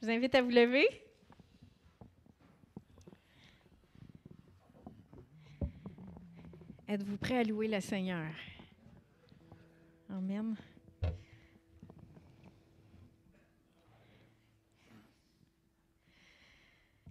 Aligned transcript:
Je 0.00 0.06
vous 0.06 0.12
invite 0.12 0.34
à 0.36 0.42
vous 0.42 0.50
lever. 0.50 0.86
Êtes-vous 6.86 7.16
prêt 7.16 7.38
à 7.38 7.42
louer 7.42 7.66
le 7.66 7.80
Seigneur? 7.80 8.30
Amen. 10.08 10.54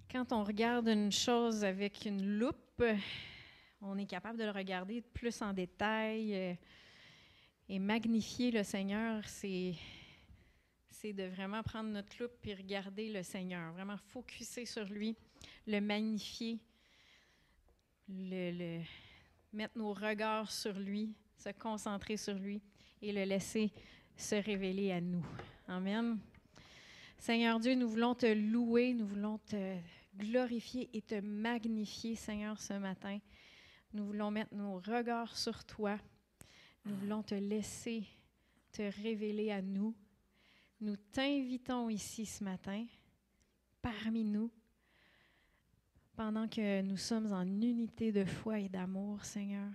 Quand 0.09 0.31
on 0.31 0.45
regarde 0.45 0.87
une 0.87 1.11
chose 1.11 1.65
avec 1.65 2.05
une 2.05 2.39
loupe, 2.39 2.83
on 3.81 3.97
est 3.97 4.05
capable 4.05 4.39
de 4.39 4.45
le 4.45 4.51
regarder 4.51 5.01
plus 5.01 5.41
en 5.41 5.51
détail 5.51 6.33
euh, 6.33 6.53
et 7.67 7.79
magnifier 7.79 8.49
le 8.49 8.63
Seigneur, 8.63 9.27
c'est 9.27 9.75
c'est 10.99 11.13
de 11.13 11.23
vraiment 11.25 11.61
prendre 11.61 11.91
notre 11.91 12.09
loupe 12.19 12.45
et 12.45 12.55
regarder 12.55 13.11
le 13.11 13.21
Seigneur, 13.21 13.71
vraiment 13.73 13.97
focuser 13.97 14.65
sur 14.65 14.85
lui, 14.85 15.15
le 15.67 15.79
magnifier, 15.79 16.59
le, 18.09 18.51
le, 18.51 18.81
mettre 19.53 19.77
nos 19.77 19.93
regards 19.93 20.51
sur 20.51 20.73
lui, 20.73 21.13
se 21.37 21.49
concentrer 21.49 22.17
sur 22.17 22.33
lui 22.33 22.61
et 23.03 23.11
le 23.11 23.25
laisser 23.25 23.71
se 24.15 24.35
révéler 24.35 24.91
à 24.91 24.99
nous. 24.99 25.23
Amen. 25.67 26.17
Seigneur 27.19 27.59
Dieu, 27.59 27.75
nous 27.75 27.89
voulons 27.89 28.15
te 28.15 28.33
louer, 28.33 28.95
nous 28.95 29.05
voulons 29.05 29.37
te 29.37 29.77
glorifier 30.15 30.89
et 30.93 31.03
te 31.03 31.21
magnifier, 31.21 32.15
Seigneur, 32.15 32.59
ce 32.59 32.73
matin. 32.73 33.19
Nous 33.93 34.05
voulons 34.07 34.31
mettre 34.31 34.55
nos 34.55 34.79
regards 34.79 35.37
sur 35.37 35.63
toi. 35.63 35.99
Nous 36.85 36.95
voulons 36.95 37.21
te 37.21 37.35
laisser 37.35 38.03
te 38.71 38.81
révéler 39.03 39.51
à 39.51 39.61
nous. 39.61 39.93
Nous 40.79 40.95
t'invitons 41.11 41.89
ici 41.89 42.25
ce 42.25 42.43
matin, 42.43 42.85
parmi 43.81 44.23
nous, 44.23 44.51
pendant 46.15 46.47
que 46.47 46.81
nous 46.81 46.97
sommes 46.97 47.31
en 47.31 47.45
unité 47.45 48.11
de 48.11 48.25
foi 48.25 48.59
et 48.59 48.69
d'amour, 48.69 49.23
Seigneur. 49.23 49.71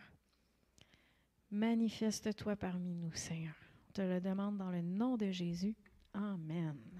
Manifeste-toi 1.50 2.56
parmi 2.56 2.94
nous, 2.94 3.12
Seigneur. 3.14 3.54
On 3.88 3.92
te 3.92 4.02
le 4.02 4.20
demande 4.20 4.58
dans 4.58 4.70
le 4.70 4.82
nom 4.82 5.16
de 5.16 5.30
Jésus. 5.30 5.76
Amen. 6.14 6.91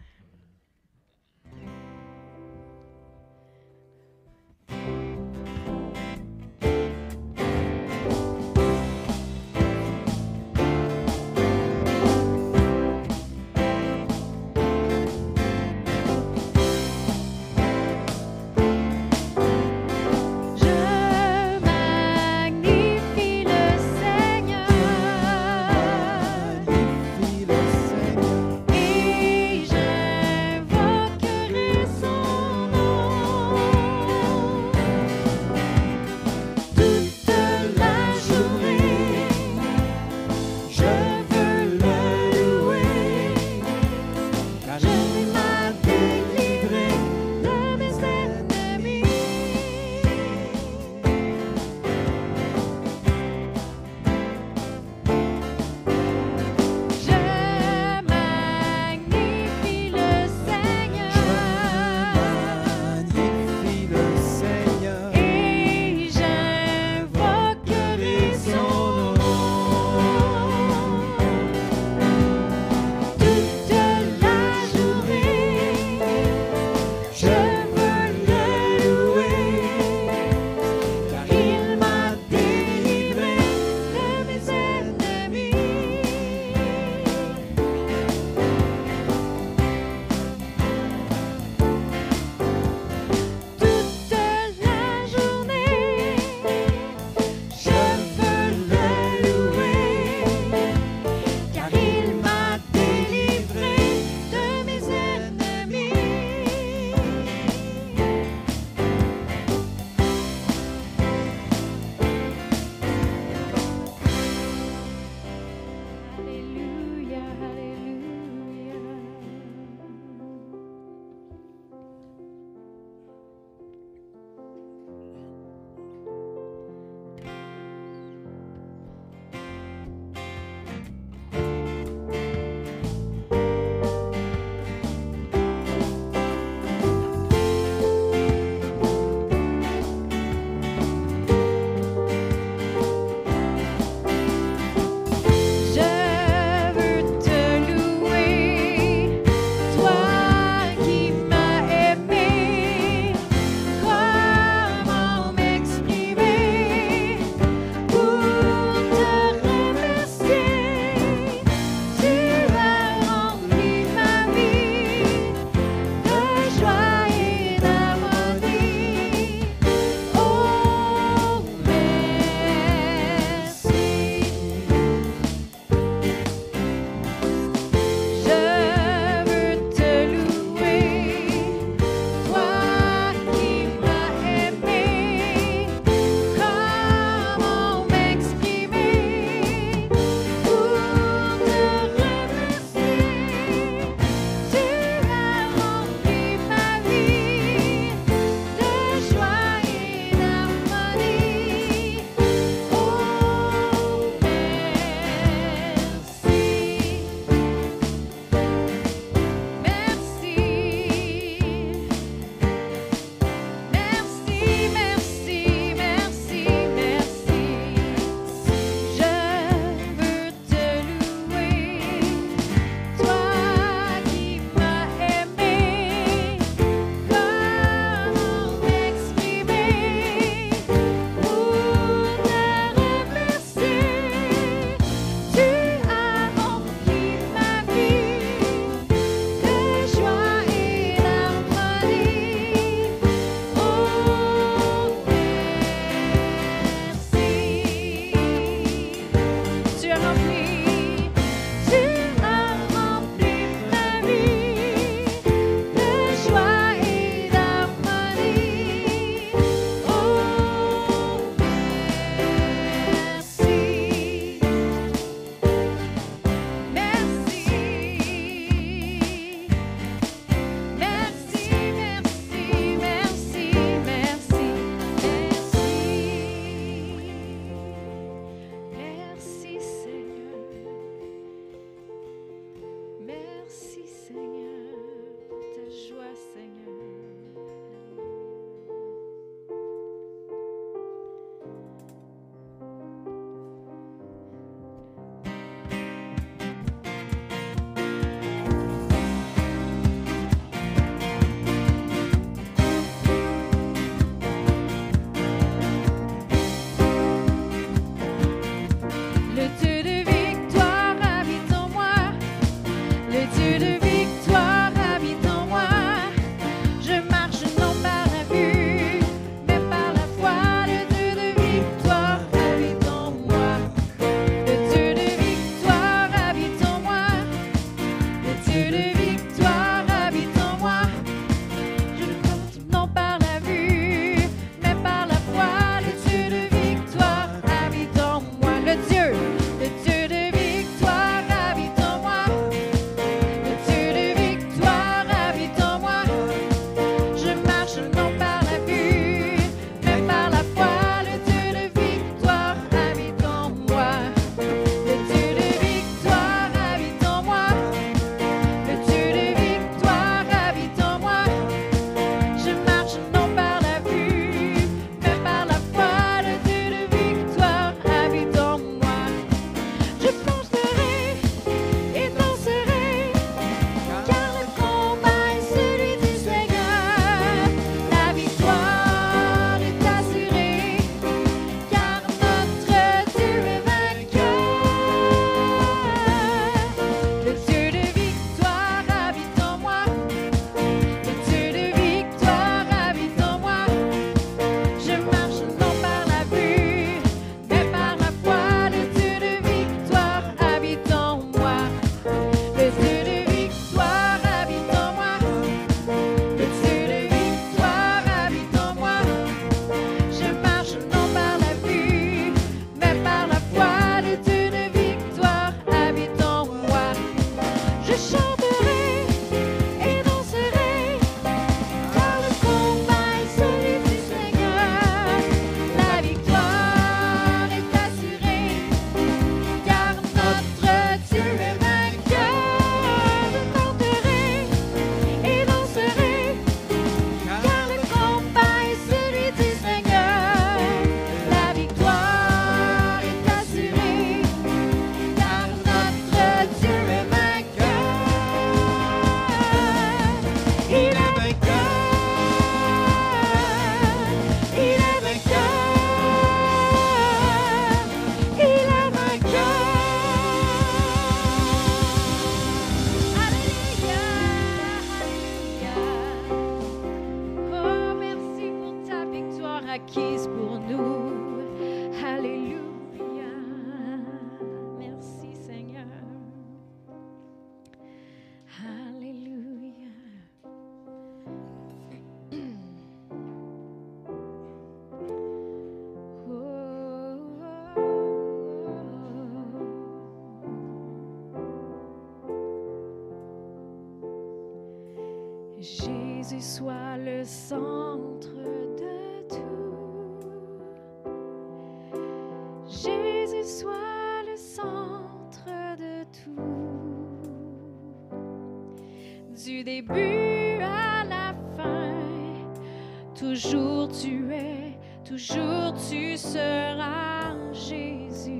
toujours 515.12 515.74
tu 515.90 516.16
seras 516.16 517.34
Jésus. 517.52 518.30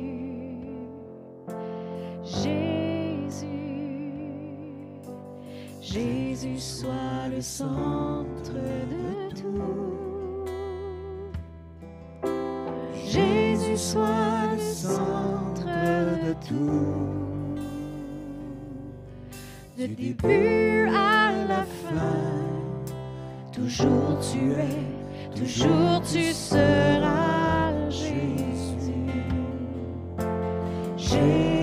Jésus, 2.25 3.47
Jésus 5.83 6.59
soit 6.59 7.29
le 7.31 7.43
centre 7.43 8.55
de 8.55 9.35
tout. 9.39 10.47
Jésus 13.07 13.77
soit 13.77 14.55
le 14.55 14.59
centre 14.59 15.67
de 15.67 16.33
tout. 16.49 16.97
De 19.77 19.87
début 19.87 20.89
à 20.89 21.33
la 21.47 21.65
fin, 21.65 22.19
toujours 23.53 24.19
tu 24.21 24.53
es 24.53 25.02
toujours 25.35 26.03
tu 26.03 26.33
seras 26.33 27.73
Jésus. 27.91 28.13
Jésus. 30.97 31.62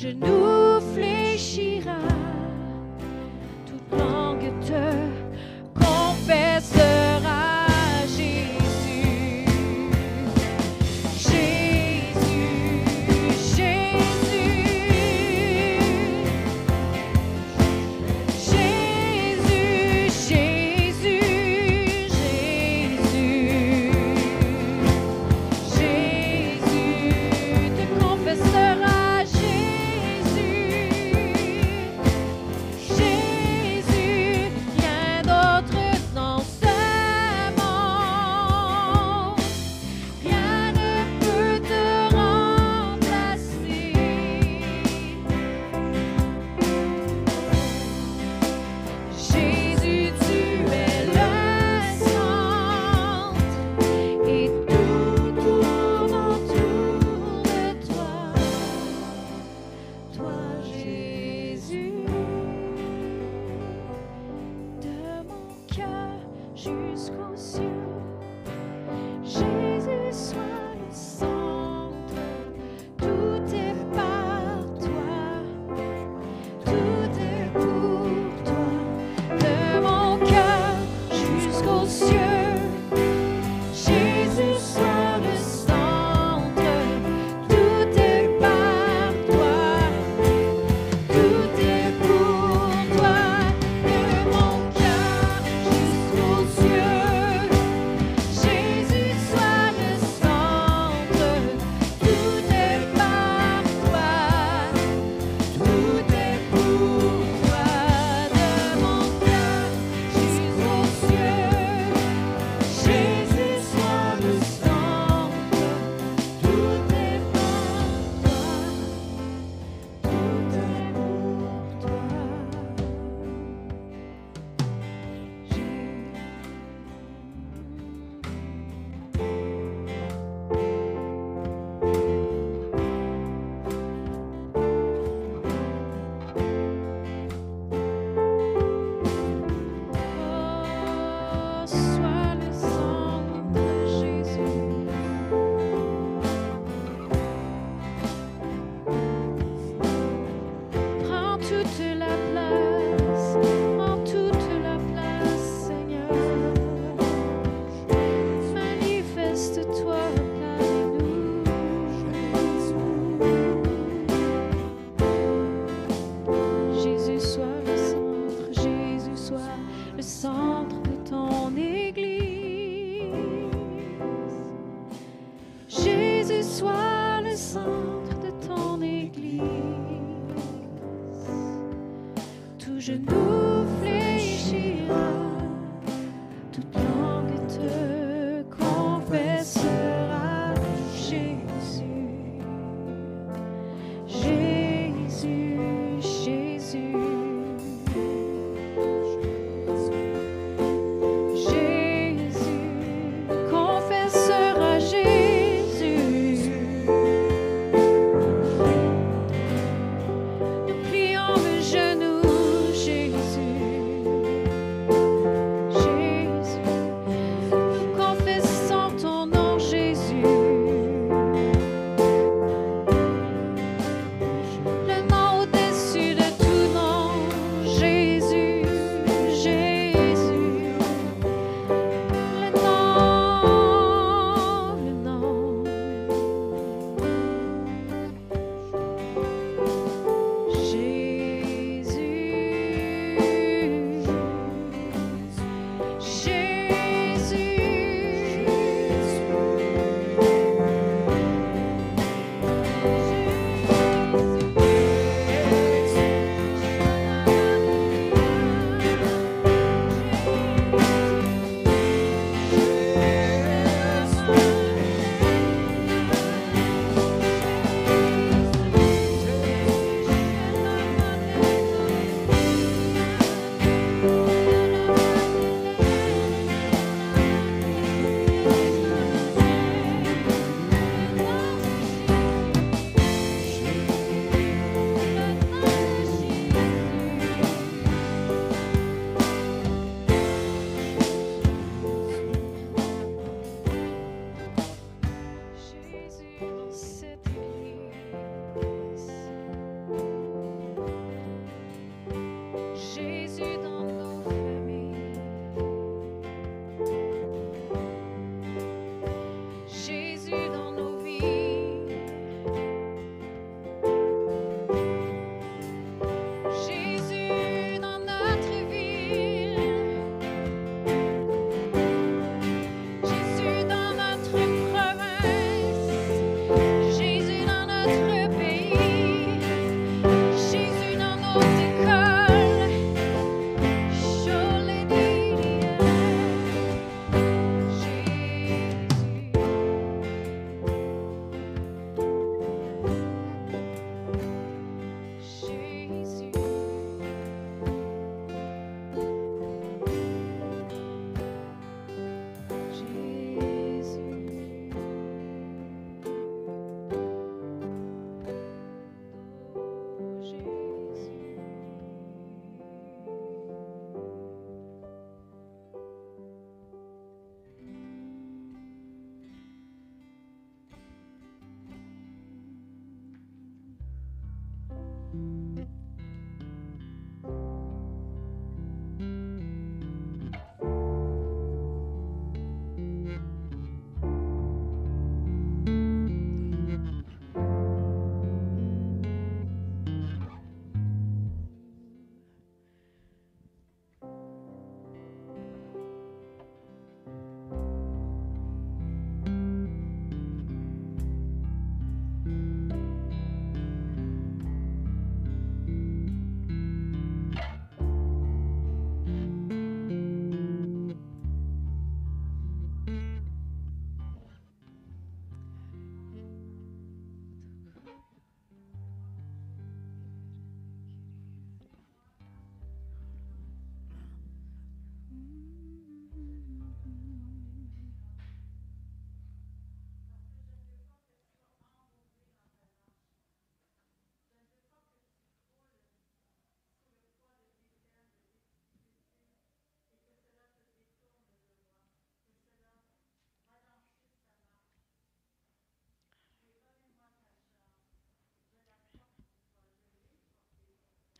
genoux 0.00 0.80
fléchis. 0.94 1.67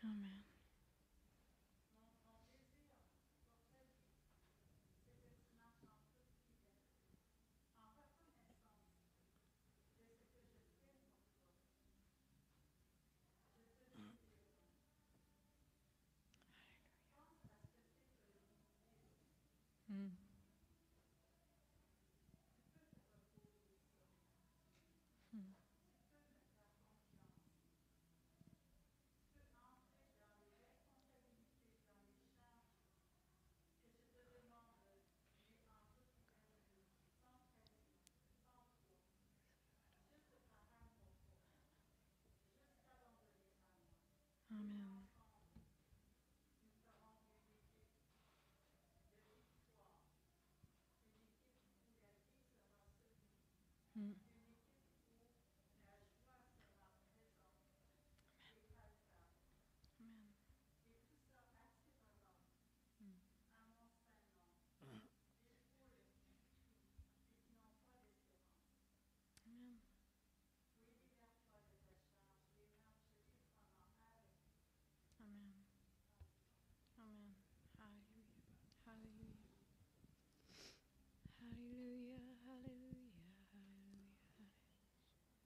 Amen. 0.03 0.43
Mm. 0.43 0.48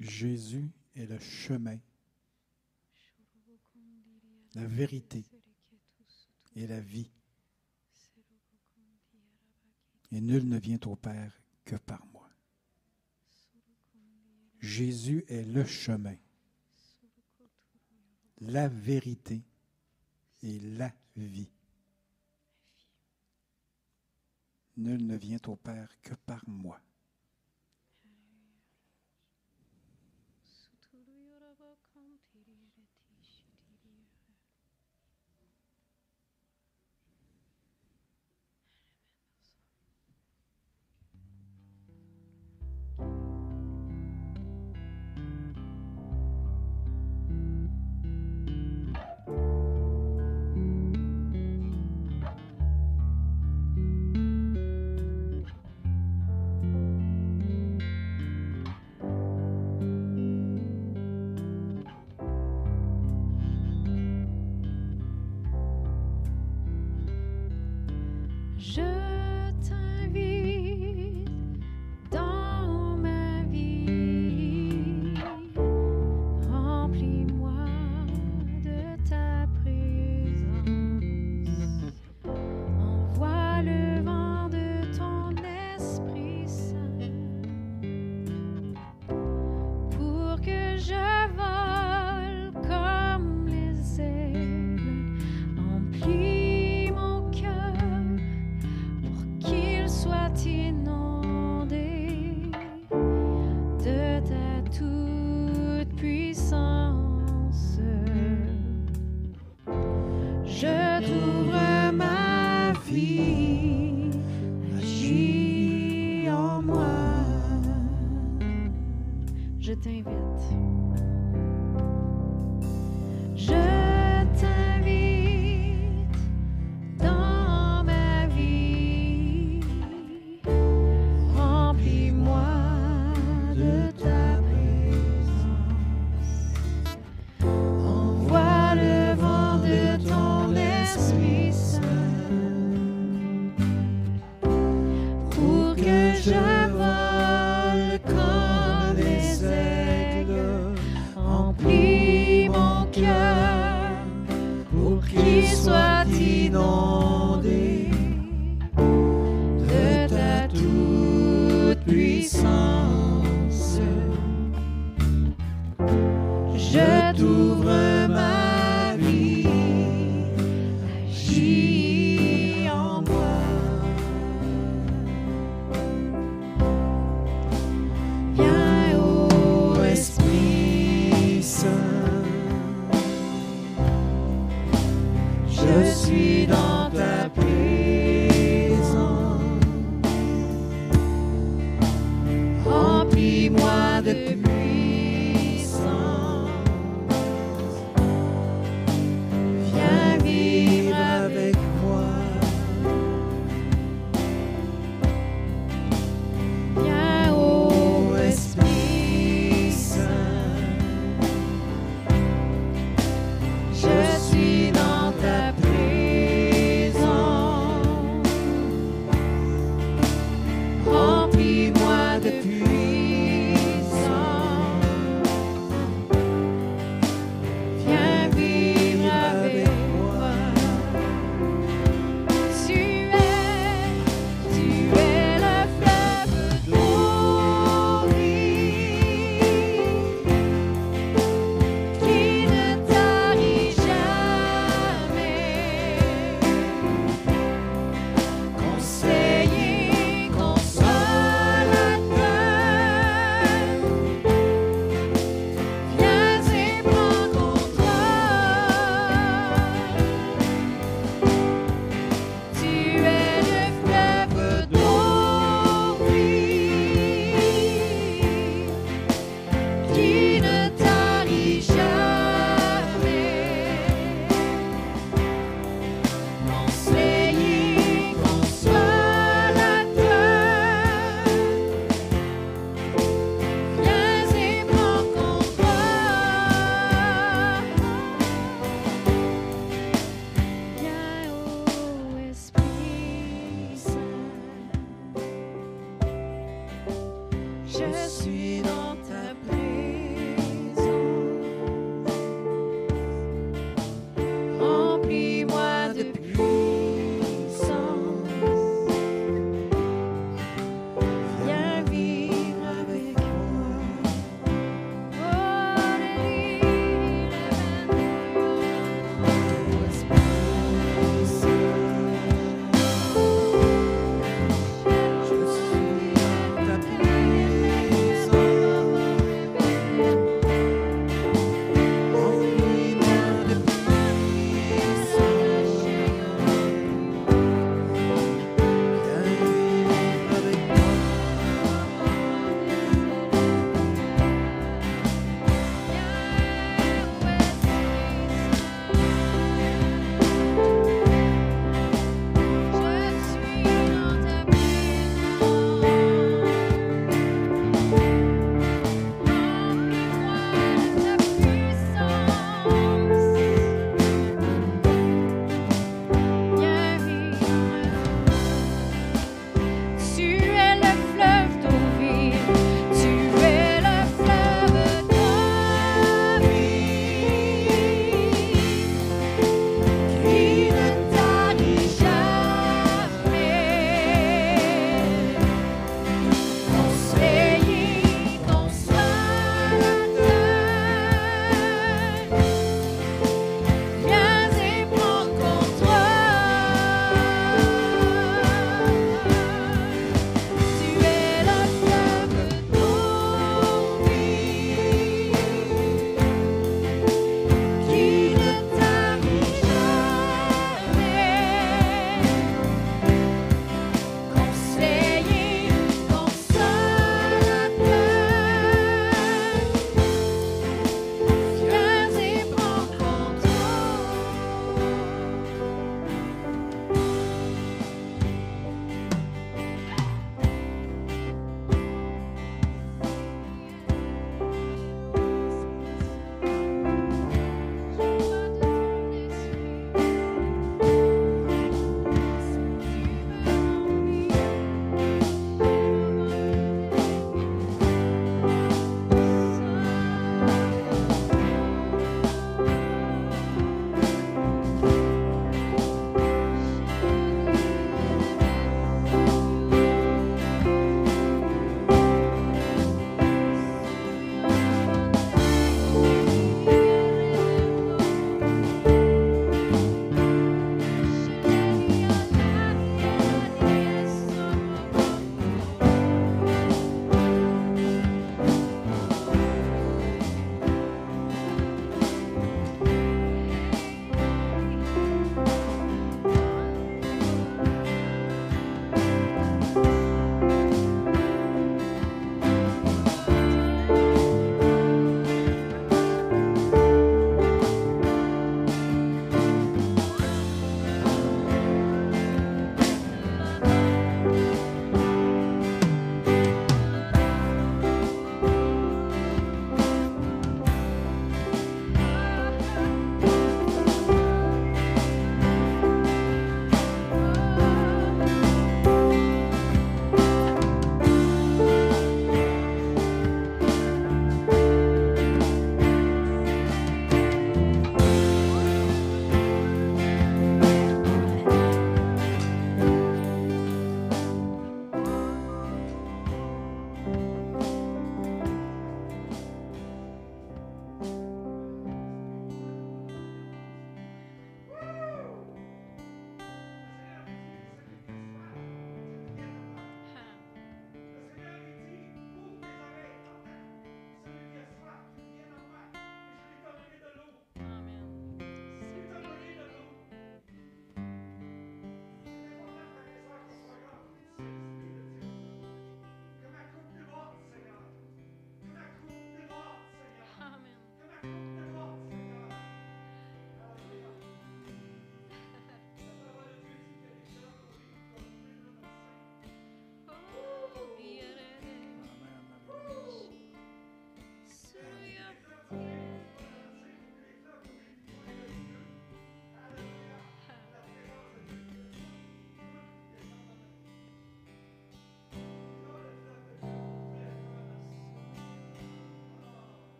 Jésus 0.00 0.70
est 0.94 1.06
le 1.06 1.18
chemin, 1.18 1.78
la 4.54 4.66
vérité 4.66 5.24
et 6.54 6.66
la 6.66 6.80
vie. 6.80 7.10
Et 10.12 10.20
nul 10.20 10.48
ne 10.48 10.58
vient 10.58 10.78
au 10.86 10.96
Père 10.96 11.32
que 11.64 11.76
par 11.76 12.06
moi. 12.06 12.30
Jésus 14.60 15.24
est 15.28 15.44
le 15.44 15.64
chemin, 15.64 16.16
la 18.40 18.68
vérité 18.68 19.42
et 20.42 20.60
la 20.60 20.92
vie. 21.16 21.50
Nul 24.76 25.04
ne 25.04 25.16
vient 25.16 25.40
au 25.46 25.56
Père 25.56 25.88
que 26.02 26.14
par 26.14 26.48
moi. 26.48 26.80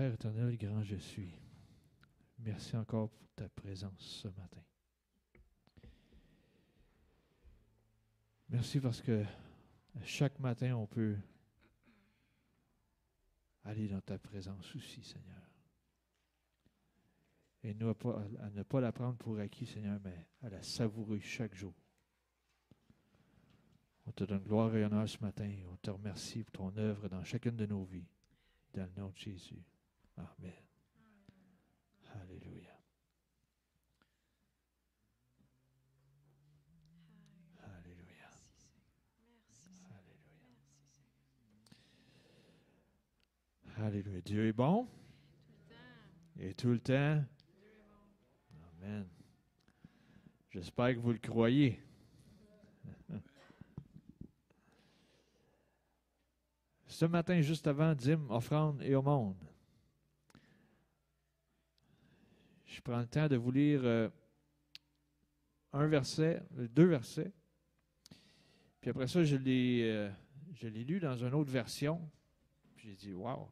Père 0.00 0.14
éternel, 0.14 0.56
grand 0.56 0.82
je 0.82 0.96
suis, 0.96 1.30
merci 2.38 2.74
encore 2.74 3.10
pour 3.10 3.28
ta 3.36 3.50
présence 3.50 4.00
ce 4.00 4.28
matin. 4.28 4.62
Merci 8.48 8.80
parce 8.80 9.02
que 9.02 9.22
chaque 10.02 10.38
matin, 10.40 10.74
on 10.74 10.86
peut 10.86 11.18
aller 13.64 13.88
dans 13.88 14.00
ta 14.00 14.18
présence 14.18 14.74
aussi, 14.74 15.02
Seigneur. 15.02 15.42
Et 17.62 17.72
à 17.72 18.50
ne 18.54 18.62
pas 18.62 18.80
la 18.80 18.92
prendre 18.92 19.18
pour 19.18 19.38
acquis, 19.38 19.66
Seigneur, 19.66 20.00
mais 20.02 20.26
à 20.40 20.48
la 20.48 20.62
savourer 20.62 21.20
chaque 21.20 21.54
jour. 21.54 21.74
On 24.06 24.12
te 24.12 24.24
donne 24.24 24.44
gloire 24.44 24.74
et 24.74 24.82
honneur 24.82 25.06
ce 25.06 25.18
matin. 25.18 25.54
On 25.70 25.76
te 25.76 25.90
remercie 25.90 26.42
pour 26.42 26.52
ton 26.72 26.76
œuvre 26.78 27.06
dans 27.10 27.22
chacune 27.22 27.56
de 27.56 27.66
nos 27.66 27.84
vies. 27.84 28.08
Dans 28.72 28.86
le 28.86 29.02
nom 29.02 29.10
de 29.10 29.18
Jésus. 29.18 29.62
Amen. 30.16 30.52
Alléluia. 32.14 32.76
Alléluia. 37.58 38.30
Alléluia. 39.98 40.66
Alléluia. 43.76 44.20
Dieu 44.20 44.46
est 44.48 44.52
bon. 44.52 44.88
Et 46.38 46.54
tout 46.54 46.70
le 46.70 46.80
temps. 46.80 47.24
Amen. 48.82 49.06
J'espère 50.50 50.94
que 50.94 51.00
vous 51.00 51.12
le 51.12 51.18
croyez. 51.18 51.80
Ce 56.86 57.04
matin, 57.04 57.40
juste 57.40 57.66
avant, 57.66 57.94
dîme, 57.94 58.26
offrande 58.30 58.82
et 58.82 58.94
au 58.94 59.02
monde. 59.02 59.36
Je 62.66 62.79
prends 62.90 62.98
le 62.98 63.06
temps 63.06 63.28
de 63.28 63.36
vous 63.36 63.52
lire 63.52 63.82
euh, 63.84 64.08
un 65.72 65.86
verset, 65.86 66.42
deux 66.50 66.86
versets. 66.86 67.30
Puis 68.80 68.90
après 68.90 69.06
ça, 69.06 69.22
je 69.22 69.36
l'ai, 69.36 69.82
euh, 69.84 70.10
je 70.54 70.66
lu 70.66 70.98
dans 70.98 71.16
une 71.16 71.32
autre 71.34 71.52
version. 71.52 72.00
Puis 72.74 72.88
j'ai 72.88 72.96
dit, 72.96 73.14
waouh, 73.14 73.48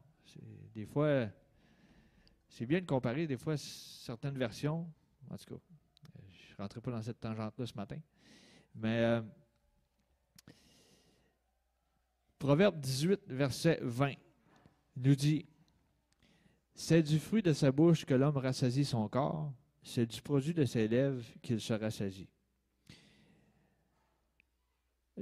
des 0.73 0.85
fois, 0.85 1.29
c'est 2.49 2.65
bien 2.65 2.81
de 2.81 2.85
comparer 2.85 3.27
des 3.27 3.37
fois 3.37 3.55
certaines 3.55 4.37
versions. 4.37 4.91
En 5.29 5.37
tout 5.37 5.55
cas, 5.55 5.61
je 6.33 6.51
ne 6.51 6.57
rentrerai 6.57 6.81
pas 6.81 6.91
dans 6.91 7.01
cette 7.01 7.21
tangente-là 7.21 7.65
ce 7.65 7.75
matin. 7.75 7.97
Mais 8.75 8.99
euh, 8.99 9.21
Proverbe 12.37 12.77
18, 12.77 13.21
verset 13.29 13.79
20, 13.83 14.15
nous 14.97 15.15
dit 15.15 15.45
C'est 16.81 17.03
du 17.03 17.19
fruit 17.19 17.41
de 17.41 17.51
sa 17.51 17.73
bouche 17.73 18.05
que 18.05 18.13
l'homme 18.13 18.37
rassasie 18.37 18.85
son 18.85 19.09
corps, 19.09 19.51
c'est 19.83 20.05
du 20.05 20.21
produit 20.21 20.53
de 20.53 20.63
ses 20.63 20.87
lèvres 20.87 21.21
qu'il 21.41 21.59
se 21.59 21.73
rassasie. 21.73 22.29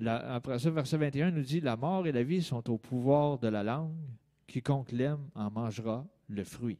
après 0.05 0.59
ça, 0.59 0.69
verset 0.69 0.97
21 0.97 1.31
nous 1.31 1.41
dit 1.41 1.59
La 1.59 1.75
mort 1.75 2.05
et 2.05 2.11
la 2.11 2.21
vie 2.21 2.43
sont 2.43 2.69
au 2.69 2.77
pouvoir 2.77 3.39
de 3.39 3.47
la 3.47 3.63
langue. 3.63 3.97
Quiconque 4.45 4.91
l'aime 4.91 5.31
en 5.33 5.49
mangera 5.49 6.05
le 6.29 6.43
fruit. 6.43 6.77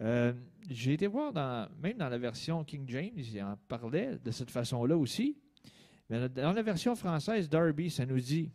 Euh, 0.00 0.34
j'ai 0.68 0.92
été 0.92 1.06
voir, 1.06 1.32
même 1.78 1.96
dans 1.96 2.10
la 2.10 2.18
version 2.18 2.62
King 2.62 2.84
James, 2.88 3.16
il 3.16 3.42
en 3.42 3.56
parlait 3.68 4.18
de 4.18 4.30
cette 4.30 4.50
façon-là 4.50 4.98
aussi. 4.98 5.38
Mais 6.10 6.28
dans 6.28 6.52
la 6.52 6.62
version 6.62 6.94
française 6.94 7.48
Darby, 7.48 7.88
ça 7.88 8.04
nous 8.04 8.20
dit 8.20 8.52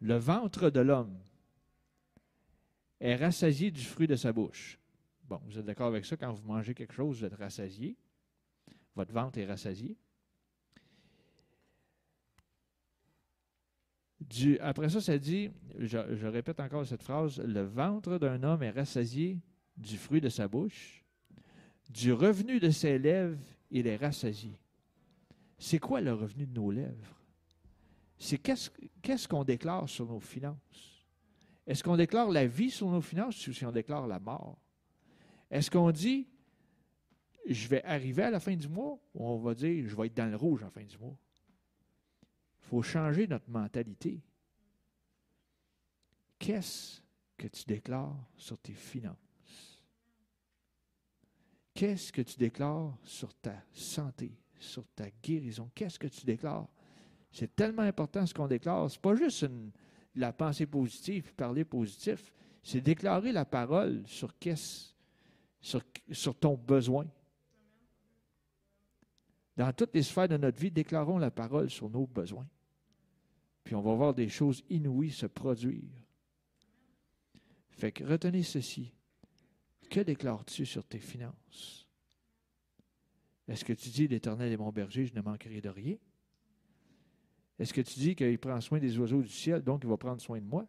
Le 0.00 0.16
ventre 0.16 0.70
de 0.70 0.80
l'homme 0.80 1.18
est 3.00 3.16
rassasié 3.16 3.70
du 3.70 3.82
fruit 3.82 4.06
de 4.06 4.16
sa 4.16 4.32
bouche. 4.32 4.78
Bon, 5.28 5.40
vous 5.46 5.58
êtes 5.58 5.64
d'accord 5.64 5.88
avec 5.88 6.04
ça? 6.04 6.16
Quand 6.16 6.32
vous 6.32 6.46
mangez 6.46 6.74
quelque 6.74 6.94
chose, 6.94 7.18
vous 7.18 7.24
êtes 7.24 7.34
rassasié? 7.34 7.96
Votre 8.94 9.12
ventre 9.12 9.38
est 9.38 9.46
rassasié? 9.46 9.96
après 14.60 14.88
ça, 14.88 15.00
ça 15.00 15.18
dit, 15.18 15.50
je, 15.78 16.26
répète 16.26 16.60
encore 16.60 16.86
cette 16.86 17.02
phrase, 17.02 17.38
le 17.38 17.62
ventre 17.62 18.18
d'un 18.18 18.42
homme 18.42 18.62
est 18.62 18.70
rassasié 18.70 19.38
du 19.76 19.96
fruit 19.96 20.20
de 20.20 20.28
sa 20.28 20.48
bouche, 20.48 21.04
du 21.90 22.12
revenu 22.12 22.58
de 22.58 22.70
ses 22.70 22.98
lèvres, 22.98 23.38
il 23.70 23.86
est 23.86 23.96
rassasié. 23.96 24.58
C'est 25.58 25.78
quoi 25.78 26.00
le 26.00 26.12
revenu 26.12 26.46
de 26.46 26.52
nos 26.52 26.70
lèvres? 26.70 27.22
C'est 28.18 28.38
qu'est-ce 28.38 29.28
qu'on 29.28 29.44
déclare 29.44 29.88
sur 29.88 30.06
nos 30.06 30.20
finances? 30.20 30.95
Est-ce 31.66 31.82
qu'on 31.82 31.96
déclare 31.96 32.30
la 32.30 32.46
vie 32.46 32.70
sur 32.70 32.88
nos 32.88 33.00
finances 33.00 33.46
ou 33.46 33.52
si 33.52 33.64
on 33.64 33.72
déclare 33.72 34.06
la 34.06 34.20
mort? 34.20 34.58
Est-ce 35.50 35.70
qu'on 35.70 35.90
dit, 35.90 36.28
je 37.48 37.68
vais 37.68 37.82
arriver 37.84 38.24
à 38.24 38.30
la 38.30 38.40
fin 38.40 38.54
du 38.54 38.68
mois 38.68 38.98
ou 39.14 39.26
on 39.26 39.38
va 39.38 39.54
dire, 39.54 39.88
je 39.88 39.96
vais 39.96 40.06
être 40.06 40.14
dans 40.14 40.30
le 40.30 40.36
rouge 40.36 40.62
à 40.62 40.66
la 40.66 40.70
fin 40.70 40.84
du 40.84 40.98
mois? 40.98 41.16
Il 42.60 42.68
faut 42.68 42.82
changer 42.82 43.26
notre 43.26 43.48
mentalité. 43.48 44.22
Qu'est-ce 46.38 47.00
que 47.36 47.48
tu 47.48 47.64
déclares 47.64 48.16
sur 48.36 48.58
tes 48.58 48.74
finances? 48.74 49.82
Qu'est-ce 51.74 52.12
que 52.12 52.22
tu 52.22 52.36
déclares 52.38 52.96
sur 53.02 53.34
ta 53.34 53.54
santé? 53.72 54.32
sur 54.58 54.84
ta 54.94 55.06
guérison? 55.22 55.70
Qu'est-ce 55.74 55.98
que 55.98 56.06
tu 56.06 56.24
déclares? 56.24 56.68
C'est 57.30 57.54
tellement 57.54 57.82
important 57.82 58.24
ce 58.26 58.34
qu'on 58.34 58.46
déclare. 58.46 58.90
Ce 58.90 58.96
n'est 58.96 59.00
pas 59.00 59.14
juste 59.14 59.46
la 60.16 60.32
pensée 60.32 60.66
positive, 60.66 61.34
parler 61.34 61.64
positif. 61.64 62.32
C'est 62.62 62.80
déclarer 62.80 63.32
la 63.32 63.44
parole 63.44 64.02
sur, 64.06 64.32
sur 66.10 66.34
ton 66.34 66.56
besoin. 66.56 67.06
Dans 69.56 69.72
toutes 69.72 69.94
les 69.94 70.02
sphères 70.02 70.28
de 70.28 70.36
notre 70.36 70.60
vie, 70.60 70.70
déclarons 70.70 71.18
la 71.18 71.30
parole 71.30 71.70
sur 71.70 71.88
nos 71.88 72.06
besoins. 72.06 72.46
Puis 73.64 73.74
on 73.74 73.80
va 73.80 73.94
voir 73.94 74.14
des 74.14 74.28
choses 74.28 74.62
inouïes 74.68 75.10
se 75.10 75.26
produire. 75.26 75.90
Fait 77.70 77.92
que 77.92 78.04
retenez 78.04 78.42
ceci. 78.42 78.92
Que 79.90 80.00
déclares-tu 80.00 80.66
sur 80.66 80.84
tes 80.84 80.98
finances? 80.98 81.86
Est-ce 83.48 83.64
que 83.64 83.72
tu 83.72 83.90
dis 83.90 84.08
l'Éternel 84.08 84.52
est 84.52 84.56
mon 84.56 84.72
berger, 84.72 85.06
je 85.06 85.14
ne 85.14 85.20
manquerai 85.20 85.60
de 85.60 85.68
rien? 85.68 85.96
Est-ce 87.58 87.72
que 87.72 87.80
tu 87.80 87.98
dis 87.98 88.14
qu'il 88.14 88.38
prend 88.38 88.60
soin 88.60 88.78
des 88.78 88.98
oiseaux 88.98 89.22
du 89.22 89.28
ciel, 89.28 89.62
donc 89.62 89.82
il 89.84 89.88
va 89.88 89.96
prendre 89.96 90.20
soin 90.20 90.38
de 90.40 90.46
moi? 90.46 90.66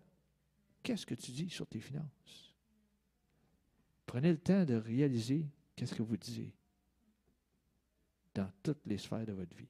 Qu'est-ce 0.83 1.05
que 1.05 1.15
tu 1.15 1.31
dis 1.31 1.49
sur 1.49 1.67
tes 1.67 1.79
finances? 1.79 2.55
Prenez 4.05 4.31
le 4.31 4.38
temps 4.38 4.63
de 4.63 4.75
réaliser 4.75 5.45
qu'est-ce 5.75 5.93
que 5.93 6.03
vous 6.03 6.15
disiez 6.15 6.53
dans 8.33 8.49
toutes 8.63 8.85
les 8.85 8.97
sphères 8.97 9.25
de 9.25 9.33
votre 9.33 9.55
vie. 9.55 9.67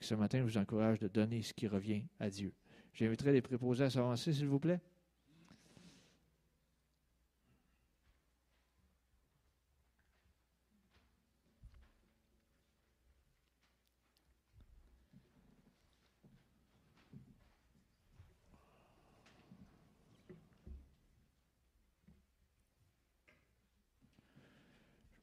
Ce 0.00 0.14
matin, 0.14 0.38
je 0.38 0.44
vous 0.44 0.56
encourage 0.56 1.00
de 1.00 1.08
donner 1.08 1.42
ce 1.42 1.52
qui 1.52 1.66
revient 1.66 2.04
à 2.20 2.30
Dieu. 2.30 2.52
J'inviterai 2.94 3.32
les 3.32 3.42
préposés 3.42 3.84
à 3.84 3.90
s'avancer, 3.90 4.32
s'il 4.32 4.46
vous 4.46 4.60
plaît. 4.60 4.80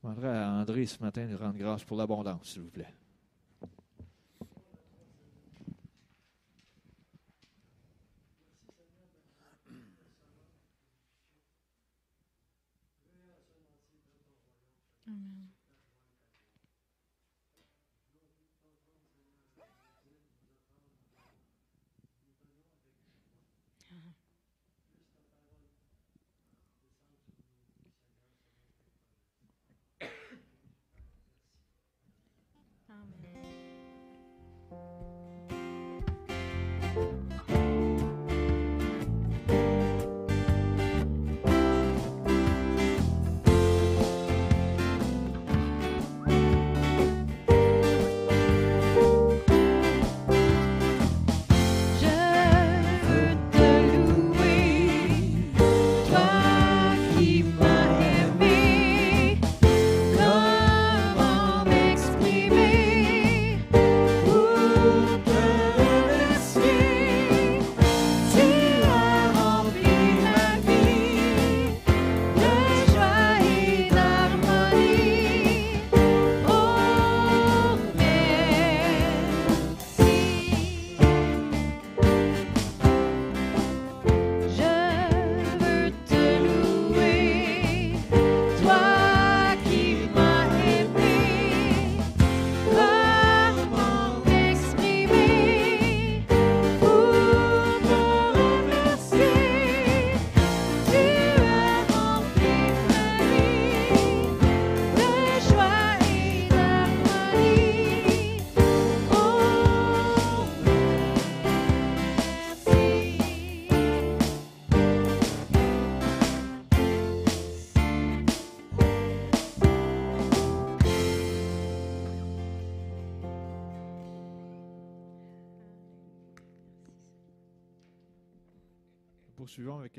Je 0.04 0.10
demanderai 0.10 0.38
à 0.38 0.52
André 0.52 0.67
ce 0.86 1.02
matin 1.02 1.26
de 1.26 1.36
rendre 1.36 1.58
grâce 1.58 1.84
pour 1.84 1.98
l'abondance, 1.98 2.52
s'il 2.52 2.62
vous 2.62 2.70
plaît. 2.70 2.94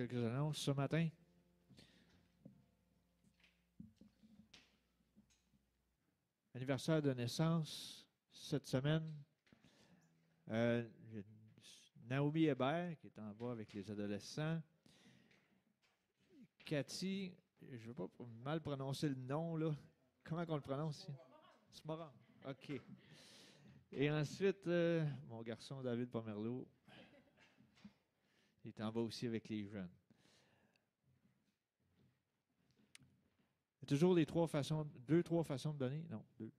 Quelques 0.09 0.25
annonces 0.25 0.59
ce 0.59 0.71
matin. 0.71 1.09
Anniversaire 6.55 7.03
de 7.03 7.13
naissance 7.13 8.07
cette 8.33 8.67
semaine. 8.67 9.13
Euh, 10.51 10.89
Naomi 12.09 12.45
Hébert, 12.45 12.97
qui 12.99 13.09
est 13.09 13.19
en 13.19 13.35
bas 13.35 13.53
avec 13.53 13.73
les 13.75 13.91
adolescents. 13.91 14.63
Cathy, 16.65 17.35
je 17.71 17.89
ne 17.89 17.93
veux 17.93 17.95
pas 17.95 18.11
mal 18.43 18.61
prononcer 18.61 19.09
le 19.09 19.15
nom, 19.15 19.57
là. 19.57 19.75
Comment 20.25 20.45
on 20.49 20.57
le 20.57 20.63
prononce? 20.63 21.07
Smoran. 21.71 22.13
OK. 22.47 22.81
Et 23.93 24.11
ensuite, 24.11 24.67
euh, 24.67 25.07
mon 25.29 25.43
garçon 25.43 25.83
David 25.83 26.11
Pomerleau, 26.11 26.67
il 28.65 28.69
est 28.69 28.81
en 28.83 28.93
bas 28.93 29.01
aussi 29.01 29.27
avec 29.27 29.49
les 29.49 29.67
jeunes. 29.67 29.89
Il 33.78 33.78
y 33.78 33.78
a 33.78 33.78
toujours 33.89 34.15
les 34.15 34.27
trois 34.27 34.47
façons, 34.47 34.87
deux, 35.07 35.23
trois 35.23 35.43
façons 35.43 35.73
de 35.73 35.79
donner? 35.79 36.05
Non, 36.11 36.23
deux. 36.39 36.53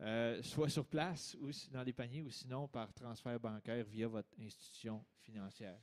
Euh, 0.00 0.42
soit 0.42 0.68
sur 0.68 0.86
place 0.86 1.36
ou 1.40 1.50
dans 1.72 1.82
les 1.82 1.92
paniers 1.92 2.22
ou 2.22 2.30
sinon 2.30 2.66
par 2.68 2.92
transfert 2.92 3.38
bancaire 3.38 3.84
via 3.84 4.08
votre 4.08 4.28
institution 4.40 5.04
financière. 5.20 5.78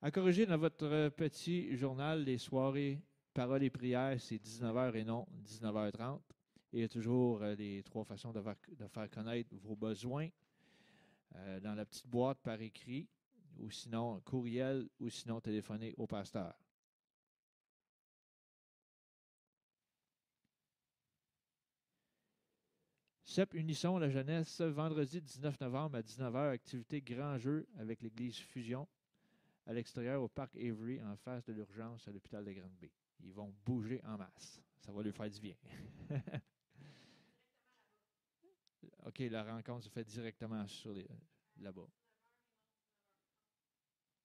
À 0.00 0.10
corriger 0.10 0.46
dans 0.46 0.58
votre 0.58 1.08
petit 1.10 1.76
journal, 1.76 2.24
les 2.24 2.38
soirées 2.38 3.00
paroles 3.34 3.64
et 3.64 3.70
prières, 3.70 4.20
c'est 4.20 4.36
19h 4.36 4.94
et 4.96 5.04
non 5.04 5.26
19h30. 5.44 6.20
Et 6.72 6.78
il 6.78 6.80
y 6.80 6.84
a 6.84 6.88
toujours 6.88 7.42
euh, 7.42 7.54
les 7.54 7.82
trois 7.82 8.04
façons 8.04 8.32
de 8.32 8.40
faire, 8.40 9.10
connaître 9.10 9.54
vos 9.62 9.76
besoins 9.76 10.28
euh, 11.34 11.60
dans 11.60 11.74
la 11.74 11.84
petite 11.84 12.06
boîte 12.06 12.38
par 12.42 12.60
écrit, 12.60 13.08
ou 13.58 13.70
sinon 13.70 14.20
courriel, 14.20 14.88
ou 15.00 15.10
sinon 15.10 15.40
téléphoner 15.40 15.94
au 15.96 16.06
pasteur. 16.06 16.54
CEP 23.32 23.54
Unisson, 23.54 23.96
la 23.96 24.10
jeunesse, 24.10 24.60
vendredi 24.60 25.22
19 25.22 25.58
novembre 25.60 25.96
à 25.96 26.02
19h, 26.02 26.50
activité 26.50 27.00
grand 27.00 27.38
jeu 27.38 27.66
avec 27.78 28.02
l'église 28.02 28.36
Fusion 28.36 28.86
à 29.64 29.72
l'extérieur 29.72 30.22
au 30.22 30.28
parc 30.28 30.54
Avery 30.56 31.02
en 31.02 31.16
face 31.16 31.42
de 31.46 31.54
l'urgence 31.54 32.06
à 32.06 32.10
l'hôpital 32.10 32.44
de 32.44 32.52
Grande-Bay. 32.52 32.92
Ils 33.20 33.32
vont 33.32 33.54
bouger 33.64 34.02
en 34.04 34.18
masse. 34.18 34.60
Ça 34.80 34.92
va 34.92 35.02
lui 35.02 35.12
faire 35.12 35.30
du 35.30 35.40
bien. 35.40 35.54
OK, 39.06 39.20
la 39.20 39.44
rencontre 39.44 39.84
se 39.84 39.88
fait 39.88 40.04
directement 40.04 40.66
sur 40.66 40.94
là-bas. 41.56 41.88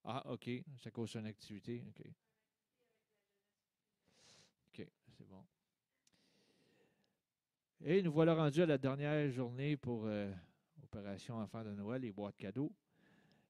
Ah, 0.04 0.22
OK. 0.30 0.50
Ça 0.76 0.90
cause 0.90 1.14
une 1.14 1.24
activité. 1.24 1.82
OK. 1.88 2.02
OK, 4.66 4.86
c'est 5.16 5.26
bon. 5.26 5.46
Et 7.80 8.02
nous 8.02 8.10
voilà 8.10 8.34
rendus 8.34 8.62
à 8.62 8.66
la 8.66 8.76
dernière 8.76 9.30
journée 9.30 9.76
pour 9.76 10.06
euh, 10.06 10.32
Opération 10.82 11.36
Enfant 11.36 11.62
de 11.62 11.70
Noël, 11.70 12.02
les 12.02 12.10
boîtes 12.10 12.36
cadeaux. 12.36 12.72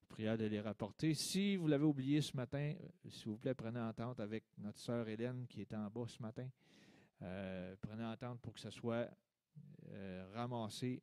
Prière 0.07 0.37
de 0.37 0.45
les 0.45 0.61
rapporter. 0.61 1.15
Si 1.15 1.55
vous 1.55 1.67
l'avez 1.67 1.85
oublié 1.85 2.21
ce 2.21 2.37
matin, 2.37 2.75
euh, 2.79 3.09
s'il 3.09 3.29
vous 3.29 3.37
plaît, 3.39 3.55
prenez 3.55 3.79
entente 3.79 4.19
avec 4.19 4.43
notre 4.59 4.77
sœur 4.77 5.07
Hélène 5.07 5.47
qui 5.47 5.61
est 5.61 5.73
en 5.73 5.89
bas 5.89 6.05
ce 6.07 6.21
matin. 6.21 6.47
Euh, 7.23 7.75
prenez 7.81 8.05
entente 8.05 8.39
pour 8.41 8.53
que 8.53 8.59
ce 8.59 8.69
soit 8.69 9.09
ramassé 10.33 11.01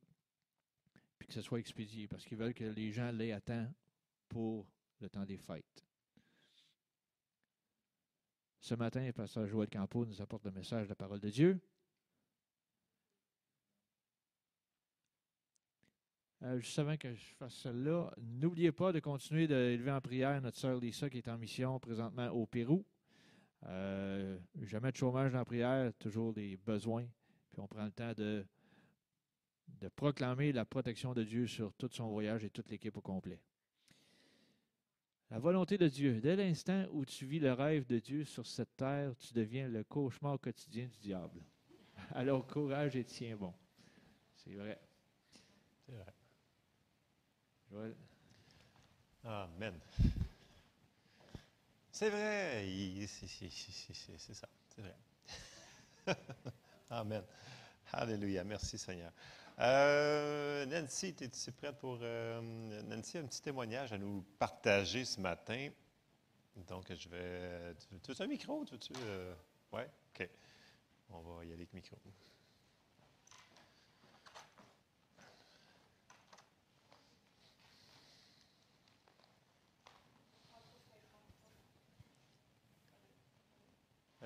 puis 1.19 1.27
que 1.27 1.35
ce 1.35 1.41
soit 1.41 1.59
expédié 1.59 2.07
parce 2.07 2.25
qu'ils 2.25 2.39
veulent 2.39 2.55
que 2.55 2.65
les 2.65 2.93
gens 2.93 3.11
l'aient 3.11 3.33
à 3.33 3.41
temps 3.41 3.67
pour 4.29 4.69
le 5.01 5.09
temps 5.09 5.25
des 5.25 5.37
fêtes. 5.37 5.85
Ce 8.61 8.75
matin, 8.77 9.05
le 9.05 9.13
pasteur 9.13 9.49
Joël 9.49 9.69
Campo 9.69 10.07
nous 10.07 10.23
apporte 10.23 10.45
le 10.45 10.53
message 10.53 10.85
de 10.85 10.91
la 10.91 10.95
parole 10.95 11.21
de 11.21 11.31
Dieu. 11.31 11.61
Euh, 16.47 16.61
juste 16.61 16.79
avant 16.79 16.97
que 16.97 17.13
je 17.13 17.25
fasse 17.39 17.55
celle-là, 17.55 18.13
n'oubliez 18.19 18.71
pas 18.71 18.93
de 18.93 19.01
continuer 19.01 19.49
d'élever 19.49 19.91
en 19.91 20.01
prière 20.01 20.41
notre 20.41 20.57
sœur 20.57 20.79
Lisa 20.79 21.11
qui 21.11 21.19
est 21.19 21.29
en 21.29 21.37
mission 21.37 21.81
présentement 21.81 22.29
au 22.29 22.47
Pérou. 22.47 22.85
Euh, 23.67 24.39
jamais 24.63 24.93
de 24.93 24.97
chômage 24.97 25.33
dans 25.33 25.39
la 25.39 25.45
prière, 25.45 25.93
toujours 25.99 26.33
des 26.33 26.57
besoins. 26.57 27.05
Puis 27.51 27.61
on 27.61 27.67
prend 27.67 27.85
le 27.85 27.91
temps 27.91 28.13
de, 28.13 28.47
de 29.81 29.89
proclamer 29.89 30.53
la 30.53 30.65
protection 30.65 31.15
de 31.15 31.25
Dieu 31.25 31.49
sur 31.49 31.75
tout 31.75 31.91
son 31.91 32.11
voyage 32.11 32.45
et 32.45 32.51
toute 32.51 32.71
l'équipe 32.71 32.97
au 32.97 33.01
complet. 33.01 33.41
La 35.31 35.41
volonté 35.41 35.77
de 35.77 35.89
Dieu. 35.89 36.21
Dès 36.21 36.37
l'instant 36.37 36.87
où 36.93 37.05
tu 37.05 37.27
vis 37.27 37.41
le 37.41 37.55
rêve 37.55 37.87
de 37.87 37.99
Dieu 37.99 38.23
sur 38.23 38.47
cette 38.47 38.77
terre, 38.77 39.17
tu 39.17 39.35
deviens 39.35 39.67
le 39.67 39.83
cauchemar 39.83 40.39
quotidien 40.39 40.87
du 40.87 40.99
diable. 40.99 41.43
Alors 42.11 42.47
courage 42.47 42.95
et 42.95 43.05
tiens 43.05 43.37
bon. 43.37 43.53
C'est 44.37 44.55
vrai. 44.55 44.79
C'est 45.85 45.97
vrai. 45.97 46.16
Amen. 49.25 49.79
C'est 51.91 52.11
vrai. 52.11 52.67
C'est 53.07 54.35
ça. 54.35 54.49
C'est 54.69 54.83
vrai. 54.83 54.95
Amen. 56.91 57.23
Alléluia. 57.93 58.45
Merci 58.45 58.79
Seigneur. 58.79 59.13
Euh, 59.59 60.67
Nancy, 60.67 61.15
es-tu 61.21 61.53
prête 61.53 61.79
pour. 61.79 61.99
Euh, 62.03 62.41
Nancy, 62.83 63.19
un 63.19 63.27
petit 63.27 63.41
témoignage 63.41 63.93
à 63.93 63.99
nous 63.99 64.23
partager 64.39 65.05
ce 65.05 65.21
matin? 65.21 65.71
Donc, 66.69 66.93
je 66.93 67.09
vais. 67.09 67.75
Tu, 68.03 68.13
veux 68.13 68.23
un 68.23 68.27
micro? 68.27 68.65
Tu, 68.65 68.79
tu 68.79 68.93
euh, 69.07 69.35
ouais? 69.73 69.91
OK. 70.15 70.29
On 71.11 71.21
va 71.21 71.45
y 71.45 71.49
aller 71.49 71.55
avec 71.55 71.73
le 71.73 71.77
micro. 71.77 71.97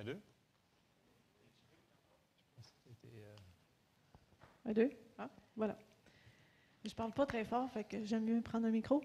Un, 0.01 0.05
deux? 0.05 0.21
Un, 4.65 4.73
deux? 4.73 4.91
Ah, 5.19 5.29
voilà. 5.55 5.79
Je 6.87 6.95
parle 6.95 7.13
pas 7.13 7.27
très 7.27 7.45
fort, 7.45 7.71
fait 7.71 7.85
que 7.85 8.03
j'aime 8.07 8.25
mieux 8.25 8.41
prendre 8.41 8.67
un 8.67 8.71
micro. 8.71 9.05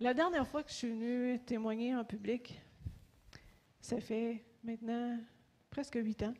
La 0.00 0.14
dernière 0.14 0.44
fois 0.48 0.64
que 0.64 0.70
je 0.70 0.74
suis 0.74 0.88
venue 0.88 1.38
témoigner 1.44 1.94
en 1.94 2.04
public, 2.04 2.60
ça 3.80 4.00
fait 4.00 4.42
maintenant 4.64 5.16
presque 5.70 5.94
huit 5.94 6.20
ans. 6.24 6.34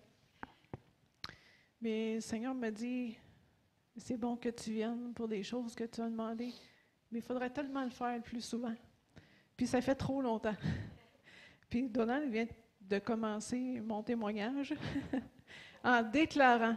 Mais 1.80 2.16
le 2.16 2.20
Seigneur 2.20 2.56
m'a 2.56 2.72
dit, 2.72 3.16
c'est 3.98 4.16
bon 4.16 4.36
que 4.36 4.48
tu 4.48 4.72
viennes 4.72 5.14
pour 5.14 5.28
des 5.28 5.44
choses 5.44 5.76
que 5.76 5.84
tu 5.84 6.00
as 6.00 6.10
demandées, 6.10 6.54
mais 7.12 7.20
il 7.20 7.22
faudrait 7.24 7.50
tellement 7.50 7.84
le 7.84 7.90
faire 7.90 8.20
plus 8.20 8.40
souvent. 8.40 8.74
Puis 9.56 9.68
ça 9.68 9.80
fait 9.80 9.94
trop 9.94 10.20
longtemps. 10.20 10.56
Puis 11.70 11.88
Donald 11.88 12.28
vient 12.32 12.48
de 12.88 12.98
commencer 12.98 13.80
mon 13.80 14.02
témoignage 14.02 14.74
en 15.84 16.02
déclarant. 16.02 16.76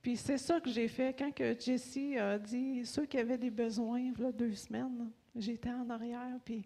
Puis 0.00 0.16
c'est 0.16 0.38
ça 0.38 0.60
que 0.60 0.70
j'ai 0.70 0.88
fait 0.88 1.16
quand 1.18 1.32
que 1.32 1.58
Jessie 1.58 2.16
a 2.16 2.38
dit 2.38 2.86
ceux 2.86 3.06
qui 3.06 3.18
avaient 3.18 3.38
des 3.38 3.50
besoins, 3.50 4.12
a 4.24 4.32
deux 4.32 4.54
semaines, 4.54 5.10
j'étais 5.34 5.70
en 5.70 5.90
arrière, 5.90 6.38
puis 6.44 6.64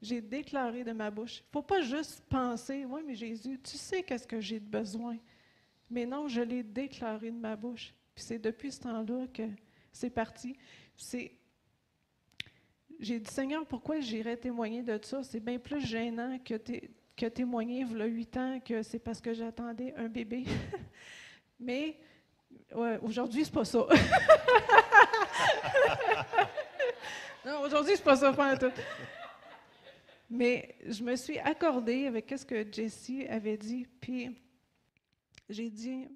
j'ai 0.00 0.20
déclaré 0.20 0.82
de 0.82 0.92
ma 0.92 1.10
bouche. 1.10 1.38
Il 1.38 1.42
ne 1.48 1.52
faut 1.52 1.62
pas 1.62 1.80
juste 1.82 2.22
penser, 2.28 2.84
oui, 2.84 3.02
mais 3.06 3.14
Jésus, 3.14 3.60
tu 3.62 3.76
sais 3.76 4.02
qu'est-ce 4.02 4.26
que 4.26 4.40
j'ai 4.40 4.58
de 4.58 4.68
besoin. 4.68 5.16
Mais 5.90 6.06
non, 6.06 6.26
je 6.26 6.40
l'ai 6.40 6.62
déclaré 6.62 7.30
de 7.30 7.36
ma 7.36 7.54
bouche. 7.54 7.94
Puis 8.14 8.24
c'est 8.24 8.38
depuis 8.38 8.72
ce 8.72 8.80
temps-là 8.80 9.26
que 9.32 9.44
c'est 9.92 10.10
parti. 10.10 10.56
C'est 10.96 11.32
j'ai 13.02 13.18
dit, 13.18 13.30
Seigneur, 13.30 13.66
pourquoi 13.66 13.98
j'irais 13.98 14.36
témoigner 14.36 14.82
de 14.82 14.98
ça? 15.02 15.24
C'est 15.24 15.40
bien 15.40 15.58
plus 15.58 15.80
gênant 15.80 16.38
que, 16.38 16.54
que 17.16 17.26
témoigner 17.26 17.80
il 17.80 17.96
y 17.96 18.02
a 18.02 18.04
huit 18.06 18.36
ans 18.36 18.60
que 18.64 18.82
c'est 18.82 18.98
parce 18.98 19.20
que 19.20 19.32
j'attendais 19.34 19.94
un 19.96 20.08
bébé. 20.08 20.44
Mais 21.60 21.96
ouais, 22.74 22.98
aujourd'hui, 23.02 23.44
c'est 23.44 23.52
pas 23.54 23.64
ça. 23.64 23.78
non, 27.46 27.60
aujourd'hui, 27.60 27.94
c'est 27.96 28.04
pas 28.04 28.16
ça, 28.16 28.32
pas 28.32 28.56
tout. 28.56 28.72
Mais 30.30 30.76
je 30.86 31.02
me 31.04 31.14
suis 31.14 31.38
accordée 31.38 32.06
avec 32.06 32.32
ce 32.36 32.44
que 32.44 32.66
Jessie 32.72 33.26
avait 33.28 33.58
dit, 33.58 33.86
puis 34.00 34.34
j'ai 35.48 35.68
dit, 35.68 36.08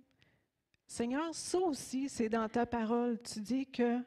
Seigneur, 0.87 1.35
ça 1.35 1.59
aussi, 1.59 2.09
c'est 2.09 2.29
dans 2.29 2.49
ta 2.49 2.65
parole. 2.65 3.21
Tu 3.21 3.41
dis 3.41 3.67
que 3.67 3.99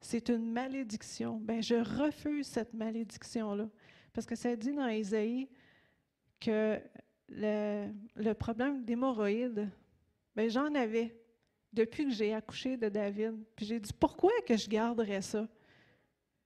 c'est 0.00 0.28
une 0.28 0.52
malédiction. 0.52 1.38
Ben, 1.40 1.62
je 1.62 1.76
refuse 1.76 2.46
cette 2.46 2.74
malédiction-là. 2.74 3.68
Parce 4.12 4.26
que 4.26 4.34
ça 4.34 4.54
dit 4.56 4.72
dans 4.72 4.88
Isaïe 4.88 5.48
que 6.40 6.80
le, 7.28 8.32
problème 8.34 8.84
d'hémorroïdes, 8.84 9.68
ben, 10.34 10.48
j'en 10.48 10.74
avais 10.74 11.16
depuis 11.72 12.06
que 12.06 12.12
j'ai 12.12 12.34
accouché 12.34 12.76
de 12.76 12.88
David. 12.88 13.34
Puis 13.54 13.66
j'ai 13.66 13.80
dit, 13.80 13.92
pourquoi 13.92 14.32
que 14.46 14.56
je 14.56 14.68
garderais 14.68 15.22
ça? 15.22 15.46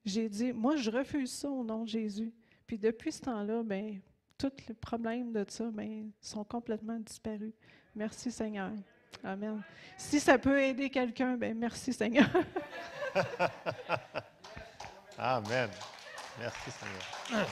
j'ai 0.05 0.28
dit, 0.28 0.53
moi, 0.53 0.76
je 0.76 0.91
refuse 0.91 1.32
ça 1.32 1.49
au 1.49 1.62
nom 1.62 1.84
de 1.84 1.88
Jésus. 1.88 2.32
Puis 2.66 2.78
depuis 2.78 3.12
ce 3.12 3.22
temps-là, 3.22 3.62
ben, 3.62 4.01
tous 4.38 4.53
les 4.68 4.74
problèmes 4.74 5.32
de 5.32 5.45
ça 5.49 5.70
ben, 5.70 6.11
sont 6.20 6.45
complètement 6.45 6.99
disparus. 6.99 7.53
Merci 7.95 8.30
Seigneur. 8.30 8.72
Amen. 9.22 9.62
Si 9.99 10.20
ça 10.20 10.38
peut 10.38 10.61
aider 10.61 10.88
quelqu'un, 10.88 11.36
ben 11.36 11.59
merci 11.59 11.93
Seigneur. 11.93 12.30
Amen. 15.18 15.68
Merci 16.38 16.70
Seigneur. 16.70 17.47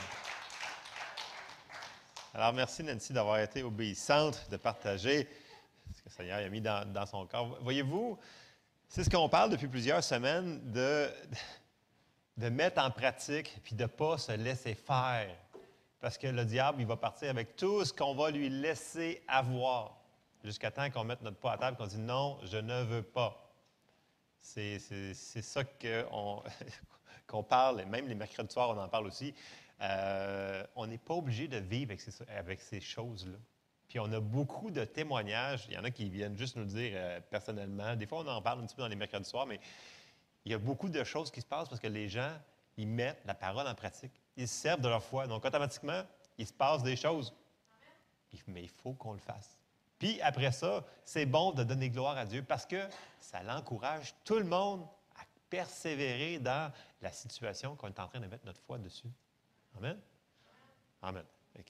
Alors, 2.39 2.53
merci 2.53 2.83
Nancy 2.83 3.11
d'avoir 3.11 3.37
été 3.39 3.63
obéissante, 3.63 4.47
de 4.49 4.55
partager 4.55 5.27
ce 5.93 6.01
que 6.01 6.05
le 6.05 6.11
Seigneur 6.11 6.37
a 6.37 6.47
mis 6.47 6.61
dans, 6.61 7.05
son 7.05 7.27
corps. 7.27 7.57
Voyez-vous, 7.63 8.17
c'est 8.87 9.03
ce 9.03 9.09
qu'on 9.09 9.27
parle 9.27 9.49
depuis 9.49 9.67
plusieurs 9.67 10.01
semaines, 10.01 10.71
de, 10.71 11.09
de 12.37 12.47
mettre 12.47 12.81
en 12.81 12.91
pratique, 12.91 13.59
puis 13.61 13.75
de 13.75 13.83
ne 13.83 13.87
pas 13.87 14.17
se 14.17 14.31
laisser 14.31 14.73
faire. 14.73 15.35
Parce 15.99 16.17
que 16.17 16.27
le 16.27 16.45
diable, 16.45 16.79
il 16.79 16.87
va 16.87 16.95
partir 16.95 17.29
avec 17.29 17.57
tout 17.57 17.83
ce 17.83 17.91
qu'on 17.91 18.15
va 18.15 18.31
lui 18.31 18.47
laisser 18.47 19.21
avoir, 19.27 19.97
jusqu'à 20.41 20.71
temps 20.71 20.89
qu'on 20.89 21.03
mette 21.03 21.21
notre 21.21 21.39
pas 21.39 21.51
à 21.51 21.57
table, 21.57 21.75
qu'on 21.75 21.87
dit 21.87 21.97
non, 21.97 22.39
je 22.45 22.57
ne 22.57 22.83
veux 22.83 23.03
pas. 23.03 23.51
C'est 24.39 24.79
ça 24.79 25.65
qu'on 25.65 26.41
parle, 27.47 27.81
et 27.81 27.85
même 27.85 28.07
les 28.07 28.15
mercredis 28.15 28.51
soirs, 28.51 28.69
on 28.69 28.79
en 28.79 28.87
parle 28.87 29.07
aussi. 29.07 29.33
Euh, 29.81 30.63
on 30.75 30.87
n'est 30.87 30.97
pas 30.97 31.13
obligé 31.13 31.47
de 31.47 31.57
vivre 31.57 31.93
avec 32.27 32.61
ces, 32.61 32.81
choses-là. 32.81 33.37
Puis 33.87 33.99
on 33.99 34.11
a 34.11 34.19
beaucoup 34.19 34.71
de 34.71 34.83
témoignages. 34.83 35.65
Il 35.69 35.75
y 35.75 35.77
en 35.77 35.83
a 35.83 35.91
qui 35.91 36.09
viennent 36.09 36.37
juste 36.37 36.57
nous 36.57 36.65
dire 36.65 36.91
euh, 36.95 37.19
personnellement. 37.29 37.95
Des 37.95 38.05
fois, 38.05 38.19
on 38.19 38.27
en 38.27 38.41
parle 38.41 38.59
un 38.61 38.65
petit 38.65 38.75
peu 38.75 38.81
dans 38.81 38.87
les 38.87 38.95
mercredis 38.95 39.29
soirs, 39.29 39.45
mais 39.45 39.59
il 40.45 40.51
y 40.51 40.55
a 40.55 40.57
beaucoup 40.57 40.89
de 40.89 41.03
choses 41.03 41.31
qui 41.31 41.41
se 41.41 41.45
passent 41.45 41.69
parce 41.69 41.81
que 41.81 41.87
les 41.87 42.09
gens, 42.09 42.33
ils 42.77 42.87
mettent 42.87 43.21
la 43.25 43.33
parole 43.33 43.67
en 43.67 43.75
pratique. 43.75 44.11
Ils 44.35 44.47
se 44.47 44.53
servent 44.53 44.81
de 44.81 44.89
leur 44.89 45.03
foi. 45.03 45.27
Donc, 45.27 45.45
automatiquement, 45.45 46.03
il 46.37 46.45
se 46.45 46.53
passe 46.53 46.83
des 46.83 46.95
choses. 46.95 47.33
Mais 48.47 48.63
il 48.63 48.69
faut 48.69 48.93
qu'on 48.93 49.13
le 49.13 49.19
fasse. 49.19 49.57
Puis 49.97 50.21
après 50.21 50.51
ça, 50.51 50.85
c'est 51.03 51.25
bon 51.25 51.51
de 51.51 51.63
donner 51.63 51.89
gloire 51.89 52.17
à 52.17 52.25
Dieu 52.25 52.41
parce 52.41 52.65
que 52.65 52.87
ça 53.19 53.43
l'encourage 53.43 54.15
tout 54.23 54.37
le 54.37 54.45
monde 54.45 54.87
persévérer 55.49 56.39
dans 56.39 56.71
la 57.01 57.11
situation 57.11 57.75
qu'on 57.75 57.87
est 57.87 57.99
en 57.99 58.07
train 58.07 58.19
de 58.19 58.27
mettre 58.27 58.45
notre 58.45 58.61
foi 58.61 58.77
dessus. 58.77 59.07
Amen? 59.77 59.99
Amen. 61.01 61.23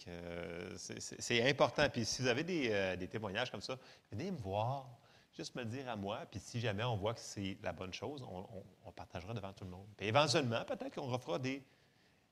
Euh, 0.08 0.76
c'est 0.78 1.50
important. 1.50 1.90
Puis 1.90 2.06
si 2.06 2.22
vous 2.22 2.28
avez 2.28 2.44
des, 2.44 2.70
euh, 2.72 2.96
des, 2.96 3.08
témoignages 3.08 3.52
comme 3.52 3.62
ça, 3.62 3.78
venez 4.12 4.32
me 4.32 4.38
voir, 4.38 4.88
juste 5.36 5.56
me 5.56 5.66
dire 5.66 5.88
à 5.90 5.96
moi. 5.96 6.26
Puis 6.30 6.40
si 6.40 6.60
jamais 6.60 6.84
on 6.84 6.96
voit 6.96 7.14
que 7.14 7.20
c'est 7.20 7.58
la 7.64 7.74
bonne 7.74 7.94
chose, 7.94 8.24
on, 8.24 8.92
partagera 8.92 9.34
devant 9.34 9.54
tout 9.54 9.64
le 9.64 9.70
monde. 9.70 9.88
Puis 9.96 10.08
éventuellement, 10.08 10.64
peut-être 10.66 10.96
qu'on 10.96 11.08
refera 11.08 11.40
des, 11.40 11.64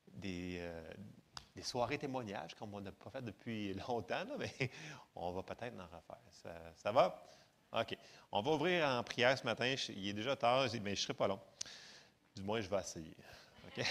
des, 0.08 0.58
euh, 0.60 0.94
soirées 1.62 1.98
témoignages 1.98 2.56
comme 2.56 2.74
on 2.74 2.82
n'a 2.82 2.92
pas 2.92 3.10
fait 3.10 3.22
depuis 3.22 3.74
longtemps, 3.88 4.26
mais 4.38 4.52
on 5.16 5.32
va 5.32 5.44
peut-être 5.44 5.80
en 5.80 5.86
refaire. 5.86 6.74
Ça, 6.76 6.92
va? 6.92 7.24
OK. 7.74 7.98
On 8.32 8.42
va 8.42 8.52
ouvrir 8.52 8.88
en 8.88 9.04
prière 9.04 9.38
ce 9.38 9.44
matin. 9.44 9.76
Il 9.90 10.08
est 10.08 10.14
déjà 10.14 10.36
tard, 10.36 10.68
mais 10.82 10.96
je 10.96 11.02
ne 11.02 11.06
serai 11.06 11.14
pas 11.14 11.28
long. 11.28 11.40
Du 12.36 12.42
moins, 12.42 12.62
je 12.62 12.70
vais 12.70 12.80
essayer. 12.80 13.16
OK? 13.68 13.86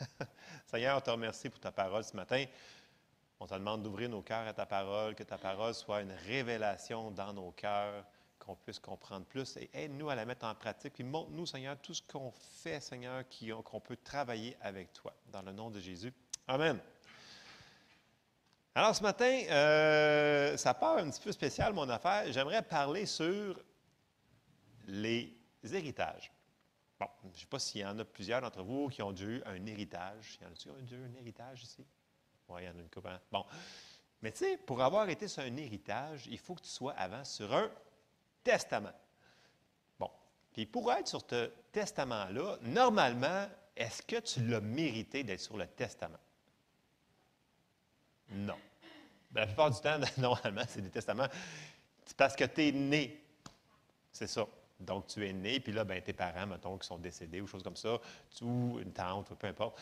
Seigneur, 0.66 0.98
on 0.98 1.00
te 1.00 1.10
remercie 1.10 1.48
pour 1.48 1.60
ta 1.60 1.72
parole 1.72 2.04
ce 2.04 2.16
matin. 2.16 2.44
On 3.40 3.46
te 3.46 3.54
demande 3.54 3.82
d'ouvrir 3.82 4.08
nos 4.08 4.22
cœurs 4.22 4.46
à 4.46 4.52
ta 4.52 4.66
parole, 4.66 5.14
que 5.14 5.24
ta 5.24 5.36
parole 5.36 5.74
soit 5.74 6.02
une 6.02 6.12
révélation 6.26 7.10
dans 7.10 7.32
nos 7.32 7.50
cœurs, 7.50 8.04
qu'on 8.38 8.56
puisse 8.56 8.78
comprendre 8.78 9.26
plus 9.26 9.56
et 9.56 9.70
aide-nous 9.72 10.10
à 10.10 10.14
la 10.14 10.24
mettre 10.24 10.46
en 10.46 10.54
pratique. 10.54 10.94
Puis 10.94 11.04
montre-nous, 11.04 11.46
Seigneur, 11.46 11.76
tout 11.80 11.94
ce 11.94 12.02
qu'on 12.02 12.32
fait, 12.62 12.80
Seigneur, 12.80 13.24
qu'on 13.64 13.80
peut 13.80 13.96
travailler 13.96 14.56
avec 14.60 14.92
toi. 14.92 15.12
Dans 15.32 15.42
le 15.42 15.52
nom 15.52 15.70
de 15.70 15.80
Jésus. 15.80 16.12
Amen. 16.46 16.78
Alors 18.74 18.96
ce 18.96 19.02
matin, 19.02 19.42
euh, 19.50 20.56
ça 20.56 20.72
part 20.72 20.96
un 20.96 21.10
petit 21.10 21.20
peu 21.20 21.30
spécial, 21.30 21.74
mon 21.74 21.88
affaire. 21.90 22.32
J'aimerais 22.32 22.62
parler 22.62 23.04
sur 23.04 23.62
les 24.88 25.36
héritages. 25.62 26.32
Bon, 26.98 27.06
je 27.24 27.28
ne 27.28 27.34
sais 27.34 27.46
pas 27.46 27.58
s'il 27.58 27.82
y 27.82 27.84
en 27.84 27.98
a 27.98 28.04
plusieurs 28.06 28.40
d'entre 28.40 28.62
vous 28.62 28.88
qui 28.88 29.02
ont 29.02 29.14
eu 29.14 29.42
un 29.44 29.66
héritage. 29.66 30.38
Il 30.40 30.44
y 30.44 30.46
en 30.46 30.52
a 30.52 30.54
qui 30.54 30.70
ont 30.70 30.96
eu 30.96 31.04
un 31.04 31.20
héritage 31.20 31.64
ici? 31.64 31.84
Oui, 32.48 32.62
il 32.62 32.64
y 32.64 32.68
en 32.68 32.78
a 32.78 32.80
une 32.80 32.88
couple. 32.88 33.08
Hein? 33.08 33.20
Bon. 33.30 33.44
Mais 34.22 34.32
tu 34.32 34.38
sais, 34.38 34.56
pour 34.56 34.80
avoir 34.80 35.06
été 35.10 35.28
sur 35.28 35.42
un 35.42 35.56
héritage, 35.56 36.26
il 36.30 36.38
faut 36.38 36.54
que 36.54 36.62
tu 36.62 36.70
sois 36.70 36.92
avant 36.92 37.24
sur 37.24 37.52
un 37.54 37.70
testament. 38.42 38.92
Bon. 39.98 40.10
Puis 40.50 40.64
pour 40.64 40.90
être 40.92 41.08
sur 41.08 41.22
ce 41.28 41.50
testament-là, 41.72 42.56
normalement, 42.62 43.48
est-ce 43.76 44.00
que 44.00 44.20
tu 44.20 44.46
l'as 44.46 44.60
mérité 44.60 45.24
d'être 45.24 45.40
sur 45.40 45.58
le 45.58 45.66
testament? 45.66 46.18
Non. 48.32 48.56
La 49.34 49.46
plupart 49.46 49.70
du 49.70 49.80
temps, 49.80 49.98
normalement, 50.18 50.62
c'est 50.68 50.82
des 50.82 50.90
testaments. 50.90 51.28
C'est 52.04 52.16
parce 52.16 52.36
que 52.36 52.44
tu 52.44 52.68
es 52.68 52.72
né. 52.72 53.24
C'est 54.12 54.26
ça. 54.26 54.46
Donc, 54.78 55.06
tu 55.06 55.26
es 55.26 55.32
né, 55.32 55.60
puis 55.60 55.72
là, 55.72 55.84
ben, 55.84 56.02
tes 56.02 56.12
parents, 56.12 56.46
mettons, 56.46 56.76
qui 56.76 56.86
sont 56.86 56.98
décédés 56.98 57.40
ou 57.40 57.46
choses 57.46 57.62
comme 57.62 57.76
ça, 57.76 57.98
ou 58.42 58.78
une 58.80 58.92
tante, 58.92 59.32
peu 59.34 59.46
importe, 59.46 59.80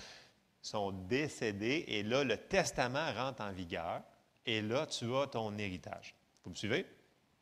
sont 0.61 0.93
décédés, 0.93 1.85
et 1.89 2.03
là, 2.03 2.23
le 2.23 2.37
testament 2.37 3.13
rentre 3.15 3.43
en 3.43 3.51
vigueur, 3.51 4.03
et 4.45 4.61
là, 4.61 4.87
tu 4.87 5.15
as 5.17 5.27
ton 5.29 5.57
héritage. 5.57 6.15
Vous 6.45 6.51
me 6.51 6.55
suivez? 6.55 6.87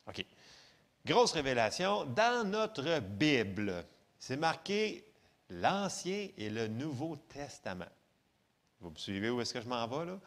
OK. 0.07 0.25
Grosse 1.05 1.33
révélation, 1.33 2.05
dans 2.05 2.49
notre 2.49 3.01
Bible, 3.01 3.85
c'est 4.19 4.37
marqué 4.37 5.05
l'Ancien 5.51 6.29
et 6.37 6.51
le 6.51 6.69
Nouveau 6.69 7.17
Testament. 7.17 7.89
Vous 8.81 8.91
me 8.91 8.97
suivez 8.97 9.31
où 9.31 9.41
est-ce 9.41 9.55
que 9.55 9.61
je 9.61 9.69
m'en 9.69 9.87
vais, 9.87 10.07
là? 10.07 10.19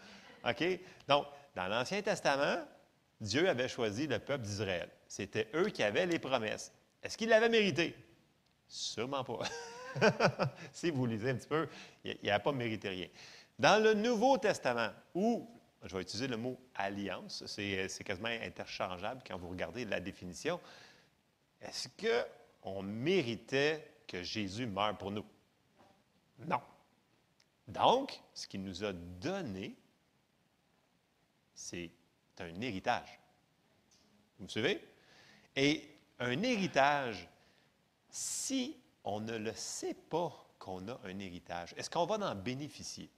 OK? 0.48 0.64
Donc, 1.08 1.26
dans 1.56 1.68
l'Ancien 1.68 2.02
Testament, 2.02 2.66
Dieu 3.20 3.48
avait 3.48 3.68
choisi 3.68 4.08
le 4.08 4.20
peuple 4.20 4.44
d'Israël. 4.44 4.89
C'était 5.08 5.48
eux 5.54 5.70
qui 5.70 5.84
avaient 5.84 6.06
les 6.06 6.20
promesses. 6.20 6.72
Est-ce 7.04 7.18
qu'il 7.18 7.30
l'avait 7.30 7.50
mérité? 7.50 7.96
Sûrement 8.68 9.24
pas. 9.24 9.39
si 10.72 10.89
vous 10.89 11.06
lisez 11.06 11.32
un 11.32 11.36
petit 11.36 11.48
peu, 11.48 11.68
il 12.04 12.18
n'a 12.24 12.39
pas 12.39 12.52
mérité 12.52 12.89
rien. 12.89 13.08
Dans 13.60 13.84
le 13.84 13.94
Nouveau 13.94 14.38
Testament, 14.38 14.89
où, 15.14 15.48
je 15.84 15.96
vais 15.96 16.02
utiliser 16.02 16.28
le 16.28 16.38
mot 16.38 16.60
alliance, 16.76 17.44
c'est 17.46 18.04
quasiment 18.04 18.30
interchangeable 18.30 19.22
quand 19.28 19.38
vous 19.38 19.50
regardez 19.50 19.86
la 19.86 20.00
définition, 20.00 20.60
est-ce 21.62 21.89
qu'on 22.64 22.82
méritait 22.82 23.94
que 24.08 24.24
Jésus 24.24 24.66
meure 24.66 24.98
pour 24.98 25.12
nous? 25.12 25.26
Non. 26.48 26.62
Donc, 27.68 28.20
ce 28.34 28.48
qu'il 28.48 28.64
nous 28.64 28.84
a 28.84 28.94
donné, 28.94 29.76
c'est 31.62 31.91
un 32.39 32.62
héritage. 32.62 33.20
Vous 34.38 34.45
me 34.45 34.49
suivez? 34.49 34.84
Et 35.55 35.88
un 36.20 36.41
héritage, 36.41 37.28
si 38.09 38.78
on 39.03 39.20
ne 39.20 39.38
le 39.38 39.53
sait 39.53 39.93
pas 39.93 40.34
qu'on 40.57 40.88
a 40.88 40.99
un 41.03 41.20
héritage, 41.20 41.74
est-ce 41.78 41.89
qu'on 41.89 42.05
va 42.05 42.16
en 42.16 42.36
bénéficier? 42.36 43.09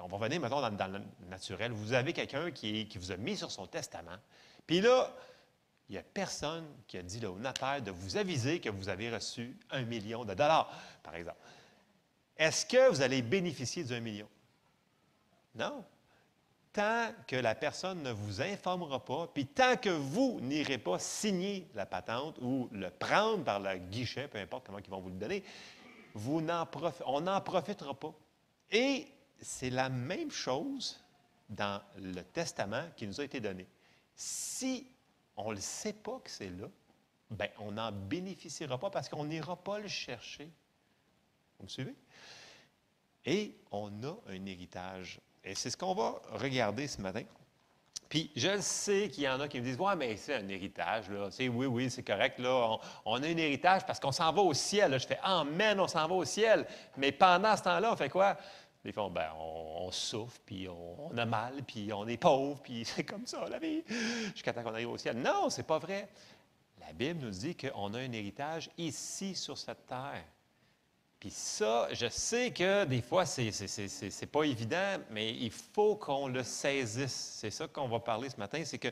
On 0.00 0.08
va 0.08 0.18
venir, 0.18 0.40
maintenant 0.40 0.68
dans, 0.70 0.92
le 0.92 1.00
naturel. 1.28 1.72
Vous 1.72 1.94
avez 1.94 2.12
quelqu'un 2.12 2.50
qui, 2.50 2.86
vous 2.98 3.12
a 3.12 3.16
mis 3.16 3.36
sur 3.36 3.50
son 3.50 3.66
testament. 3.66 4.18
Puis 4.66 4.80
là, 4.80 5.10
il 5.88 5.92
n'y 5.92 5.98
a 5.98 6.02
personne 6.02 6.66
qui 6.86 6.98
a 6.98 7.02
dit 7.02 7.24
au 7.24 7.38
notaire 7.38 7.80
de 7.80 7.92
vous 7.92 8.16
aviser 8.18 8.60
que 8.60 8.68
vous 8.68 8.90
avez 8.90 9.10
reçu 9.10 9.56
un 9.70 9.82
million 9.82 10.24
de 10.24 10.34
dollars, 10.34 10.70
par 11.02 11.14
exemple. 11.14 11.38
Est-ce 12.36 12.66
que 12.66 12.90
vous 12.90 13.00
allez 13.00 13.22
bénéficier 13.22 13.84
d'un 13.84 14.00
million? 14.00 14.28
Non? 15.54 15.82
Tant 16.76 17.10
que 17.26 17.36
la 17.36 17.54
personne 17.54 18.02
ne 18.02 18.12
vous 18.12 18.42
informera 18.42 19.02
pas, 19.02 19.28
puis 19.32 19.46
tant 19.46 19.78
que 19.78 19.88
vous 19.88 20.38
n'irez 20.42 20.76
pas 20.76 20.98
signer 20.98 21.66
la 21.74 21.86
patente 21.86 22.36
ou 22.42 22.68
le 22.70 22.90
prendre 22.90 23.44
par 23.44 23.60
le 23.60 23.78
guichet, 23.78 24.28
peu 24.28 24.36
importe 24.36 24.66
comment 24.66 24.78
ils 24.78 24.90
vont 24.90 25.00
vous 25.00 25.08
le 25.08 25.16
donner, 25.16 25.42
vous 26.12 26.46
on 27.06 27.20
n'en 27.22 27.40
profitera 27.40 27.94
pas. 27.94 28.12
Et 28.70 29.06
c'est 29.40 29.70
la 29.70 29.88
même 29.88 30.30
chose 30.30 31.02
dans 31.48 31.80
le 31.96 32.20
testament 32.20 32.84
qui 32.94 33.06
nous 33.06 33.22
a 33.22 33.24
été 33.24 33.40
donné. 33.40 33.66
Si 34.14 34.86
on 35.34 35.48
ne 35.48 35.54
le 35.54 35.62
sait 35.62 35.94
pas 35.94 36.20
que 36.22 36.28
c'est 36.28 36.50
là, 36.50 36.68
ben, 37.30 37.48
on 37.58 37.72
n'en 37.72 37.90
bénéficiera 37.90 38.76
pas 38.76 38.90
parce 38.90 39.08
qu'on 39.08 39.24
n'ira 39.24 39.56
pas 39.56 39.78
le 39.78 39.88
chercher. 39.88 40.50
Vous 41.58 41.64
me 41.64 41.70
suivez? 41.70 41.94
Et 43.24 43.56
on 43.70 43.90
a 44.02 44.14
un 44.28 44.44
héritage 44.44 45.20
et 45.46 45.54
c'est 45.54 45.70
ce 45.70 45.76
qu'on 45.76 45.94
va 45.94 46.20
regarder 46.32 46.88
ce 46.88 47.00
matin. 47.00 47.22
Puis 48.08 48.30
je 48.36 48.60
sais 48.60 49.08
qu'il 49.08 49.24
y 49.24 49.28
en 49.28 49.40
a 49.40 49.48
qui 49.48 49.60
me 49.60 49.64
disent 49.64 49.78
Ouais, 49.78 49.94
mais 49.96 50.16
c'est 50.16 50.34
un 50.34 50.48
héritage, 50.48 51.08
là. 51.08 51.28
oui, 51.38 51.66
oui, 51.66 51.90
c'est 51.90 52.02
correct, 52.02 52.38
là. 52.38 52.78
On, 53.04 53.22
a 53.22 53.26
un 53.26 53.36
héritage 53.36 53.86
parce 53.86 54.00
qu'on 54.00 54.12
s'en 54.12 54.32
va 54.32 54.42
au 54.42 54.54
ciel. 54.54 54.98
Je 54.98 55.06
fais 55.06 55.18
Amen, 55.22 55.78
on 55.80 55.88
s'en 55.88 56.06
va 56.06 56.14
au 56.14 56.24
ciel. 56.24 56.66
Mais 56.96 57.12
pendant 57.12 57.56
ce 57.56 57.62
temps-là, 57.62 57.92
on 57.92 57.96
fait 57.96 58.08
quoi? 58.08 58.36
Des 58.84 58.92
fois, 58.92 59.08
ben, 59.08 59.30
on, 59.40 59.90
souffre, 59.90 60.38
puis 60.44 60.68
on, 60.68 61.16
a 61.16 61.24
mal, 61.24 61.62
puis 61.66 61.92
on 61.92 62.06
est 62.06 62.16
pauvre, 62.16 62.60
puis 62.62 62.84
c'est 62.84 63.04
comme 63.04 63.26
ça, 63.26 63.44
la 63.48 63.58
vie, 63.58 63.82
jusqu'à 64.32 64.52
temps 64.52 64.62
qu'on 64.62 64.74
arrive 64.74 64.90
au 64.90 64.98
ciel. 64.98 65.16
Non, 65.16 65.48
c'est 65.50 65.66
pas 65.66 65.78
vrai. 65.78 66.08
La 66.80 66.92
Bible 66.92 67.20
nous 67.20 67.30
dit 67.30 67.56
qu'on 67.56 67.94
a 67.94 67.98
un 67.98 68.12
héritage 68.12 68.70
ici 68.78 69.34
sur 69.34 69.58
cette 69.58 69.86
terre. 69.86 70.24
Puis 71.18 71.30
ça, 71.30 71.88
je 71.92 72.08
sais 72.08 72.52
que 72.52 72.84
des 72.84 73.00
fois, 73.00 73.24
c'est 73.24 73.50
n'est 73.50 74.26
pas 74.26 74.44
évident, 74.44 74.98
mais 75.10 75.34
il 75.34 75.50
faut 75.50 75.96
qu'on 75.96 76.28
le 76.28 76.42
saisisse. 76.42 77.38
C'est 77.40 77.50
ça 77.50 77.66
qu'on 77.66 77.88
va 77.88 78.00
parler 78.00 78.28
ce 78.28 78.36
matin, 78.36 78.62
c'est 78.64 78.78
que 78.78 78.90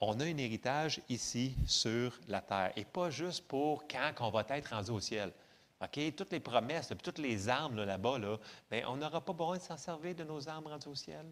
on 0.00 0.18
a 0.20 0.24
un 0.24 0.36
héritage 0.36 1.00
ici 1.08 1.56
sur 1.66 2.18
la 2.28 2.40
terre, 2.40 2.72
et 2.76 2.84
pas 2.84 3.10
juste 3.10 3.46
pour 3.48 3.86
quand 3.88 4.12
on 4.20 4.30
va 4.30 4.44
être 4.50 4.70
rendu 4.70 4.90
au 4.90 5.00
ciel. 5.00 5.32
OK? 5.80 5.98
Toutes 6.16 6.32
les 6.32 6.40
promesses, 6.40 6.92
toutes 7.02 7.18
les 7.18 7.48
armes 7.48 7.84
là-bas, 7.84 8.18
là, 8.18 8.36
ben, 8.70 8.84
on 8.86 8.96
n'aura 8.96 9.20
pas 9.20 9.32
besoin 9.32 9.58
de 9.58 9.62
s'en 9.62 9.76
servir 9.76 10.14
de 10.14 10.24
nos 10.24 10.48
armes 10.48 10.66
rendues 10.66 10.88
au 10.88 10.94
ciel. 10.94 11.26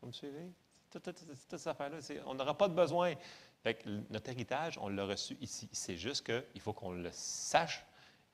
Vous 0.00 0.08
me 0.08 0.12
suivez? 0.12 0.52
Toute, 0.90 1.10
cette 1.34 1.66
affaire-là, 1.66 1.98
on 2.26 2.34
n'aura 2.34 2.56
pas 2.56 2.68
de 2.68 2.74
besoin. 2.74 3.14
Fait 3.62 3.84
notre 4.10 4.30
héritage, 4.30 4.78
on 4.80 4.88
l'a 4.88 5.04
reçu 5.04 5.36
ici. 5.40 5.68
C'est 5.72 5.96
juste 5.96 6.24
qu'il 6.24 6.60
faut 6.60 6.72
qu'on 6.72 6.92
le 6.92 7.10
sache, 7.12 7.84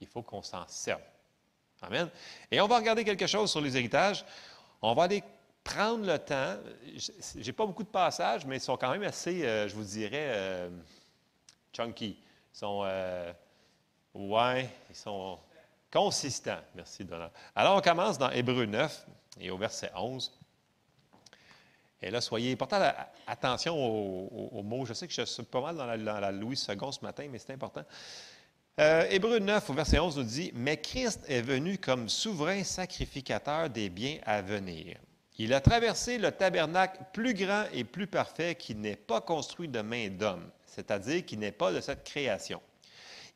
il 0.01 0.07
faut 0.07 0.23
qu'on 0.23 0.43
s'en 0.43 0.67
serve. 0.69 1.01
Amen. 1.83 2.09
Et 2.51 2.61
on 2.61 2.67
va 2.67 2.77
regarder 2.77 3.05
quelque 3.05 3.27
chose 3.27 3.51
sur 3.51 3.61
les 3.61 3.77
héritages. 3.77 4.25
On 4.81 4.95
va 4.95 5.05
aller 5.05 5.23
prendre 5.63 6.07
le 6.07 6.19
temps. 6.19 6.57
Je 6.97 7.39
n'ai 7.39 7.53
pas 7.53 7.67
beaucoup 7.67 7.83
de 7.83 7.89
passages, 7.89 8.47
mais 8.47 8.57
ils 8.57 8.61
sont 8.61 8.77
quand 8.77 8.91
même 8.91 9.03
assez, 9.03 9.45
euh, 9.45 9.69
je 9.69 9.75
vous 9.75 9.85
dirais, 9.85 10.31
euh, 10.35 10.71
chunky. 11.73 12.19
Ils 12.55 12.59
sont, 12.59 12.83
euh, 12.85 13.33
ouais, 14.15 14.69
ils 14.91 14.97
sont 14.97 15.39
consistants. 15.91 16.61
Merci, 16.75 17.05
Donald. 17.05 17.33
Alors, 17.55 17.77
on 17.77 17.81
commence 17.81 18.19
dans 18.19 18.31
Hébreu 18.31 18.67
9 18.67 19.07
et 19.41 19.51
au 19.51 19.59
verset 19.59 19.91
11. 19.97 20.33
Et 22.03 22.11
là, 22.11 22.21
soyez, 22.21 22.55
portant 22.55 22.83
attention 23.27 23.75
aux, 23.75 24.63
mots. 24.63 24.85
Je 24.85 24.93
sais 24.93 25.09
que 25.09 25.15
je 25.15 25.25
suis 25.25 25.43
pas 25.43 25.63
mal 25.63 25.77
dans 25.77 25.87
la, 25.87 26.33
Louis 26.33 26.57
II 26.57 26.93
ce 26.93 27.03
matin, 27.03 27.27
mais 27.31 27.39
c'est 27.39 27.55
important. 27.55 27.83
Euh, 28.81 29.07
Hébreu 29.09 29.39
9, 29.39 29.71
au 29.71 29.73
verset 29.73 30.01
11, 30.01 30.19
nous 30.19 30.25
dit 30.25 30.51
Mais 30.53 30.77
Christ 30.79 31.21
est 31.29 31.43
venu 31.43 31.79
comme 31.79 32.09
souverain 32.09 32.65
sacrificateur 32.65 33.71
des 33.71 33.89
biens 33.89 34.19
à 34.27 34.43
venir. 34.43 34.97
Il 35.39 35.55
a 35.55 35.61
traversé 35.61 36.19
le 36.19 36.33
tabernacle 36.33 36.99
plus 37.13 37.35
grand 37.35 37.67
et 37.73 37.85
plus 37.85 38.09
parfait 38.09 38.57
qui 38.57 38.75
n'est 38.75 38.97
pas 38.97 39.21
construit 39.21 39.69
de 39.69 39.81
main 39.81 40.09
d'homme, 40.09 40.51
c'est-à-dire 40.67 41.25
qui 41.25 41.37
n'est 41.37 41.53
pas 41.53 41.73
de 41.73 41.81
cette 41.81 42.03
création. 42.03 42.61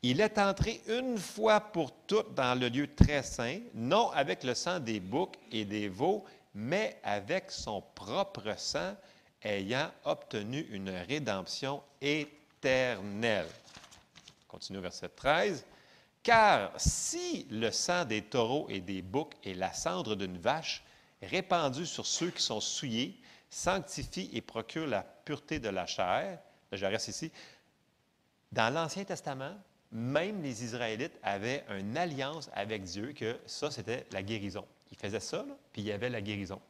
Il 0.03 0.21
est 0.21 0.39
entré 0.39 0.81
une 0.89 1.19
fois 1.19 1.61
pour 1.61 1.93
toutes 2.09 2.35
dans 2.35 2.59
le 2.59 2.69
lieu 2.69 2.89
très 2.93 3.23
saint, 3.23 3.59
non 3.75 4.11
avec 4.11 4.43
le 4.43 4.55
sang 4.55 4.81
des 4.81 4.99
boucs 4.99 5.37
et 5.53 5.65
des 5.65 5.89
veaux, 5.89 6.25
mais 6.53 6.99
avec 7.05 7.53
son 7.53 7.81
propre 7.95 8.55
sang, 8.57 8.97
ayant 9.43 9.89
obtenu 10.05 10.67
une 10.73 10.91
rédemption 10.91 11.81
éternelle. 12.01 13.47
Continue 14.49 14.79
au 14.79 14.83
verset 14.83 15.11
13. 15.11 15.65
Car 16.23 16.73
si 16.77 17.47
le 17.51 17.71
sang 17.71 18.05
des 18.05 18.23
taureaux 18.23 18.67
et 18.69 18.81
des 18.81 19.03
boucs 19.03 19.35
et 19.45 19.55
la 19.55 19.73
cendre 19.73 20.17
d'une 20.17 20.39
vache, 20.39 20.83
répandue 21.23 21.87
sur 21.87 22.07
ceux 22.07 22.31
qui 22.31 22.43
sont 22.43 22.61
souillés, 22.61 23.21
sanctifie 23.51 24.31
et 24.33 24.41
procure 24.41 24.87
la 24.87 25.03
pureté 25.03 25.59
de 25.61 25.69
la 25.69 25.87
chair, 25.87 26.39
je 26.73 26.85
reste 26.85 27.09
ici, 27.09 27.33
dans 28.53 28.73
l'Ancien 28.73 29.05
Testament, 29.05 29.55
même 29.91 30.43
les 30.43 30.65
Israélites 30.65 31.19
avaient 31.23 31.65
une 31.71 31.97
alliance 31.97 32.51
avec 32.53 32.83
Dieu 32.83 33.13
que 33.13 33.39
ça, 33.47 33.71
c'était 33.71 34.07
la 34.11 34.23
guérison. 34.23 34.67
Il 34.91 34.99
faisait 34.99 35.21
ça, 35.21 35.45
puis 35.73 35.83
il 35.83 35.89
y 35.89 35.93
avait 35.93 36.11
la 36.11 36.21
guérison. 36.21 36.61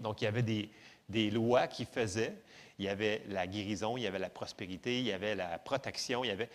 Donc, 0.00 0.22
il 0.22 0.24
y 0.24 0.28
avait 0.28 0.42
des, 0.42 0.70
des 1.08 1.30
lois 1.30 1.66
qui 1.66 1.84
faisaient. 1.84 2.34
Il 2.78 2.84
y 2.84 2.88
avait 2.88 3.22
la 3.28 3.46
guérison, 3.46 3.96
il 3.96 4.02
y 4.02 4.06
avait 4.06 4.18
la 4.18 4.30
prospérité, 4.30 4.98
il 4.98 5.06
y 5.06 5.12
avait 5.12 5.34
la 5.34 5.58
protection, 5.58 6.24
il 6.24 6.28
y 6.28 6.30
avait... 6.30 6.50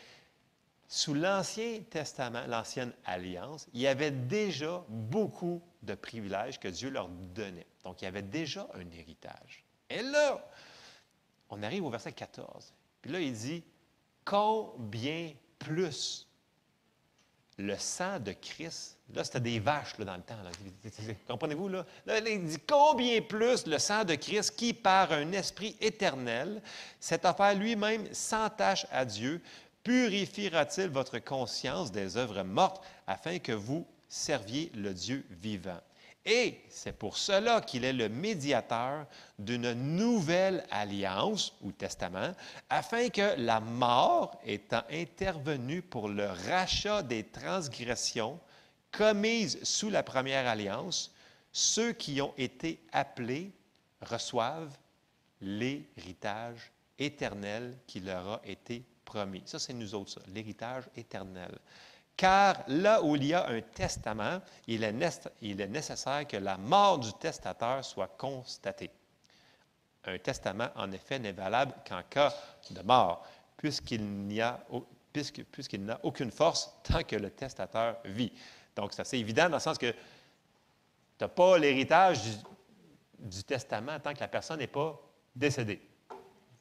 Sous 0.93 1.13
l'Ancien 1.13 1.79
Testament, 1.89 2.45
l'Ancienne 2.47 2.91
Alliance, 3.05 3.65
il 3.73 3.79
y 3.79 3.87
avait 3.87 4.11
déjà 4.11 4.83
beaucoup 4.89 5.61
de 5.81 5.95
privilèges 5.95 6.59
que 6.59 6.67
Dieu 6.67 6.89
leur 6.89 7.07
donnait. 7.07 7.65
Donc, 7.85 8.01
il 8.01 8.05
y 8.05 8.07
avait 8.09 8.21
déjà 8.21 8.67
un 8.73 8.91
héritage. 8.91 9.63
Et 9.89 10.01
là, 10.01 10.45
on 11.49 11.63
arrive 11.63 11.85
au 11.85 11.89
verset 11.89 12.11
14. 12.11 12.73
Puis 13.01 13.09
là, 13.09 13.21
il 13.21 13.31
dit, 13.31 13.63
combien 14.25 15.31
plus 15.59 16.27
le 17.57 17.77
sang 17.77 18.19
de 18.19 18.33
Christ, 18.33 18.97
là, 19.13 19.23
c'était 19.23 19.39
des 19.39 19.59
vaches 19.59 19.95
dans 19.97 20.17
le 20.17 20.23
temps. 20.23 20.35
Comprenez-vous? 21.25 21.69
Là? 21.69 21.85
là, 22.05 22.19
il 22.19 22.45
dit 22.45 22.59
combien 22.67 23.21
plus 23.21 23.65
le 23.65 23.79
sang 23.79 24.03
de 24.03 24.15
Christ 24.15 24.57
qui, 24.57 24.73
par 24.73 25.13
un 25.13 25.31
esprit 25.31 25.77
éternel, 25.79 26.61
cette 26.99 27.23
affaire 27.23 27.55
lui-même 27.55 28.13
s'entache 28.13 28.85
à 28.91 29.05
Dieu, 29.05 29.41
purifiera-t-il 29.83 30.87
votre 30.87 31.19
conscience 31.19 31.91
des 31.91 32.17
œuvres 32.17 32.43
mortes 32.43 32.83
afin 33.07 33.39
que 33.39 33.51
vous 33.51 33.85
serviez 34.07 34.71
le 34.75 34.93
Dieu 34.93 35.25
vivant? 35.29 35.79
Et 36.25 36.61
c'est 36.69 36.95
pour 36.95 37.17
cela 37.17 37.61
qu'il 37.61 37.83
est 37.83 37.93
le 37.93 38.07
médiateur 38.07 39.07
d'une 39.39 39.73
nouvelle 39.73 40.63
alliance 40.69 41.53
ou 41.61 41.71
testament, 41.71 42.35
afin 42.69 43.09
que 43.09 43.33
la 43.37 43.59
mort 43.59 44.39
étant 44.45 44.83
intervenue 44.91 45.81
pour 45.81 46.09
le 46.09 46.27
rachat 46.27 47.01
des 47.01 47.23
transgressions 47.23 48.39
commises 48.91 49.63
sous 49.63 49.89
la 49.89 50.03
première 50.03 50.47
alliance, 50.47 51.11
ceux 51.51 51.93
qui 51.93 52.21
ont 52.21 52.33
été 52.37 52.79
appelés 52.91 53.51
reçoivent 54.01 54.77
l'héritage 55.41 56.71
éternel 56.99 57.75
qui 57.87 57.99
leur 57.99 58.33
a 58.33 58.41
été 58.45 58.83
Ça, 59.45 59.59
c'est 59.59 59.73
nous 59.73 59.95
autres, 59.95 60.19
l'héritage 60.27 60.85
éternel 60.95 61.57
car 62.21 62.63
là 62.67 63.01
où 63.01 63.15
il 63.15 63.25
y 63.25 63.33
a 63.33 63.47
un 63.49 63.61
testament, 63.61 64.41
il 64.67 64.83
est, 64.83 64.91
nécessaire 65.67 66.27
que 66.27 66.37
la 66.37 66.55
mort 66.55 66.99
du 66.99 67.11
testateur 67.13 67.83
soit 67.83 68.15
constatée. 68.15 68.91
Un 70.05 70.19
testament, 70.19 70.69
en 70.75 70.91
effet, 70.91 71.17
n'est 71.17 71.31
valable 71.31 71.73
qu'en 71.87 72.03
cas 72.07 72.31
de 72.69 72.81
mort, 72.81 73.25
puisqu'il 73.57 74.27
n'a 74.27 74.59
aucune 76.03 76.31
force 76.31 76.75
tant 76.83 77.01
que 77.01 77.15
le 77.15 77.31
testateur 77.31 77.97
vit. 78.05 78.31
Donc, 78.75 78.93
c'est 78.93 79.01
assez 79.01 79.17
évident 79.17 79.49
dans 79.49 79.57
le 79.57 79.61
sens 79.61 79.79
que 79.79 79.89
tu 79.89 79.97
n'as 81.21 81.27
pas 81.27 81.57
l'héritage 81.57 82.21
du, 83.17 83.43
testament 83.43 83.99
tant 83.99 84.13
que 84.13 84.19
la 84.19 84.27
personne 84.27 84.59
n'est 84.59 84.67
pas 84.67 84.99
décédée. 85.35 85.81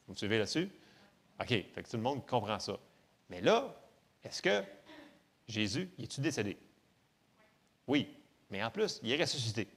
Vous 0.07 0.13
me 0.13 0.17
suivez 0.17 0.39
là-dessus? 0.39 0.71
OK, 1.41 1.47
fait 1.47 1.83
que 1.83 1.89
tout 1.89 1.97
le 1.97 2.03
monde 2.03 2.25
comprend 2.25 2.59
ça. 2.59 2.77
Mais 3.29 3.41
là, 3.41 3.73
est-ce 4.23 4.41
que 4.41 4.63
Jésus, 5.47 5.89
il 5.97 6.03
est-tu 6.03 6.21
décédé? 6.21 6.57
Oui, 7.87 8.07
mais 8.49 8.63
en 8.63 8.69
plus, 8.69 8.99
il 9.01 9.11
est 9.11 9.21
ressuscité. 9.21 9.67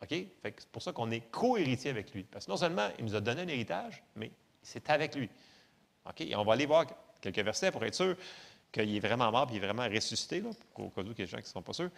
OK? 0.00 0.14
c'est 0.44 0.68
pour 0.68 0.82
ça 0.82 0.92
qu'on 0.92 1.10
est 1.10 1.28
co-héritier 1.30 1.90
avec 1.90 2.14
lui. 2.14 2.22
Parce 2.22 2.46
que 2.46 2.50
non 2.50 2.56
seulement 2.56 2.88
il 2.98 3.04
nous 3.04 3.16
a 3.16 3.20
donné 3.20 3.42
un 3.42 3.48
héritage, 3.48 4.02
mais 4.14 4.30
c'est 4.62 4.88
avec 4.90 5.16
lui. 5.16 5.28
OK? 6.08 6.20
Et 6.20 6.36
on 6.36 6.44
va 6.44 6.52
aller 6.52 6.66
voir 6.66 6.86
quelques 7.20 7.40
versets 7.40 7.72
pour 7.72 7.84
être 7.84 7.94
sûr 7.94 8.16
qu'il 8.70 8.94
est 8.94 9.00
vraiment 9.00 9.32
mort 9.32 9.48
et 9.50 9.54
il 9.54 9.56
est 9.56 9.66
vraiment 9.66 9.88
ressuscité, 9.88 10.40
là, 10.40 10.50
au 10.76 10.90
cas 10.90 11.02
où 11.02 11.04
il 11.04 11.08
y 11.08 11.10
a 11.10 11.14
des 11.14 11.26
gens 11.26 11.38
qui 11.38 11.44
ne 11.44 11.48
sont 11.48 11.62
pas 11.62 11.72
sûrs. 11.72 11.90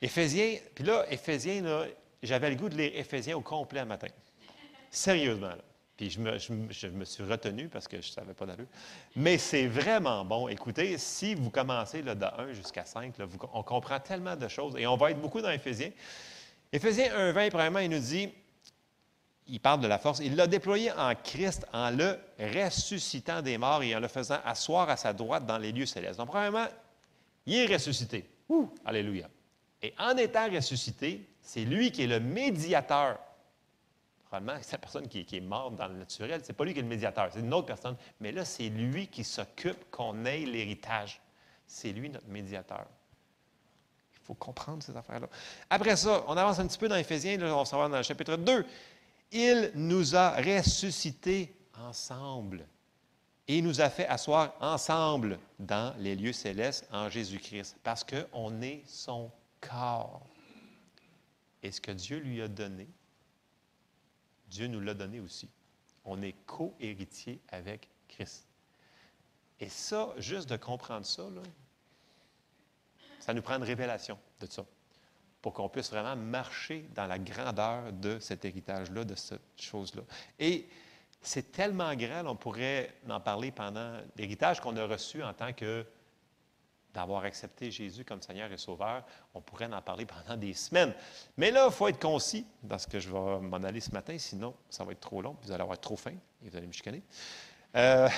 Éphésiens, 0.00 0.56
puis 0.74 0.84
là, 0.84 1.04
Éphésiens, 1.10 1.86
j'avais 2.22 2.50
le 2.50 2.56
goût 2.56 2.68
de 2.68 2.76
lire 2.76 2.92
Éphésiens 2.94 3.36
au 3.36 3.42
complet 3.42 3.80
un 3.80 3.86
matin. 3.86 4.08
Sérieusement. 4.90 5.48
Là. 5.48 5.58
Puis 5.96 6.10
je 6.10 6.20
me, 6.20 7.04
suis 7.04 7.22
retenu 7.22 7.68
parce 7.68 7.88
que 7.88 8.00
je 8.00 8.08
ne 8.08 8.12
savais 8.12 8.34
pas 8.34 8.44
d'allure. 8.44 8.66
Mais 9.14 9.38
c'est 9.38 9.66
vraiment 9.66 10.24
bon. 10.24 10.46
Écoutez, 10.48 10.98
si 10.98 11.34
vous 11.34 11.48
commencez 11.48 12.02
là, 12.02 12.14
de 12.14 12.24
1 12.24 12.52
jusqu'à 12.52 12.84
5, 12.84 13.14
on 13.54 13.62
comprend 13.62 13.98
tellement 13.98 14.36
de 14.36 14.46
choses 14.48 14.76
et 14.76 14.86
on 14.86 14.96
va 14.96 15.10
être 15.10 15.20
beaucoup 15.20 15.40
dans 15.40 15.50
Éphésiens. 15.50 15.90
Éphésiens 16.70 17.16
1, 17.16 17.32
20, 17.32 17.48
premièrement, 17.48 17.78
il 17.78 17.88
nous 17.88 17.98
dit, 17.98 18.28
il 19.48 19.60
parle 19.60 19.80
de 19.80 19.86
la 19.86 19.98
force, 19.98 20.18
il 20.18 20.36
l'a 20.36 20.46
déployé 20.46 20.92
en 20.92 21.14
Christ 21.14 21.66
en 21.72 21.90
le 21.90 22.18
ressuscitant 22.38 23.40
des 23.40 23.56
morts 23.56 23.82
et 23.82 23.94
en 23.96 24.00
le 24.00 24.08
faisant 24.08 24.38
asseoir 24.44 24.90
à 24.90 24.96
sa 24.96 25.14
droite 25.14 25.46
dans 25.46 25.58
les 25.58 25.72
lieux 25.72 25.86
célestes. 25.86 26.18
Donc, 26.18 26.28
premièrement, 26.28 26.66
il 27.46 27.54
est 27.54 27.72
ressuscité. 27.72 28.28
Alléluia. 28.84 29.28
Et 29.82 29.94
en 29.98 30.16
étant 30.16 30.50
ressuscité, 30.50 31.26
c'est 31.40 31.64
lui 31.64 31.90
qui 31.90 32.02
est 32.02 32.06
le 32.06 32.20
médiateur 32.20 33.18
C'est 34.62 34.72
la 34.72 34.78
personne 34.78 35.08
qui, 35.08 35.26
est 35.30 35.40
morte 35.40 35.76
dans 35.76 35.88
le 35.88 35.94
naturel. 35.94 36.42
Ce 36.42 36.48
n'est 36.48 36.54
pas 36.54 36.64
lui 36.64 36.72
qui 36.72 36.80
est 36.80 36.82
le 36.82 36.88
médiateur, 36.88 37.28
c'est 37.32 37.40
une 37.40 37.54
autre 37.54 37.66
personne. 37.66 37.96
Mais 38.20 38.32
là, 38.32 38.44
c'est 38.44 38.68
lui 38.68 39.08
qui 39.08 39.24
s'occupe 39.24 39.90
qu'on 39.90 40.24
ait 40.24 40.40
l'héritage. 40.40 41.20
C'est 41.66 41.92
lui 41.92 42.10
notre 42.10 42.28
médiateur. 42.28 42.86
Il 44.14 44.26
faut 44.26 44.34
comprendre 44.34 44.82
ces 44.82 44.96
affaires-là. 44.96 45.28
Après 45.70 45.96
ça, 45.96 46.24
on 46.26 46.36
avance 46.36 46.58
un 46.58 46.66
petit 46.66 46.78
peu 46.78 46.88
dans 46.88 46.96
Éphésiens, 46.96 47.36
là, 47.38 47.56
on 47.56 47.64
s'en 47.64 47.78
va 47.78 47.88
dans 47.88 47.96
le 47.96 48.02
chapitre 48.02 48.36
2. 48.36 48.66
Il 49.32 49.72
nous 49.74 50.16
a 50.16 50.30
ressuscités 50.36 51.54
ensemble 51.78 52.66
et 53.48 53.62
nous 53.62 53.80
a 53.80 53.90
fait 53.90 54.06
asseoir 54.06 54.54
ensemble 54.60 55.38
dans 55.58 55.94
les 55.98 56.16
lieux 56.16 56.32
célestes 56.32 56.88
en 56.92 57.08
Jésus-Christ 57.08 57.76
parce 57.82 58.04
qu'on 58.04 58.60
est 58.60 58.82
son 58.86 59.30
corps. 59.60 60.26
Et 61.62 61.70
ce 61.70 61.80
que 61.80 61.92
Dieu 61.92 62.18
lui 62.18 62.42
a 62.42 62.48
donné, 62.48 62.88
Dieu 64.48 64.66
nous 64.66 64.80
l'a 64.80 64.94
donné 64.94 65.20
aussi. 65.20 65.48
On 66.04 66.22
est 66.22 66.34
co-héritier 66.46 67.40
avec 67.48 67.88
Christ. 68.08 68.46
Et 69.58 69.68
ça, 69.68 70.14
juste 70.18 70.48
de 70.48 70.56
comprendre 70.56 71.06
ça, 71.06 71.24
Ça 73.20 73.34
nous 73.34 73.42
prend 73.42 73.56
une 73.56 73.64
révélation 73.64 74.18
de 74.40 74.46
ça 74.46 74.64
pour 75.42 75.52
qu'on 75.52 75.68
puisse 75.68 75.90
vraiment 75.90 76.16
marcher 76.16 76.88
dans 76.94 77.06
la 77.06 77.18
grandeur 77.18 77.92
de 77.92 78.18
cet 78.18 78.44
héritage-là, 78.44 79.04
de 79.04 79.14
cette 79.14 79.40
chose-là. 79.56 80.02
Et 80.38 80.68
c'est 81.22 81.52
tellement 81.52 81.94
grand, 81.94 82.26
on 82.26 82.36
pourrait 82.36 82.92
en 83.08 83.20
parler 83.20 83.50
pendant 83.50 84.00
l'héritage 84.16 84.60
qu'on 84.60 84.76
a 84.76 84.86
reçu 84.86 85.22
en 85.22 85.32
tant 85.32 85.52
que 85.52 85.86
d'avoir 86.96 87.24
accepté 87.24 87.70
Jésus 87.70 88.06
comme 88.06 88.22
Seigneur 88.22 88.50
et 88.50 88.56
Sauveur. 88.56 89.04
On 89.34 89.42
pourrait 89.42 89.70
en 89.70 89.82
parler 89.82 90.06
pendant 90.06 90.34
des 90.34 90.54
semaines. 90.54 90.94
Mais 91.36 91.50
là, 91.50 91.66
il 91.66 91.72
faut 91.72 91.88
être 91.88 92.00
concis 92.00 92.46
dans 92.62 92.78
ce 92.78 92.86
que 92.86 92.98
je 92.98 93.10
vais 93.10 93.38
m'en 93.40 93.58
aller 93.58 93.80
ce 93.80 93.90
matin, 93.90 94.16
sinon 94.18 94.54
ça 94.70 94.82
va 94.82 94.92
être 94.92 95.00
trop 95.00 95.20
long, 95.20 95.36
vous 95.42 95.52
allez 95.52 95.62
avoir 95.62 95.78
trop 95.78 95.96
faim 95.96 96.14
et 96.42 96.48
vous 96.48 96.56
allez 96.56 96.66
me 96.66 96.72
chicaner. 96.72 97.02
Euh, 97.74 98.08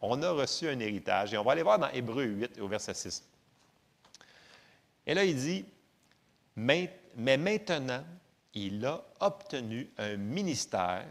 on 0.00 0.22
a 0.22 0.30
reçu 0.30 0.66
un 0.68 0.80
héritage 0.80 1.34
et 1.34 1.38
on 1.38 1.44
va 1.44 1.52
aller 1.52 1.62
voir 1.62 1.78
dans 1.78 1.90
Hébreu 1.90 2.24
8 2.24 2.60
au 2.60 2.68
verset 2.68 2.94
6. 2.94 3.22
Et 5.06 5.12
là, 5.12 5.22
il 5.24 5.36
dit, 5.36 5.66
mais, 6.56 6.90
maintenant, 7.14 8.04
il 8.54 8.86
a 8.86 9.04
obtenu 9.20 9.90
un 9.98 10.16
ministère, 10.16 11.04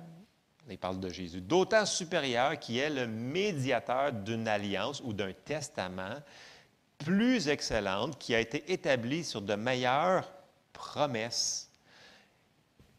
il 0.68 0.80
parle 0.80 0.99
de 0.99 1.09
Jésus, 1.09 1.41
d'autant 1.41 1.86
supérieur 1.86 2.57
qui 2.57 2.80
est 2.80 2.89
le 2.89 3.05
médiateur 3.05 4.11
d'une 4.11 4.47
alliance 4.47 4.99
ou 5.05 5.13
d'un 5.13 5.32
testament 5.32 6.16
plus 6.98 7.48
excellente 7.48 8.18
qui 8.18 8.34
a 8.36 8.39
été 8.39 8.72
établie 8.72 9.24
sur 9.24 9.41
de 9.41 9.56
meilleures 9.56 10.32
promesses. 10.74 11.70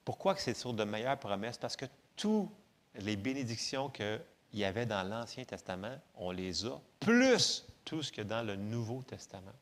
Pourquoi 0.04 0.34
que 0.34 0.40
c'est 0.40 0.56
sur 0.56 0.72
de 0.72 0.84
meilleures 0.84 1.18
promesses? 1.18 1.58
Parce 1.58 1.76
que 1.76 1.86
toutes 2.16 2.50
les 2.94 3.16
bénédictions 3.16 3.88
qu'il 3.88 4.20
y 4.54 4.64
avait 4.64 4.86
dans 4.86 5.02
l'Ancien 5.02 5.44
Testament, 5.44 5.96
on 6.16 6.30
les 6.30 6.64
a, 6.64 6.78
plus 7.00 7.66
tout 7.84 8.02
ce 8.02 8.12
que 8.12 8.22
dans 8.22 8.42
le 8.42 8.56
Nouveau 8.56 9.02
Testament 9.02 9.52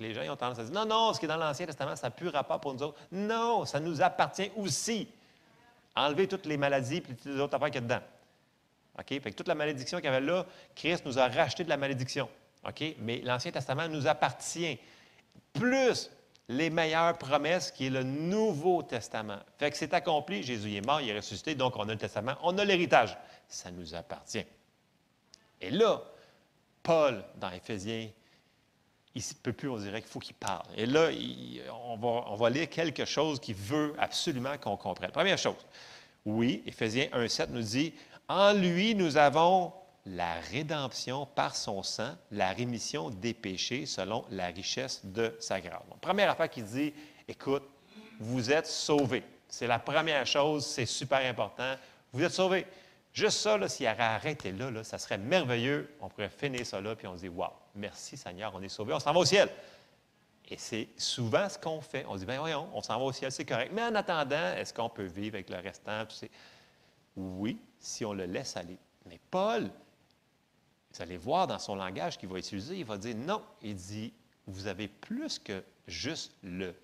les 0.00 0.14
gens 0.14 0.22
ont 0.32 0.36
tendance 0.36 0.58
à 0.58 0.64
dire 0.64 0.72
non, 0.72 0.86
non, 0.86 1.12
ce 1.12 1.18
qui 1.18 1.26
est 1.26 1.28
dans 1.28 1.36
l'Ancien 1.36 1.66
Testament, 1.66 1.94
ça 1.94 2.06
n'a 2.06 2.10
plus 2.10 2.28
rapport 2.28 2.60
pour 2.60 2.74
nous 2.74 2.82
autres. 2.82 2.98
Non, 3.12 3.64
ça 3.64 3.78
nous 3.78 4.00
appartient 4.02 4.50
aussi. 4.56 5.08
Enlever 5.94 6.26
toutes 6.26 6.46
les 6.46 6.56
maladies 6.56 6.96
et 6.96 7.02
toutes 7.02 7.24
les 7.24 7.40
autres 7.40 7.54
affaires 7.54 7.70
qu'il 7.70 7.76
y 7.76 7.78
a 7.78 7.80
dedans. 7.82 8.00
OK? 8.98 9.06
Fait 9.08 9.30
que 9.30 9.36
toute 9.36 9.48
la 9.48 9.54
malédiction 9.54 9.98
qu'il 9.98 10.06
y 10.06 10.08
avait 10.08 10.20
là, 10.20 10.46
Christ 10.74 11.04
nous 11.04 11.18
a 11.18 11.28
racheté 11.28 11.64
de 11.64 11.68
la 11.68 11.76
malédiction. 11.76 12.28
OK? 12.66 12.96
Mais 12.98 13.20
l'Ancien 13.22 13.50
Testament 13.50 13.88
nous 13.88 14.06
appartient. 14.06 14.78
Plus 15.52 16.10
les 16.48 16.70
meilleures 16.70 17.16
promesses 17.16 17.70
qui 17.70 17.86
est 17.86 17.90
le 17.90 18.02
Nouveau 18.02 18.82
Testament. 18.82 19.38
Fait 19.58 19.70
que 19.70 19.76
c'est 19.76 19.94
accompli, 19.94 20.42
Jésus 20.42 20.74
est 20.74 20.84
mort, 20.84 21.00
il 21.00 21.08
est 21.10 21.16
ressuscité, 21.16 21.54
donc 21.54 21.76
on 21.76 21.88
a 21.88 21.92
le 21.92 21.98
Testament, 21.98 22.34
on 22.42 22.58
a 22.58 22.64
l'héritage. 22.64 23.16
Ça 23.48 23.70
nous 23.70 23.94
appartient. 23.94 24.44
Et 25.60 25.70
là, 25.70 26.02
Paul, 26.82 27.24
dans 27.36 27.50
Éphésiens 27.50 28.08
il 29.14 29.22
ne 29.22 29.34
peut 29.42 29.52
plus, 29.52 29.68
on 29.68 29.76
dirait 29.76 30.00
qu'il 30.00 30.10
faut 30.10 30.20
qu'il 30.20 30.36
parle. 30.36 30.66
Et 30.76 30.86
là, 30.86 31.08
on, 31.84 31.96
va, 31.96 32.24
on, 32.28 32.36
va, 32.36 32.50
lire 32.50 32.68
quelque 32.68 33.04
chose 33.04 33.40
qui 33.40 33.52
veut 33.52 33.94
absolument 33.98 34.56
qu'on 34.58 34.76
comprenne. 34.76 35.10
Première 35.10 35.38
chose, 35.38 35.66
oui, 36.24 36.62
Éphésiens 36.66 37.06
1,7 37.06 37.48
nous 37.50 37.62
dit 37.62 37.92
En 38.28 38.52
lui, 38.52 38.94
nous 38.94 39.16
avons 39.16 39.72
la 40.06 40.34
rédemption 40.52 41.26
par 41.26 41.54
son 41.54 41.82
sang, 41.82 42.14
la 42.30 42.52
rémission 42.52 43.10
des 43.10 43.34
péchés 43.34 43.86
selon 43.86 44.24
la 44.30 44.46
richesse 44.46 45.04
de 45.04 45.36
sa 45.40 45.60
grâce. 45.60 45.82
première 46.00 46.30
affaire 46.30 46.48
qui 46.48 46.62
dit 46.62 46.92
Écoute, 47.28 47.62
vous 48.18 48.50
êtes 48.50 48.66
sauvés. 48.66 49.22
C'est 49.48 49.66
la 49.66 49.78
première 49.78 50.26
chose, 50.26 50.64
c'est 50.66 50.86
super 50.86 51.18
important. 51.18 51.74
Vous 52.12 52.22
êtes 52.22 52.32
sauvés. 52.32 52.66
Juste 53.12 53.38
ça, 53.38 53.68
s'il 53.68 53.86
avait 53.86 54.02
arrêté 54.02 54.52
là, 54.52 54.70
là, 54.70 54.84
ça 54.84 54.98
serait 54.98 55.18
merveilleux. 55.18 55.96
On 56.00 56.08
pourrait 56.08 56.30
finir 56.30 56.64
ça 56.64 56.80
là, 56.80 56.94
puis 56.94 57.06
on 57.06 57.16
se 57.16 57.22
dit 57.22 57.28
Waouh, 57.28 57.50
merci 57.74 58.16
Seigneur, 58.16 58.52
on 58.54 58.62
est 58.62 58.68
sauvé, 58.68 58.94
on 58.94 59.00
s'en 59.00 59.12
va 59.12 59.20
au 59.20 59.24
ciel. 59.24 59.48
Et 60.48 60.56
c'est 60.56 60.88
souvent 60.96 61.48
ce 61.48 61.58
qu'on 61.58 61.80
fait. 61.80 62.04
On 62.08 62.14
se 62.14 62.20
dit 62.20 62.26
Bien, 62.26 62.38
voyons, 62.38 62.68
on 62.72 62.82
s'en 62.82 62.98
va 62.98 63.04
au 63.04 63.12
ciel, 63.12 63.32
c'est 63.32 63.44
correct. 63.44 63.72
Mais 63.74 63.82
en 63.82 63.94
attendant, 63.94 64.54
est-ce 64.56 64.72
qu'on 64.72 64.88
peut 64.88 65.04
vivre 65.04 65.36
avec 65.36 65.50
le 65.50 65.56
restant? 65.56 66.04
Oui, 67.16 67.58
si 67.78 68.04
on 68.04 68.12
le 68.12 68.26
laisse 68.26 68.56
aller. 68.56 68.78
Mais 69.06 69.18
Paul, 69.30 69.70
vous 70.92 71.02
allez 71.02 71.16
voir 71.16 71.46
dans 71.46 71.58
son 71.58 71.76
langage 71.76 72.18
qu'il 72.18 72.28
va 72.28 72.38
utiliser, 72.38 72.76
il 72.76 72.84
va 72.84 72.98
dire 72.98 73.16
non. 73.16 73.42
Il 73.62 73.76
dit 73.76 74.12
Vous 74.46 74.66
avez 74.66 74.88
plus 74.88 75.38
que 75.38 75.62
juste 75.86 76.32
le, 76.42 76.74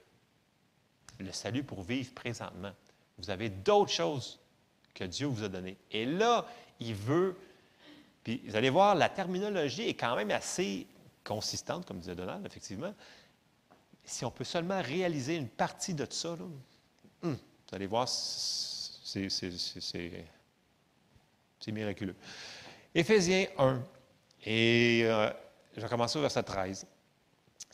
le 1.18 1.32
salut 1.32 1.64
pour 1.64 1.82
vivre 1.82 2.14
présentement. 2.14 2.72
Vous 3.18 3.30
avez 3.30 3.48
d'autres 3.48 3.92
choses 3.92 4.38
que 4.94 5.04
Dieu 5.04 5.26
vous 5.26 5.42
a 5.42 5.48
donné. 5.48 5.76
Et 5.90 6.07
là, 6.07 6.46
il 6.80 6.94
veut, 6.94 7.36
puis 8.22 8.42
vous 8.46 8.57
allez 8.57 8.70
voir, 8.70 8.94
la 8.94 9.09
terminologie 9.09 9.88
est 9.88 9.94
quand 9.94 10.14
même 10.16 10.30
assez 10.30 10.86
consistante, 11.24 11.84
comme 11.86 11.98
disait 11.98 12.14
Donald, 12.14 12.46
effectivement. 12.46 12.94
Si 14.04 14.24
on 14.24 14.30
peut 14.30 14.44
seulement 14.44 14.80
réaliser 14.80 15.34
une 15.34 15.48
partie 15.48 15.94
de 15.94 16.07
ça, 16.09 16.36
hum, 17.22 17.36
vous 17.68 17.74
allez 17.74 17.86
voir, 17.86 18.09
c'est 18.09 19.28
miraculeux. 21.68 22.14
Éphésiens 22.94 23.46
1, 23.59 23.82
et 24.47 25.03
euh, 25.05 25.28
je 25.76 25.82
vais 25.82 25.88
commencer 25.88 26.18
au 26.18 26.22
verset 26.22 26.42
13. 26.42 26.86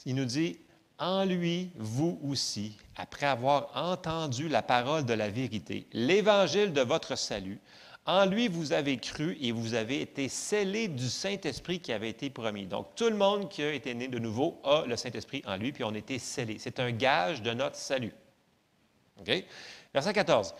Il 0.07 0.17
nous 0.17 0.25
dit 0.25 0.59
en 0.99 1.25
lui, 1.25 1.71
vous 1.77 2.21
aussi, 2.29 2.77
après 2.97 3.27
avoir 3.27 3.71
entendu 3.75 4.49
la 4.49 4.63
parole 4.63 5.05
de 5.05 5.15
la 5.15 5.29
vérité, 5.29 5.87
l'évangile 5.93 6.73
de 6.73 6.81
votre 6.81 7.17
salut, 7.17 7.61
en 8.05 8.27
lui, 8.27 8.49
vous 8.49 8.73
avez 8.73 8.99
cru 8.99 9.37
et 9.41 9.53
vous 9.53 9.75
avez 9.75 10.01
été 10.01 10.29
scellés 10.29 10.89
du 10.89 11.09
Saint-Esprit 11.09 11.79
qui 11.79 11.93
avait 11.93 12.11
été 12.11 12.31
promis. 12.31 12.67
Donc, 12.67 12.97
tout 12.97 13.09
le 13.09 13.17
monde 13.17 13.49
qui 13.49 13.63
a 13.63 13.73
été 13.73 13.95
né 13.95 14.09
de 14.09 14.19
nouveau 14.19 14.61
a 14.65 14.85
le 14.87 14.97
Saint-Esprit 14.97 15.43
en 15.47 15.57
lui, 15.57 15.73
puis 15.73 15.85
on 15.85 15.95
a 15.95 15.99
été 15.99 16.19
scellés. 16.19 16.59
C'est 16.59 16.81
un 16.81 16.91
gage 16.91 17.43
de 17.43 17.53
notre 17.53 17.77
salut. 17.77 18.13
OK? 19.21 19.45
Verset 19.95 20.13
14. 20.13 20.55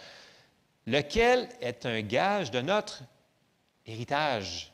Lequel 0.87 1.49
est 1.61 1.85
un 1.85 2.01
gage 2.03 2.53
de 2.53 2.61
notre 2.61 3.03
héritage? 3.87 4.72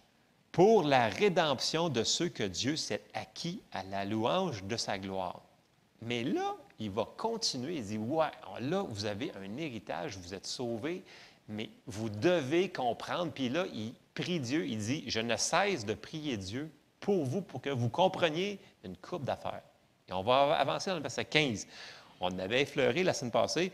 Pour 0.58 0.82
la 0.82 1.08
rédemption 1.08 1.88
de 1.88 2.02
ceux 2.02 2.28
que 2.28 2.42
Dieu 2.42 2.74
s'est 2.74 3.04
acquis 3.14 3.62
à 3.70 3.84
la 3.84 4.04
louange 4.04 4.64
de 4.64 4.76
sa 4.76 4.98
gloire. 4.98 5.40
Mais 6.02 6.24
là, 6.24 6.56
il 6.80 6.90
va 6.90 7.08
continuer. 7.16 7.76
Il 7.76 7.84
dit 7.84 7.96
Ouais, 7.96 8.26
là, 8.58 8.82
vous 8.82 9.04
avez 9.04 9.30
un 9.40 9.56
héritage, 9.56 10.18
vous 10.18 10.34
êtes 10.34 10.48
sauvés, 10.48 11.04
mais 11.46 11.70
vous 11.86 12.10
devez 12.10 12.70
comprendre. 12.70 13.30
Puis 13.32 13.50
là, 13.50 13.66
il 13.72 13.94
prie 14.14 14.40
Dieu, 14.40 14.66
il 14.66 14.78
dit 14.78 15.04
Je 15.06 15.20
ne 15.20 15.36
cesse 15.36 15.86
de 15.86 15.94
prier 15.94 16.36
Dieu 16.36 16.68
pour 16.98 17.24
vous, 17.24 17.40
pour 17.40 17.60
que 17.60 17.70
vous 17.70 17.88
compreniez 17.88 18.58
une 18.82 18.96
coupe 18.96 19.22
d'affaires. 19.22 19.62
Et 20.08 20.12
on 20.12 20.24
va 20.24 20.54
avancer 20.54 20.90
dans 20.90 20.96
le 20.96 21.02
verset 21.02 21.24
15. 21.24 21.68
On 22.20 22.36
avait 22.36 22.62
effleuré 22.62 23.04
la 23.04 23.12
semaine 23.12 23.30
passée. 23.30 23.70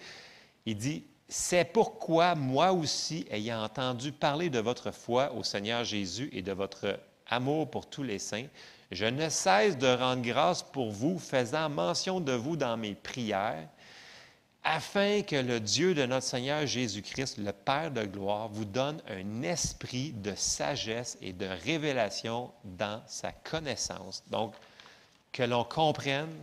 Il 0.67 0.77
dit 0.77 1.03
C'est 1.29 1.65
pourquoi 1.65 2.35
moi 2.35 2.73
aussi, 2.73 3.27
ayant 3.31 3.63
entendu 3.63 4.13
parler 4.13 4.51
de 4.51 4.59
votre 4.59 4.91
foi 4.91 5.33
au 5.33 5.43
Seigneur 5.43 5.85
Jésus 5.85 6.29
et 6.33 6.43
de 6.43 6.53
votre 6.53 7.01
amour 7.29 7.71
pour 7.71 7.89
tous 7.89 8.03
les 8.03 8.19
saints, 8.19 8.47
je 8.91 9.07
ne 9.07 9.29
cesse 9.29 9.79
de 9.79 9.87
rendre 9.87 10.23
grâce 10.23 10.63
pour 10.63 10.91
vous, 10.91 11.19
faisant 11.19 11.69
mention 11.69 12.21
de 12.21 12.33
vous 12.33 12.57
dans 12.57 12.77
mes 12.77 12.95
prières, 12.95 13.69
afin 14.63 15.23
que 15.23 15.37
le 15.37 15.61
Dieu 15.61 15.95
de 15.95 16.07
notre 16.07 16.27
Seigneur 16.27 16.67
Jésus-Christ, 16.67 17.39
le 17.39 17.53
Père 17.53 17.91
de 17.91 18.05
gloire, 18.05 18.49
vous 18.49 18.65
donne 18.65 19.03
un 19.09 19.43
esprit 19.43 20.13
de 20.13 20.35
sagesse 20.35 21.19
et 21.21 21.33
de 21.33 21.47
révélation 21.65 22.51
dans 22.65 23.03
sa 23.07 23.33
connaissance. 23.33 24.23
Donc, 24.31 24.55
que 25.33 25.43
l'on 25.43 25.65
comprenne 25.65 26.35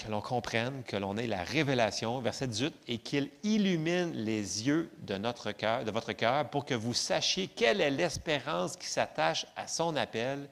que 0.00 0.10
l'on 0.10 0.20
comprenne, 0.20 0.82
que 0.84 0.96
l'on 0.96 1.16
ait 1.16 1.26
la 1.26 1.42
révélation, 1.42 2.20
verset 2.20 2.46
18, 2.46 2.74
et 2.88 2.98
qu'il 2.98 3.30
illumine 3.42 4.12
les 4.12 4.66
yeux 4.66 4.90
de 5.02 5.16
notre 5.16 5.52
cœur, 5.52 5.84
de 5.84 5.90
votre 5.90 6.12
cœur, 6.12 6.48
pour 6.48 6.64
que 6.64 6.74
vous 6.74 6.94
sachiez 6.94 7.48
quelle 7.48 7.80
est 7.80 7.90
l'espérance 7.90 8.76
qui 8.76 8.86
s'attache 8.86 9.46
à 9.56 9.68
son 9.68 9.96
appel 9.96 10.48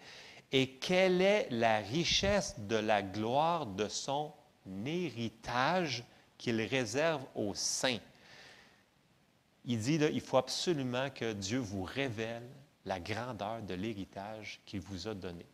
et 0.53 0.71
quelle 0.77 1.23
est 1.23 1.49
la 1.51 1.79
richesse 1.79 2.57
de 2.59 2.77
la 2.77 3.03
gloire 3.03 3.67
de 3.67 3.89
son 3.89 4.33
héritage 4.85 6.05
qu'il 6.37 6.61
réserve 6.61 7.23
aux 7.35 7.55
saints. 7.55 7.99
Il 9.65 9.79
dit, 9.81 9.99
là, 9.99 10.09
il 10.09 10.21
faut 10.21 10.39
absolument 10.39 11.11
que 11.11 11.33
Dieu 11.33 11.59
vous 11.59 11.85
révèle 11.85 12.49
la 12.85 13.01
grandeur 13.01 13.63
de 13.63 13.75
l'héritage 13.75 14.61
qu'il 14.65 14.81
vous 14.81 15.09
a 15.09 15.15
donné. 15.15 15.45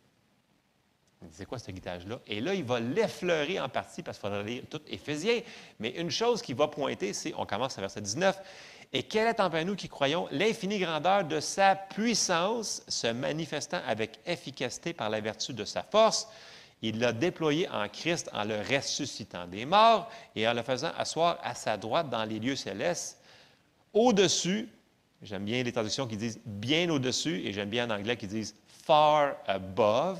C'est 1.31 1.45
quoi 1.45 1.59
cet 1.59 1.69
héritage-là? 1.69 2.19
Et 2.27 2.41
là, 2.41 2.53
il 2.53 2.63
va 2.63 2.79
l'effleurer 2.79 3.59
en 3.59 3.69
partie 3.69 4.03
parce 4.03 4.17
qu'il 4.17 4.29
faudra 4.29 4.43
lire 4.43 4.63
tout 4.69 4.81
Éphésiens. 4.87 5.41
Mais 5.79 5.89
une 5.91 6.11
chose 6.11 6.41
qu'il 6.41 6.55
va 6.55 6.67
pointer, 6.67 7.13
c'est, 7.13 7.33
on 7.37 7.45
commence 7.45 7.77
à 7.77 7.81
verset 7.81 8.01
19, 8.01 8.39
et 8.93 9.03
quelle 9.03 9.27
est 9.27 9.39
envers 9.39 9.65
nous 9.65 9.75
qui 9.75 9.89
croyons 9.89 10.27
l'infinie 10.31 10.79
grandeur 10.79 11.25
de 11.25 11.39
sa 11.39 11.75
puissance, 11.75 12.83
se 12.87 13.07
manifestant 13.07 13.81
avec 13.85 14.19
efficacité 14.25 14.93
par 14.93 15.09
la 15.09 15.19
vertu 15.19 15.53
de 15.53 15.65
sa 15.65 15.83
force? 15.83 16.27
Il 16.81 16.99
l'a 16.99 17.13
déployé 17.13 17.67
en 17.69 17.87
Christ 17.89 18.29
en 18.31 18.43
le 18.43 18.57
ressuscitant 18.57 19.47
des 19.47 19.65
morts 19.65 20.09
et 20.35 20.47
en 20.47 20.53
le 20.53 20.61
faisant 20.61 20.91
asseoir 20.97 21.39
à 21.41 21.55
sa 21.55 21.77
droite 21.77 22.09
dans 22.09 22.23
les 22.25 22.39
lieux 22.39 22.55
célestes, 22.55 23.19
au-dessus, 23.93 24.69
j'aime 25.21 25.45
bien 25.45 25.63
les 25.63 25.71
traductions 25.71 26.05
qui 26.05 26.17
disent 26.17 26.39
bien 26.45 26.89
au-dessus, 26.89 27.41
et 27.45 27.53
j'aime 27.53 27.69
bien 27.69 27.89
en 27.89 27.95
anglais 27.95 28.17
qui 28.17 28.27
disent 28.27 28.55
far 28.67 29.35
above, 29.47 30.19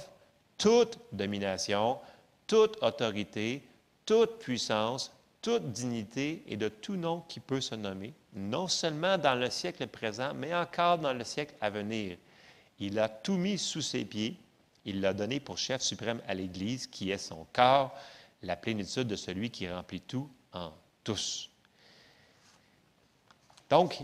toute 0.58 0.99
domination, 1.12 1.99
toute 2.47 2.82
autorité, 2.82 3.64
toute 4.06 4.39
puissance, 4.39 5.12
toute 5.41 5.72
dignité 5.72 6.43
et 6.47 6.58
de 6.58 6.70
tout 6.70 6.95
nom 6.95 7.22
qui 7.28 7.39
peut 7.39 7.62
se 7.62 7.76
nommer, 7.76 8.14
non 8.34 8.68
seulement 8.68 9.18
dans 9.18 9.36
le 9.36 9.49
siècle 9.49 9.86
présent, 9.88 10.34
mais 10.34 10.56
encore 10.56 10.97
dans 10.97 11.14
le 11.14 11.24
siècle 11.24 11.56
à 11.62 11.70
venir. 11.70 12.18
Il 12.80 12.99
a 12.99 13.10
tout 13.10 13.38
mis 13.38 13.58
sous 13.58 13.82
ses 13.82 14.06
pieds. 14.06 14.38
Il 14.86 15.01
l'a 15.01 15.14
donné 15.14 15.39
pour 15.39 15.58
chef 15.58 15.82
suprême 15.82 16.22
à 16.28 16.34
l'Église, 16.34 16.88
qui 16.88 17.12
est 17.12 17.18
son 17.18 17.45
corps, 17.53 17.95
la 18.41 18.56
plénitude 18.56 19.08
de 19.08 19.16
celui 19.16 19.49
qui 19.49 19.70
remplit 19.70 20.01
tout 20.01 20.30
en 20.53 20.72
tous. 21.03 21.49
Donc, 23.70 24.03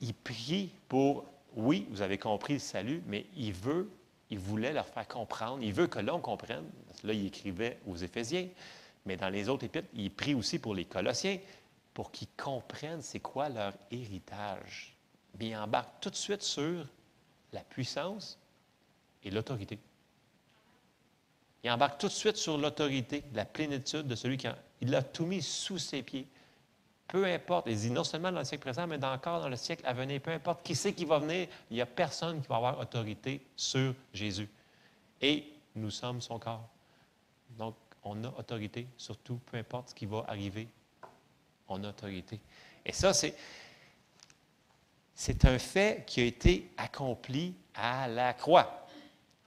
il 0.00 0.14
prie 0.14 0.70
pour, 0.88 1.24
oui, 1.54 1.86
vous 1.90 2.02
avez 2.02 2.18
compris 2.18 2.54
le 2.54 2.58
salut, 2.60 3.02
mais 3.06 3.26
il 3.36 3.52
veut, 3.52 3.90
il 4.30 4.38
voulait 4.38 4.72
leur 4.72 4.86
faire 4.86 5.08
comprendre, 5.08 5.62
il 5.62 5.72
veut 5.72 5.88
que 5.88 5.98
l'on 5.98 6.20
comprenne. 6.20 6.64
Là, 7.04 7.12
il 7.12 7.26
écrivait 7.26 7.78
aux 7.86 7.96
Éphésiens, 7.96 8.48
mais 9.04 9.16
dans 9.16 9.28
les 9.28 9.48
autres 9.48 9.64
épîtres, 9.64 9.88
il 9.94 10.10
prie 10.10 10.34
aussi 10.34 10.58
pour 10.58 10.74
les 10.74 10.84
Colossiens, 10.84 11.38
pour 11.94 12.12
qu'ils 12.12 12.28
comprennent 12.36 13.02
c'est 13.02 13.20
quoi 13.20 13.48
leur 13.48 13.72
héritage. 13.90 14.96
Mais 15.38 15.48
il 15.48 15.56
embarque 15.56 16.00
tout 16.00 16.10
de 16.10 16.16
suite 16.16 16.42
sur 16.42 16.86
la 17.52 17.60
puissance 17.60 18.38
et 19.24 19.30
l'autorité. 19.30 19.78
Il 21.62 21.70
embarque 21.70 22.00
tout 22.00 22.08
de 22.08 22.12
suite 22.12 22.36
sur 22.36 22.56
l'autorité, 22.56 23.22
la 23.34 23.44
plénitude 23.44 24.06
de 24.06 24.14
celui 24.14 24.36
qui 24.36 24.46
il 24.80 24.94
a 24.94 25.02
tout 25.02 25.26
mis 25.26 25.42
sous 25.42 25.78
ses 25.78 26.02
pieds. 26.02 26.26
Peu 27.10 27.24
importe, 27.24 27.66
il 27.66 27.76
dit 27.76 27.90
non 27.90 28.04
seulement 28.04 28.30
dans 28.30 28.38
le 28.38 28.44
siècle 28.44 28.62
présent, 28.62 28.86
mais 28.86 29.04
encore 29.04 29.40
dans 29.40 29.48
le 29.48 29.56
siècle 29.56 29.84
à 29.84 29.92
venir, 29.92 30.20
peu 30.20 30.30
importe 30.30 30.62
qui 30.62 30.76
c'est 30.76 30.92
qui 30.92 31.04
va 31.04 31.18
venir, 31.18 31.48
il 31.68 31.74
n'y 31.74 31.80
a 31.80 31.86
personne 31.86 32.40
qui 32.40 32.46
va 32.46 32.54
avoir 32.54 32.78
autorité 32.78 33.44
sur 33.56 33.92
Jésus. 34.14 34.48
Et 35.20 35.44
nous 35.74 35.90
sommes 35.90 36.20
son 36.20 36.38
corps. 36.38 36.68
Donc, 37.58 37.74
on 38.04 38.22
a 38.22 38.28
autorité 38.28 38.86
sur 38.96 39.16
tout, 39.18 39.40
peu 39.50 39.56
importe 39.56 39.88
ce 39.88 39.94
qui 39.96 40.06
va 40.06 40.24
arriver, 40.28 40.68
on 41.66 41.82
a 41.82 41.88
autorité. 41.88 42.38
Et 42.86 42.92
ça, 42.92 43.12
c'est, 43.12 43.34
c'est 45.12 45.44
un 45.46 45.58
fait 45.58 46.04
qui 46.06 46.20
a 46.20 46.24
été 46.24 46.70
accompli 46.76 47.56
à 47.74 48.06
la 48.06 48.34
croix. 48.34 48.86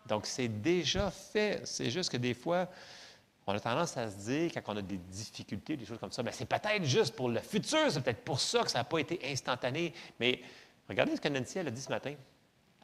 Donc, 0.05 0.25
c'est 0.25 0.49
déjà 0.49 1.09
fait. 1.11 1.61
C'est 1.63 1.89
juste 1.89 2.11
que 2.11 2.17
des 2.17 2.33
fois, 2.33 2.67
on 3.45 3.53
a 3.53 3.59
tendance 3.59 3.97
à 3.97 4.09
se 4.09 4.17
dire, 4.17 4.51
quand 4.53 4.61
on 4.73 4.77
a 4.77 4.81
des 4.81 4.97
difficultés, 4.97 5.75
des 5.75 5.85
choses 5.85 5.99
comme 5.99 6.11
ça, 6.11 6.23
bien, 6.23 6.31
c'est 6.31 6.45
peut-être 6.45 6.83
juste 6.83 7.15
pour 7.15 7.29
le 7.29 7.39
futur, 7.39 7.91
c'est 7.91 8.01
peut-être 8.01 8.23
pour 8.23 8.39
ça 8.39 8.63
que 8.63 8.71
ça 8.71 8.79
n'a 8.79 8.83
pas 8.85 8.99
été 8.99 9.19
instantané. 9.25 9.93
Mais 10.19 10.41
regardez 10.87 11.15
ce 11.15 11.21
que 11.21 11.27
Nancy 11.27 11.59
a 11.59 11.63
dit 11.63 11.81
ce 11.81 11.89
matin. 11.89 12.13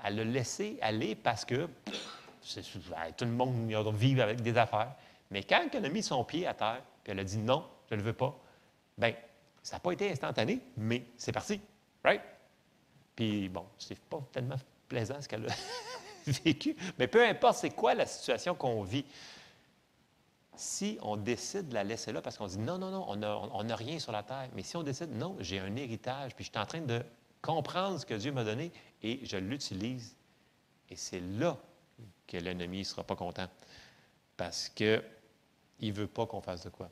Elle 0.04 0.16
l'a 0.16 0.24
laissé 0.24 0.78
aller 0.82 1.16
parce 1.16 1.46
que 1.46 1.68
tout 3.18 3.26
le 3.26 3.32
monde 3.32 3.96
vit 3.96 4.20
avec 4.22 4.42
des 4.42 4.58
affaires. 4.58 4.96
Mais 5.32 5.44
quand 5.44 5.68
elle 5.74 5.86
a 5.86 5.90
mis 5.90 6.04
son 6.04 6.24
pied 6.24 6.48
à 6.48 6.54
terre, 6.54 6.82
puis 7.04 7.12
elle 7.12 7.20
a 7.20 7.24
dit 7.24 7.38
non, 7.38 7.66
je 7.90 7.96
ne 7.96 8.00
le 8.00 8.06
veux 8.06 8.14
pas, 8.14 8.38
bien, 8.98 9.14
ça 9.62 9.76
n'a 9.76 9.80
pas 9.80 9.92
été 9.92 10.12
instantané, 10.12 10.60
mais 10.78 11.06
c'est 11.18 11.32
parti. 11.32 11.62
Right? 12.04 12.22
Puis 13.16 13.50
bon, 13.50 13.66
c'est 13.78 14.00
pas 14.00 14.22
tellement 14.32 14.56
plaisant 14.88 15.22
ce 15.22 15.28
qu'elle 15.28 15.46
a 15.46 15.54
vécu, 16.44 16.76
mais 16.98 17.08
peu 17.08 17.26
importe 17.26 17.58
c'est 17.58 17.70
quoi 17.72 17.94
la 17.94 18.06
situation 18.06 18.56
qu'on 18.56 18.84
vit, 18.84 19.06
si 20.60 20.98
on 21.02 21.16
décide 21.16 21.70
de 21.70 21.74
la 21.74 21.86
laisser 21.86 22.12
là 22.12 22.22
parce 22.22 22.38
qu'on 22.38 22.48
dit 22.48 22.58
non, 22.58 22.78
non, 22.78 22.92
non, 22.92 23.06
on 23.08 23.64
n'a 23.64 23.76
rien 23.78 23.98
sur 23.98 24.12
la 24.12 24.24
terre, 24.24 24.50
mais 24.54 24.62
si 24.62 24.76
on 24.76 24.84
décide 24.84 25.16
non, 25.16 25.38
j'ai 25.40 25.58
un 25.60 25.74
héritage, 25.78 26.36
puis 26.36 26.44
je 26.44 26.50
suis 26.50 26.60
en 26.60 26.66
train 26.66 26.82
de 26.82 27.02
comprendre 27.42 27.98
ce 27.98 28.06
que 28.06 28.14
Dieu 28.14 28.34
m'a 28.34 28.44
donné 28.44 28.74
et 29.02 29.26
je 29.26 29.38
l'utilise, 29.38 30.18
et 30.90 30.98
c'est 30.98 31.22
là 31.22 31.58
que 32.28 32.36
l'ennemi 32.36 32.80
ne 32.80 32.84
sera 32.84 33.04
pas 33.04 33.16
content 33.16 33.48
parce 34.36 34.68
qu'il 34.68 35.02
ne 35.82 35.94
veut 35.94 36.08
pas 36.08 36.26
qu'on 36.26 36.42
fasse 36.42 36.66
de 36.66 36.70
quoi. 36.70 36.90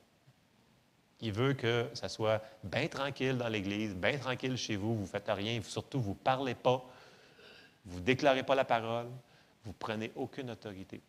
Il 1.19 1.33
veut 1.33 1.53
que 1.53 1.89
ça 1.93 2.07
soit 2.07 2.41
bien 2.63 2.87
tranquille 2.87 3.37
dans 3.37 3.49
l'Église, 3.49 3.95
bien 3.95 4.17
tranquille 4.17 4.55
chez 4.55 4.77
vous, 4.77 4.95
vous 4.95 5.01
ne 5.01 5.07
faites 5.07 5.27
rien, 5.27 5.61
surtout 5.61 5.99
vous 5.99 6.11
ne 6.11 6.15
parlez 6.15 6.55
pas, 6.55 6.85
vous 7.85 7.99
ne 7.99 8.05
déclarez 8.05 8.43
pas 8.43 8.55
la 8.55 8.65
parole, 8.65 9.07
vous 9.65 9.71
ne 9.71 9.77
prenez 9.77 10.13
aucune 10.15 10.51
autorité. 10.51 11.01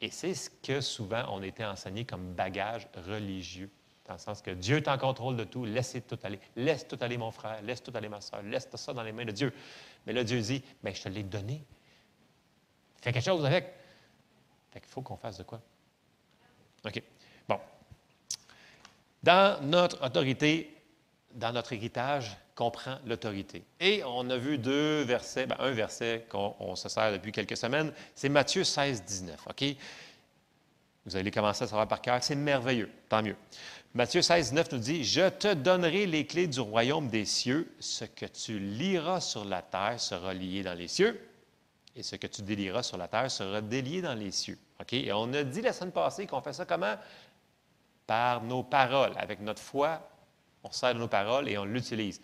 Et 0.00 0.10
c'est 0.10 0.34
ce 0.34 0.50
que 0.50 0.80
souvent 0.80 1.24
on 1.30 1.42
était 1.42 1.64
enseigné 1.64 2.04
comme 2.04 2.32
bagage 2.34 2.88
religieux, 3.06 3.70
dans 4.06 4.14
le 4.14 4.18
sens 4.18 4.40
que 4.40 4.50
Dieu 4.50 4.76
est 4.78 4.88
en 4.88 4.96
contrôle 4.96 5.36
de 5.36 5.44
tout, 5.44 5.64
laissez 5.64 6.00
tout 6.00 6.18
aller. 6.22 6.40
Laisse 6.56 6.86
tout 6.88 6.96
aller, 7.00 7.18
mon 7.18 7.30
frère, 7.30 7.60
laisse 7.62 7.82
tout 7.82 7.92
aller, 7.94 8.08
ma 8.08 8.20
soeur, 8.20 8.42
laisse 8.42 8.68
ça 8.74 8.92
dans 8.94 9.02
les 9.02 9.12
mains 9.12 9.26
de 9.26 9.32
Dieu. 9.32 9.52
Mais 10.06 10.12
là, 10.12 10.24
Dieu 10.24 10.40
dit, 10.40 10.62
mais 10.82 10.94
je 10.94 11.02
te 11.02 11.08
l'ai 11.08 11.22
donné. 11.22 11.62
Fais 13.02 13.12
quelque 13.12 13.24
chose 13.24 13.44
avec. 13.44 13.74
Fait 14.70 14.80
qu'il 14.80 14.88
faut 14.88 15.02
qu'on 15.02 15.16
fasse 15.16 15.38
de 15.38 15.42
quoi? 15.42 15.60
OK. 16.86 17.02
Bon. 17.48 17.60
Dans 19.22 19.62
notre 19.62 20.04
autorité, 20.04 20.74
dans 21.32 21.52
notre 21.52 21.72
héritage, 21.72 22.36
comprend 22.58 22.98
l'autorité. 23.06 23.62
Et 23.78 24.02
on 24.04 24.28
a 24.30 24.36
vu 24.36 24.58
deux 24.58 25.02
versets, 25.02 25.46
ben, 25.46 25.54
un 25.60 25.70
verset 25.70 26.26
qu'on 26.28 26.74
se 26.74 26.88
sert 26.88 27.12
depuis 27.12 27.30
quelques 27.30 27.56
semaines, 27.56 27.92
c'est 28.16 28.28
Matthieu 28.28 28.64
16, 28.64 29.04
19. 29.04 29.46
OK? 29.48 29.64
Vous 31.06 31.14
allez 31.14 31.30
commencer 31.30 31.62
à 31.62 31.66
savoir 31.68 31.86
par 31.86 32.02
cœur, 32.02 32.18
c'est 32.20 32.34
merveilleux, 32.34 32.90
tant 33.08 33.22
mieux. 33.22 33.36
Matthieu 33.94 34.22
16, 34.22 34.48
19 34.48 34.72
nous 34.72 34.78
dit 34.78 35.04
Je 35.04 35.28
te 35.28 35.54
donnerai 35.54 36.06
les 36.06 36.26
clés 36.26 36.48
du 36.48 36.58
royaume 36.58 37.06
des 37.06 37.24
cieux. 37.26 37.72
Ce 37.78 38.04
que 38.04 38.26
tu 38.26 38.58
liras 38.58 39.20
sur 39.20 39.44
la 39.44 39.62
terre 39.62 40.00
sera 40.00 40.34
lié 40.34 40.64
dans 40.64 40.74
les 40.74 40.88
cieux, 40.88 41.16
et 41.94 42.02
ce 42.02 42.16
que 42.16 42.26
tu 42.26 42.42
délieras 42.42 42.82
sur 42.82 42.96
la 42.96 43.06
terre 43.06 43.30
sera 43.30 43.60
délié 43.60 44.02
dans 44.02 44.14
les 44.14 44.32
cieux. 44.32 44.58
OK? 44.80 44.94
Et 44.94 45.12
on 45.12 45.32
a 45.32 45.44
dit 45.44 45.62
la 45.62 45.72
semaine 45.72 45.92
passée 45.92 46.26
qu'on 46.26 46.40
fait 46.40 46.54
ça 46.54 46.66
comment? 46.66 46.96
Par 48.04 48.42
nos 48.42 48.64
paroles. 48.64 49.12
Avec 49.16 49.38
notre 49.38 49.62
foi, 49.62 50.00
on 50.64 50.72
sert 50.72 50.92
de 50.92 50.98
nos 50.98 51.08
paroles 51.08 51.48
et 51.48 51.56
on 51.56 51.64
l'utilise. 51.64 52.20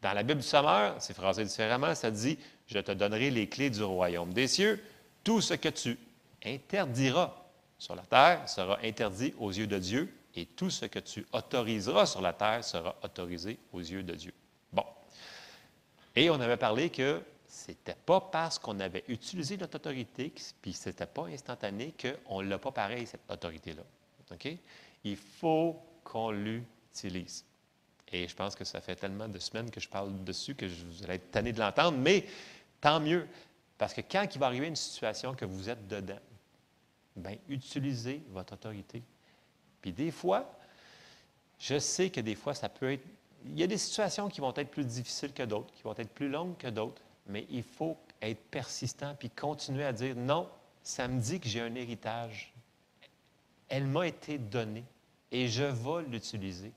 Dans 0.00 0.12
la 0.12 0.22
Bible 0.22 0.40
du 0.40 0.46
Sommeur, 0.46 0.94
c'est 1.00 1.14
phrasé 1.14 1.44
différemment, 1.44 1.94
ça 1.94 2.10
dit 2.10 2.38
Je 2.66 2.78
te 2.78 2.92
donnerai 2.92 3.30
les 3.30 3.48
clés 3.48 3.70
du 3.70 3.82
royaume 3.82 4.32
des 4.32 4.46
cieux. 4.46 4.82
Tout 5.24 5.40
ce 5.40 5.54
que 5.54 5.68
tu 5.68 5.98
interdiras 6.44 7.34
sur 7.78 7.94
la 7.96 8.02
terre 8.02 8.48
sera 8.48 8.78
interdit 8.82 9.34
aux 9.38 9.50
yeux 9.50 9.66
de 9.66 9.78
Dieu, 9.78 10.12
et 10.34 10.46
tout 10.46 10.70
ce 10.70 10.86
que 10.86 11.00
tu 11.00 11.26
autoriseras 11.32 12.06
sur 12.06 12.20
la 12.20 12.32
terre 12.32 12.62
sera 12.62 12.94
autorisé 13.02 13.58
aux 13.72 13.80
yeux 13.80 14.04
de 14.04 14.14
Dieu. 14.14 14.32
Bon. 14.72 14.84
Et 16.14 16.30
on 16.30 16.40
avait 16.40 16.56
parlé 16.56 16.90
que 16.90 17.20
ce 17.48 17.72
n'était 17.72 17.96
pas 18.06 18.20
parce 18.20 18.58
qu'on 18.58 18.78
avait 18.78 19.04
utilisé 19.08 19.56
notre 19.56 19.76
autorité, 19.76 20.32
puis 20.62 20.72
ce 20.72 20.90
n'était 20.90 21.06
pas 21.06 21.26
instantané, 21.26 21.94
qu'on 22.26 22.42
ne 22.42 22.48
l'a 22.48 22.58
pas 22.58 22.70
pareil, 22.70 23.06
cette 23.06 23.28
autorité-là. 23.28 23.82
OK? 24.30 24.48
Il 25.04 25.16
faut 25.16 25.82
qu'on 26.04 26.30
l'utilise. 26.30 27.44
Et 28.12 28.26
je 28.26 28.34
pense 28.34 28.54
que 28.54 28.64
ça 28.64 28.80
fait 28.80 28.96
tellement 28.96 29.28
de 29.28 29.38
semaines 29.38 29.70
que 29.70 29.80
je 29.80 29.88
parle 29.88 30.24
dessus 30.24 30.54
que 30.54 30.66
vous 30.66 31.04
allez 31.04 31.14
être 31.14 31.30
tanné 31.30 31.52
de 31.52 31.60
l'entendre, 31.60 31.98
mais 31.98 32.24
tant 32.80 33.00
mieux. 33.00 33.26
Parce 33.76 33.94
que 33.94 34.00
quand 34.00 34.26
il 34.34 34.38
va 34.38 34.46
arriver 34.46 34.66
une 34.66 34.76
situation 34.76 35.34
que 35.34 35.44
vous 35.44 35.68
êtes 35.68 35.86
dedans, 35.86 36.18
bien, 37.16 37.36
utilisez 37.48 38.22
votre 38.30 38.54
autorité. 38.54 39.02
Puis 39.80 39.92
des 39.92 40.10
fois, 40.10 40.58
je 41.58 41.78
sais 41.78 42.10
que 42.10 42.20
des 42.20 42.34
fois, 42.34 42.54
ça 42.54 42.68
peut 42.68 42.92
être. 42.92 43.04
Il 43.44 43.58
y 43.58 43.62
a 43.62 43.66
des 43.66 43.78
situations 43.78 44.28
qui 44.28 44.40
vont 44.40 44.52
être 44.54 44.70
plus 44.70 44.84
difficiles 44.84 45.32
que 45.32 45.44
d'autres, 45.44 45.72
qui 45.74 45.82
vont 45.82 45.94
être 45.96 46.10
plus 46.10 46.28
longues 46.28 46.56
que 46.56 46.66
d'autres, 46.66 47.02
mais 47.26 47.46
il 47.50 47.62
faut 47.62 47.96
être 48.20 48.40
persistant 48.50 49.14
puis 49.16 49.30
continuer 49.30 49.84
à 49.84 49.92
dire 49.92 50.16
non, 50.16 50.48
ça 50.82 51.06
me 51.06 51.20
dit 51.20 51.38
que 51.38 51.48
j'ai 51.48 51.60
un 51.60 51.74
héritage. 51.74 52.52
Elle 53.68 53.86
m'a 53.86 54.06
été 54.08 54.38
donnée 54.38 54.84
et 55.30 55.46
je 55.46 55.62
vais 55.62 56.02
l'utiliser. 56.08 56.72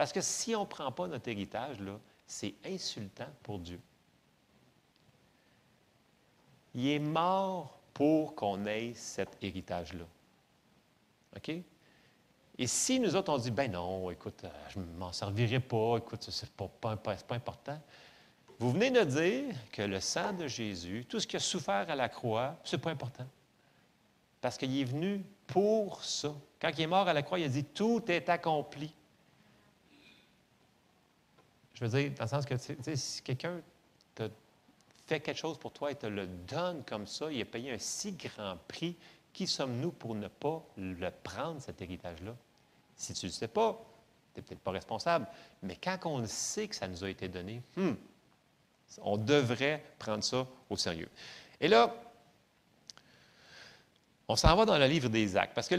Parce 0.00 0.14
que 0.14 0.22
si 0.22 0.56
on 0.56 0.60
ne 0.60 0.64
prend 0.64 0.90
pas 0.90 1.06
notre 1.08 1.28
héritage, 1.28 1.76
c'est 2.26 2.54
insultant 2.64 3.28
pour 3.42 3.58
Dieu. 3.58 3.78
Il 6.74 6.88
est 6.88 6.98
mort 6.98 7.78
pour 7.92 8.34
qu'on 8.34 8.64
ait 8.64 8.94
cet 8.94 9.36
héritage-là. 9.42 10.06
OK? 11.36 11.50
Et 12.56 12.66
si 12.66 12.98
nous 12.98 13.14
autres, 13.14 13.30
on 13.30 13.36
dit, 13.36 13.50
ben 13.50 13.70
non, 13.70 14.10
écoute, 14.10 14.42
euh, 14.44 14.48
je 14.70 14.78
ne 14.78 14.86
m'en 14.86 15.12
servirai 15.12 15.60
pas, 15.60 15.98
écoute, 15.98 16.30
ce 16.30 16.46
n'est 16.46 16.68
pas, 16.80 16.96
pas, 16.96 17.16
important. 17.34 17.78
Vous 18.58 18.72
venez 18.72 18.90
de 18.90 19.04
dire 19.04 19.54
que 19.70 19.82
le 19.82 20.00
sang 20.00 20.32
de 20.32 20.46
Jésus, 20.46 21.04
tout 21.10 21.20
ce 21.20 21.26
qui 21.26 21.36
a 21.36 21.40
souffert 21.40 21.90
à 21.90 21.94
la 21.94 22.08
croix, 22.08 22.56
ce 22.64 22.74
n'est 22.74 22.80
pas 22.80 22.90
important. 22.90 23.26
Parce 24.40 24.56
qu'il 24.56 24.80
est 24.80 24.84
venu 24.84 25.22
pour 25.46 26.02
ça. 26.02 26.32
Quand 26.58 26.70
il 26.70 26.80
est 26.80 26.86
mort 26.86 27.06
à 27.06 27.12
la 27.12 27.20
croix, 27.20 27.38
il 27.38 27.44
a 27.44 27.48
dit, 27.48 27.64
tout 27.64 28.10
est 28.10 28.30
accompli. 28.30 28.94
Je 31.80 31.86
veux 31.86 31.98
dire, 32.00 32.12
dans 32.12 32.24
le 32.24 32.28
sens 32.28 32.44
que 32.44 32.54
si 32.94 33.22
quelqu'un 33.22 33.60
te 34.14 34.28
fait 35.06 35.20
quelque 35.20 35.38
chose 35.38 35.58
pour 35.58 35.72
toi 35.72 35.90
et 35.90 35.94
te 35.94 36.06
le 36.06 36.26
donne 36.26 36.84
comme 36.84 37.06
ça, 37.06 37.32
il 37.32 37.40
a 37.40 37.44
payé 37.44 37.72
un 37.72 37.78
si 37.78 38.12
grand 38.12 38.56
prix, 38.68 38.96
qui 39.32 39.46
sommes-nous 39.46 39.92
pour 39.92 40.14
ne 40.14 40.28
pas 40.28 40.62
le 40.76 41.10
prendre, 41.22 41.60
cet 41.62 41.80
héritage-là? 41.80 42.34
Si 42.96 43.14
tu 43.14 43.26
ne 43.26 43.30
le 43.30 43.34
sais 43.34 43.48
pas, 43.48 43.80
tu 44.34 44.40
n'es 44.40 44.46
peut-être 44.46 44.60
pas 44.60 44.72
responsable, 44.72 45.26
mais 45.62 45.76
quand 45.76 45.98
on 46.04 46.26
sait 46.26 46.68
que 46.68 46.76
ça 46.76 46.86
nous 46.86 47.02
a 47.02 47.08
été 47.08 47.28
donné, 47.28 47.62
hmm, 47.76 47.92
on 49.02 49.16
devrait 49.16 49.82
prendre 49.98 50.22
ça 50.22 50.46
au 50.68 50.76
sérieux. 50.76 51.08
Et 51.60 51.68
là, 51.68 51.94
On 54.32 54.36
s'en 54.36 54.54
va 54.54 54.64
dans 54.64 54.78
le 54.78 54.86
livre 54.86 55.08
des 55.08 55.36
actes. 55.36 55.54
Parce 55.56 55.66
que 55.66 55.74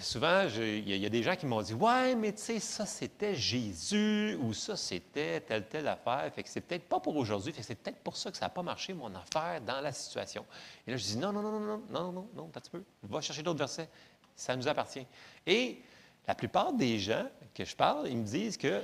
souvent, 0.00 0.48
je- 0.48 0.62
il 0.62 0.88
y, 0.88 0.92
a- 0.94 0.96
il 0.96 1.02
y 1.02 1.04
a 1.04 1.10
des 1.10 1.22
gens 1.22 1.36
qui 1.36 1.44
m'ont 1.44 1.60
dit 1.60 1.74
Ouais, 1.74 2.14
mais 2.14 2.32
tu 2.32 2.40
sais, 2.40 2.58
ça 2.58 2.86
c'était 2.86 3.34
Jésus 3.34 4.38
ou 4.40 4.54
ça 4.54 4.74
c'était 4.74 5.42
telle, 5.42 5.68
telle 5.68 5.86
affaire. 5.88 6.32
Fait 6.34 6.42
que 6.42 6.48
c'est 6.48 6.62
peut-être 6.62 6.88
pas 6.88 6.98
pour 6.98 7.14
aujourd'hui. 7.14 7.52
Fait 7.52 7.60
que 7.60 7.66
c'est 7.66 7.74
peut-être 7.74 7.98
pour 7.98 8.16
ça 8.16 8.30
que 8.30 8.38
ça 8.38 8.46
n'a 8.46 8.48
pas 8.48 8.62
marché, 8.62 8.94
mon 8.94 9.14
affaire, 9.14 9.60
dans 9.60 9.82
la 9.82 9.92
situation. 9.92 10.46
Et 10.86 10.92
là, 10.92 10.96
je 10.96 11.04
dis 11.04 11.18
Non, 11.18 11.30
non, 11.30 11.42
non, 11.42 11.60
non, 11.60 11.60
non, 11.60 11.82
non, 11.90 12.12
non, 12.12 12.28
non, 12.34 12.44
un 12.46 12.58
petit 12.58 12.70
peu. 12.70 12.82
Va 13.02 13.20
chercher 13.20 13.42
d'autres 13.42 13.58
versets. 13.58 13.90
Ça 14.34 14.56
nous 14.56 14.66
appartient. 14.66 15.06
Et 15.46 15.82
la 16.26 16.34
plupart 16.34 16.72
des 16.72 16.98
gens 16.98 17.26
que 17.52 17.66
je 17.66 17.76
parle, 17.76 18.08
ils 18.08 18.16
me 18.16 18.24
disent 18.24 18.56
que 18.56 18.80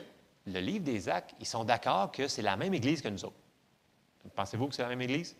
le 0.47 0.61
livre 0.61 0.85
des 0.85 1.09
actes, 1.09 1.35
ils 1.41 1.47
sont 1.47 1.65
d'accord 1.65 2.13
que 2.13 2.29
c'est 2.29 2.43
la 2.43 2.55
même 2.59 2.75
Église 2.75 3.01
que 3.01 3.09
nous 3.09 3.25
autres. 3.25 3.37
Pensez-vous 4.35 4.69
que 4.69 4.75
c'est 4.75 4.83
la 4.83 4.89
même 4.91 5.01
Église? 5.01 5.35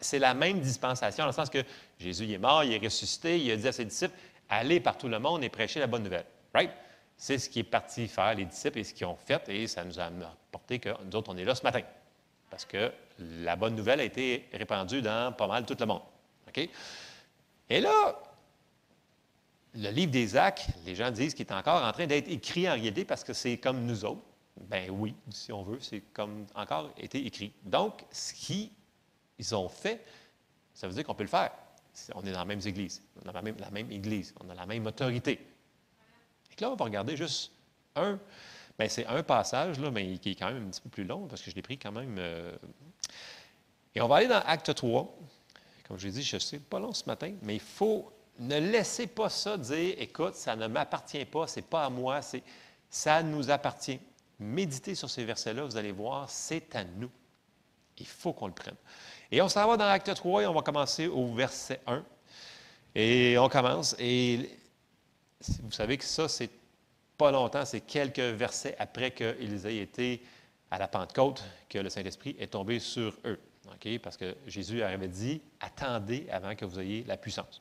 C'est 0.00 0.18
la 0.18 0.34
même 0.34 0.60
dispensation, 0.60 1.24
dans 1.24 1.28
le 1.28 1.34
sens 1.34 1.50
que 1.50 1.62
Jésus 1.98 2.24
il 2.24 2.32
est 2.32 2.38
mort, 2.38 2.64
il 2.64 2.72
est 2.72 2.84
ressuscité, 2.84 3.40
il 3.40 3.50
a 3.50 3.56
dit 3.56 3.68
à 3.68 3.72
ses 3.72 3.84
disciples 3.84 4.14
allez 4.48 4.80
par 4.80 4.96
tout 4.96 5.08
le 5.08 5.18
monde 5.18 5.42
et 5.44 5.48
prêchez 5.48 5.80
la 5.80 5.86
bonne 5.86 6.02
nouvelle. 6.02 6.26
Right? 6.54 6.70
C'est 7.16 7.38
ce 7.38 7.48
qui 7.48 7.60
est 7.60 7.64
parti 7.64 8.08
faire 8.08 8.34
les 8.34 8.44
disciples 8.44 8.78
et 8.78 8.84
ce 8.84 8.94
qu'ils 8.94 9.06
ont 9.06 9.16
fait, 9.16 9.48
et 9.48 9.66
ça 9.66 9.84
nous 9.84 9.98
a 9.98 10.04
apporté 10.04 10.78
que 10.78 10.90
nous 11.04 11.16
autres, 11.16 11.32
on 11.32 11.36
est 11.36 11.44
là 11.44 11.54
ce 11.54 11.62
matin. 11.62 11.80
Parce 12.50 12.64
que 12.64 12.92
la 13.18 13.56
bonne 13.56 13.74
nouvelle 13.74 14.00
a 14.00 14.04
été 14.04 14.48
répandue 14.52 15.02
dans 15.02 15.32
pas 15.32 15.46
mal 15.46 15.64
tout 15.64 15.76
le 15.78 15.86
monde. 15.86 16.02
OK? 16.48 16.68
Et 17.68 17.80
là, 17.80 18.20
le 19.74 19.90
livre 19.90 20.12
des 20.12 20.36
actes, 20.36 20.68
les 20.84 20.94
gens 20.94 21.10
disent 21.10 21.34
qu'il 21.34 21.46
est 21.46 21.52
encore 21.52 21.82
en 21.82 21.92
train 21.92 22.06
d'être 22.06 22.28
écrit 22.28 22.68
en 22.68 22.74
réalité 22.74 23.04
parce 23.04 23.24
que 23.24 23.32
c'est 23.32 23.56
comme 23.58 23.84
nous 23.84 24.04
autres. 24.04 24.22
Ben 24.68 24.90
oui, 24.90 25.14
si 25.30 25.52
on 25.52 25.62
veut, 25.64 25.80
c'est 25.80 26.00
comme 26.14 26.46
encore 26.54 26.90
été 26.96 27.24
écrit. 27.26 27.52
Donc, 27.62 28.04
ce 28.10 28.32
qui 28.32 28.72
ils 29.38 29.54
ont 29.54 29.68
fait, 29.68 30.04
ça 30.74 30.88
veut 30.88 30.94
dire 30.94 31.04
qu'on 31.04 31.14
peut 31.14 31.24
le 31.24 31.28
faire. 31.28 31.52
On 32.14 32.22
est 32.24 32.32
dans 32.32 32.40
la 32.40 32.44
même 32.44 32.60
église, 32.64 33.02
on 33.24 33.28
a 33.28 33.32
la 33.32 33.42
même, 33.42 33.56
la 33.58 33.70
même 33.70 33.90
église, 33.90 34.34
on 34.40 34.50
a 34.50 34.54
la 34.54 34.66
même 34.66 34.86
autorité. 34.86 35.40
Et 36.52 36.60
là, 36.60 36.70
on 36.70 36.76
va 36.76 36.84
regarder 36.84 37.16
juste 37.16 37.52
un. 37.94 38.18
Bien, 38.78 38.88
c'est 38.88 39.06
un 39.06 39.22
passage, 39.22 39.78
là, 39.80 39.90
mais 39.90 40.18
qui 40.18 40.32
est 40.32 40.34
quand 40.34 40.52
même 40.52 40.66
un 40.66 40.70
petit 40.70 40.82
peu 40.82 40.90
plus 40.90 41.04
long, 41.04 41.26
parce 41.26 41.40
que 41.40 41.50
je 41.50 41.56
l'ai 41.56 41.62
pris 41.62 41.78
quand 41.78 41.92
même. 41.92 42.16
euh, 42.18 42.54
Et 43.94 44.02
on 44.02 44.08
va 44.08 44.16
aller 44.16 44.28
dans 44.28 44.40
Acte 44.40 44.74
3. 44.74 45.16
Comme 45.88 45.98
je 45.98 46.06
l'ai 46.06 46.12
dit, 46.12 46.22
je 46.22 46.36
sais, 46.36 46.58
pas 46.58 46.78
long 46.78 46.92
ce 46.92 47.04
matin, 47.06 47.32
mais 47.42 47.54
il 47.54 47.60
faut 47.60 48.12
ne 48.38 48.58
laissez 48.58 49.06
pas 49.06 49.30
ça 49.30 49.56
dire 49.56 49.94
écoute, 49.98 50.34
ça 50.34 50.56
ne 50.56 50.66
m'appartient 50.66 51.24
pas, 51.24 51.46
c'est 51.46 51.62
pas 51.62 51.86
à 51.86 51.90
moi, 51.90 52.20
c'est 52.22 52.42
ça 52.90 53.22
nous 53.22 53.50
appartient. 53.50 54.00
Méditez 54.38 54.94
sur 54.94 55.08
ces 55.08 55.24
versets-là, 55.24 55.64
vous 55.64 55.76
allez 55.76 55.92
voir, 55.92 56.28
c'est 56.28 56.74
à 56.76 56.84
nous. 56.84 57.10
Il 57.98 58.06
faut 58.06 58.34
qu'on 58.34 58.48
le 58.48 58.52
prenne. 58.52 58.76
Et 59.30 59.42
on 59.42 59.48
s'en 59.48 59.66
va 59.66 59.76
dans 59.76 59.88
Acte 59.88 60.14
3 60.14 60.42
et 60.42 60.46
on 60.46 60.52
va 60.52 60.62
commencer 60.62 61.06
au 61.06 61.32
verset 61.34 61.80
1. 61.86 62.04
Et 62.94 63.36
on 63.38 63.48
commence. 63.48 63.96
Et 63.98 64.50
vous 65.62 65.72
savez 65.72 65.98
que 65.98 66.04
ça, 66.04 66.28
c'est 66.28 66.50
pas 67.18 67.30
longtemps, 67.30 67.64
c'est 67.64 67.80
quelques 67.80 68.18
versets 68.18 68.76
après 68.78 69.10
qu'ils 69.10 69.66
aient 69.66 69.78
été 69.78 70.22
à 70.70 70.78
la 70.78 70.88
Pentecôte 70.88 71.42
que 71.68 71.78
le 71.78 71.88
Saint-Esprit 71.88 72.36
est 72.38 72.48
tombé 72.48 72.78
sur 72.78 73.14
eux. 73.24 73.38
Parce 74.02 74.16
que 74.16 74.34
Jésus 74.46 74.82
avait 74.82 75.08
dit 75.08 75.40
attendez 75.60 76.26
avant 76.30 76.54
que 76.54 76.64
vous 76.64 76.80
ayez 76.80 77.04
la 77.06 77.16
puissance. 77.16 77.60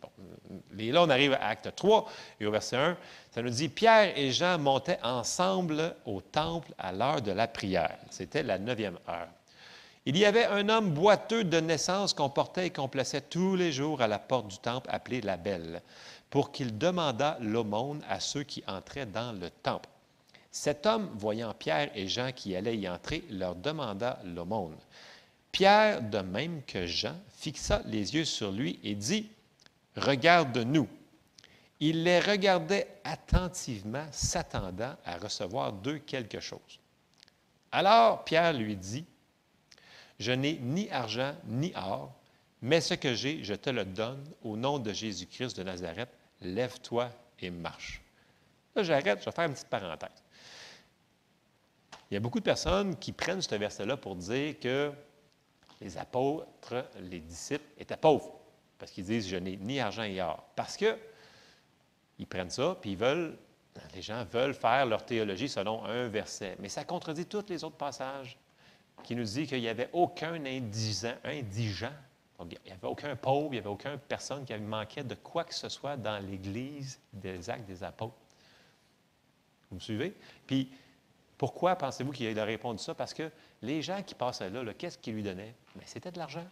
Bon. 0.00 0.10
Et 0.78 0.92
là, 0.92 1.02
on 1.02 1.10
arrive 1.10 1.32
à 1.34 1.48
Acte 1.48 1.74
3 1.74 2.10
et 2.40 2.46
au 2.46 2.50
verset 2.50 2.76
1, 2.76 2.96
ça 3.30 3.42
nous 3.42 3.50
dit 3.50 3.68
Pierre 3.68 4.16
et 4.16 4.30
Jean 4.30 4.58
montaient 4.58 4.98
ensemble 5.02 5.94
au 6.04 6.20
temple 6.20 6.72
à 6.78 6.92
l'heure 6.92 7.22
de 7.22 7.32
la 7.32 7.48
prière. 7.48 7.96
C'était 8.10 8.42
la 8.42 8.58
neuvième 8.58 8.98
heure. 9.08 9.28
Il 10.06 10.16
y 10.16 10.24
avait 10.24 10.46
un 10.46 10.68
homme 10.68 10.92
boiteux 10.92 11.44
de 11.44 11.60
naissance 11.60 12.14
qu'on 12.14 12.30
portait 12.30 12.68
et 12.68 12.70
qu'on 12.70 12.88
plaçait 12.88 13.20
tous 13.20 13.54
les 13.54 13.70
jours 13.70 14.00
à 14.00 14.08
la 14.08 14.18
porte 14.18 14.48
du 14.48 14.58
temple 14.58 14.88
appelé 14.90 15.20
la 15.20 15.36
Belle, 15.36 15.82
pour 16.30 16.52
qu'il 16.52 16.78
demandât 16.78 17.36
l'aumône 17.40 18.02
à 18.08 18.18
ceux 18.18 18.42
qui 18.42 18.64
entraient 18.66 19.06
dans 19.06 19.32
le 19.32 19.50
temple. 19.50 19.88
Cet 20.50 20.86
homme, 20.86 21.10
voyant 21.14 21.54
Pierre 21.54 21.90
et 21.94 22.08
Jean 22.08 22.32
qui 22.32 22.56
allaient 22.56 22.78
y 22.78 22.88
entrer, 22.88 23.24
leur 23.30 23.54
demanda 23.54 24.18
l'aumône. 24.24 24.76
Pierre, 25.52 26.02
de 26.02 26.18
même 26.18 26.62
que 26.62 26.86
Jean, 26.86 27.14
fixa 27.36 27.82
les 27.84 28.14
yeux 28.14 28.24
sur 28.24 28.50
lui 28.50 28.80
et 28.82 28.94
dit, 28.94 29.28
Regarde-nous. 29.96 30.88
Il 31.80 32.04
les 32.04 32.20
regardait 32.20 32.88
attentivement, 33.04 34.06
s'attendant 34.12 34.94
à 35.04 35.16
recevoir 35.16 35.72
d'eux 35.72 35.98
quelque 35.98 36.40
chose. 36.40 36.78
Alors 37.72 38.24
Pierre 38.24 38.52
lui 38.52 38.76
dit, 38.76 39.04
Je 40.20 40.32
n'ai 40.32 40.58
ni 40.58 40.90
argent 40.90 41.34
ni 41.46 41.72
or, 41.74 42.12
mais 42.60 42.82
ce 42.82 42.92
que 42.92 43.14
j'ai, 43.14 43.42
je 43.42 43.54
te 43.54 43.70
le 43.70 43.86
donne 43.86 44.22
au 44.42 44.54
nom 44.54 44.78
de 44.78 44.92
Jésus-Christ 44.92 45.56
de 45.56 45.62
Nazareth. 45.62 46.10
Lève-toi 46.42 47.10
et 47.40 47.48
marche. 47.48 48.02
Là, 48.76 48.82
j'arrête, 48.82 49.20
je 49.20 49.24
vais 49.24 49.32
faire 49.32 49.46
une 49.46 49.54
petite 49.54 49.68
parenthèse. 49.68 50.10
Il 52.10 52.14
y 52.14 52.16
a 52.18 52.20
beaucoup 52.20 52.38
de 52.38 52.44
personnes 52.44 52.96
qui 52.96 53.12
prennent 53.12 53.40
ce 53.40 53.54
verset-là 53.54 53.96
pour 53.96 54.14
dire 54.14 54.60
que 54.60 54.92
les 55.80 55.96
apôtres, 55.96 56.84
les 57.00 57.20
disciples 57.20 57.64
étaient 57.78 57.96
pauvres. 57.96 58.38
Parce 58.78 58.92
qu'ils 58.92 59.04
disent, 59.04 59.26
je 59.26 59.36
n'ai 59.36 59.56
ni 59.56 59.80
argent 59.80 60.04
ni 60.04 60.20
or. 60.20 60.44
Parce 60.54 60.76
que 60.76 60.98
ils 62.18 62.26
prennent 62.26 62.50
ça, 62.50 62.76
puis 62.78 62.90
ils 62.90 62.98
veulent, 62.98 63.38
les 63.94 64.02
gens 64.02 64.22
veulent 64.24 64.52
faire 64.52 64.84
leur 64.84 65.06
théologie 65.06 65.48
selon 65.48 65.82
un 65.86 66.08
verset. 66.08 66.56
Mais 66.58 66.68
ça 66.68 66.84
contredit 66.84 67.24
tous 67.24 67.46
les 67.48 67.64
autres 67.64 67.76
passages 67.76 68.36
qui 69.02 69.14
nous 69.14 69.24
dit 69.24 69.46
qu'il 69.46 69.60
n'y 69.60 69.68
avait 69.68 69.90
aucun 69.92 70.44
indigent, 70.44 71.14
indigent. 71.24 71.92
Il 72.40 72.58
n'y 72.64 72.72
avait 72.72 72.86
aucun 72.86 73.14
pauvre, 73.16 73.48
il 73.48 73.52
n'y 73.52 73.58
avait 73.58 73.68
aucune 73.68 73.98
personne 73.98 74.44
qui 74.44 74.54
manquait 74.54 75.04
de 75.04 75.14
quoi 75.14 75.44
que 75.44 75.54
ce 75.54 75.68
soit 75.68 75.96
dans 75.96 76.18
l'Église 76.18 76.98
des 77.12 77.50
actes 77.50 77.66
des 77.66 77.84
apôtres. 77.84 78.14
Vous 79.68 79.76
me 79.76 79.80
suivez? 79.80 80.14
Puis, 80.46 80.70
pourquoi 81.36 81.76
pensez-vous 81.76 82.12
qu'il 82.12 82.38
a 82.38 82.44
répondu 82.44 82.82
ça? 82.82 82.94
Parce 82.94 83.12
que 83.12 83.30
les 83.62 83.82
gens 83.82 84.02
qui 84.02 84.14
passaient 84.14 84.50
là, 84.50 84.62
qu'est-ce 84.74 84.98
qu'ils 84.98 85.14
lui 85.14 85.22
donnaient? 85.22 85.54
Bien, 85.74 85.84
c'était 85.86 86.10
de 86.10 86.18
l'argent. 86.18 86.46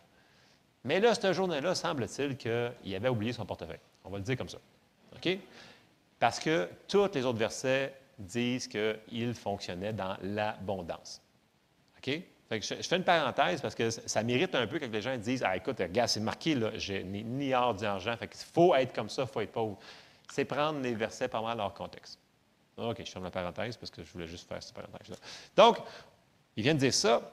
Mais 0.84 1.00
là, 1.00 1.14
cette 1.14 1.32
journée-là, 1.32 1.74
semble-t-il 1.74 2.36
qu'il 2.36 2.94
avait 2.94 3.08
oublié 3.08 3.32
son 3.32 3.44
portefeuille. 3.44 3.80
On 4.04 4.10
va 4.10 4.18
le 4.18 4.24
dire 4.24 4.36
comme 4.36 4.48
ça. 4.48 4.58
OK? 5.16 5.38
Parce 6.18 6.38
que 6.38 6.68
tous 6.86 7.10
les 7.14 7.24
autres 7.24 7.38
versets 7.38 7.94
disent 8.18 8.68
qu'il 8.68 9.34
fonctionnait 9.34 9.92
dans 9.92 10.16
l'abondance. 10.22 11.22
OK? 11.98 12.22
Que 12.50 12.60
je, 12.62 12.74
fais 12.76 12.96
une 12.96 13.04
parenthèse 13.04 13.60
parce 13.60 13.74
que 13.74 13.90
ça, 13.90 14.22
mérite 14.22 14.54
un 14.54 14.66
peu 14.66 14.78
quand 14.78 14.90
les 14.90 15.02
gens 15.02 15.16
disent 15.18 15.42
Ah, 15.44 15.56
écoute, 15.56 15.78
regarde, 15.78 16.08
c'est 16.08 16.20
marqué, 16.20 16.54
là, 16.54 16.70
je 16.76 16.94
n'ai 16.94 17.22
ni 17.22 17.54
or 17.54 17.74
ni 17.74 17.84
argent. 17.84 18.16
Fait 18.16 18.28
qu'il 18.28 18.40
faut 18.40 18.74
être 18.74 18.94
comme 18.94 19.10
ça, 19.10 19.22
il 19.22 19.28
faut 19.28 19.40
être 19.42 19.52
pauvre. 19.52 19.78
C'est 20.32 20.46
prendre 20.46 20.80
les 20.80 20.94
versets 20.94 21.28
pas 21.28 21.42
mal 21.42 21.60
hors 21.60 21.74
contexte. 21.74 22.18
OK, 22.78 23.02
je 23.04 23.10
ferme 23.10 23.24
la 23.24 23.30
parenthèse 23.30 23.76
parce 23.76 23.90
que 23.90 24.02
je 24.02 24.10
voulais 24.12 24.26
juste 24.26 24.48
faire 24.48 24.62
cette 24.62 24.74
parenthèse-là. 24.74 25.16
Donc, 25.56 25.78
il 26.56 26.62
vient 26.62 26.74
de 26.74 26.78
dire 26.78 26.94
ça. 26.94 27.32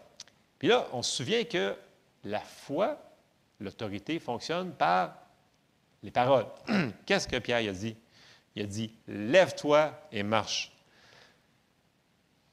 Puis 0.59 0.67
là, 0.67 0.87
on 0.91 1.01
se 1.01 1.15
souvient 1.15 1.43
que 1.43 1.75
la 2.23 2.39
foi, 2.39 2.97
l'autorité 3.59 4.19
fonctionne 4.19 4.73
par 4.73 5.15
les 6.03 6.11
paroles. 6.11 6.47
Qu'est-ce 7.05 7.27
que 7.27 7.37
Pierre 7.37 7.69
a 7.69 7.73
dit? 7.73 7.95
Il 8.55 8.63
a 8.63 8.65
dit 8.65 8.91
Lève-toi 9.07 9.91
et 10.11 10.23
marche. 10.23 10.71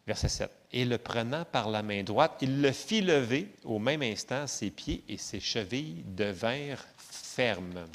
Verset 0.06 0.28
7. 0.28 0.61
Et 0.72 0.84
le 0.84 0.96
prenant 0.96 1.44
par 1.44 1.68
la 1.68 1.82
main 1.82 2.02
droite, 2.02 2.38
il 2.40 2.62
le 2.62 2.72
fit 2.72 3.02
lever. 3.02 3.48
Au 3.64 3.78
même 3.78 4.02
instant, 4.02 4.46
ses 4.46 4.70
pieds 4.70 5.04
et 5.08 5.18
ses 5.18 5.40
chevilles 5.40 6.02
devinrent 6.06 6.86
fermes. 6.96 7.86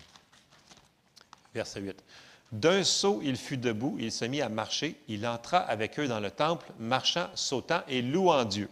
Verset 1.56 1.82
8. 1.82 2.04
D'un 2.52 2.84
saut, 2.84 3.20
il 3.24 3.36
fut 3.36 3.58
debout, 3.58 3.98
il 4.00 4.12
se 4.12 4.26
mit 4.26 4.42
à 4.42 4.50
marcher. 4.50 4.96
Il 5.08 5.28
entra 5.28 5.58
avec 5.58 6.00
eux 6.00 6.08
dans 6.08 6.20
le 6.20 6.32
temple, 6.32 6.68
marchant, 6.80 7.30
sautant 7.36 7.82
et 7.88 8.02
louant 8.02 8.46
Dieu. 8.46 8.70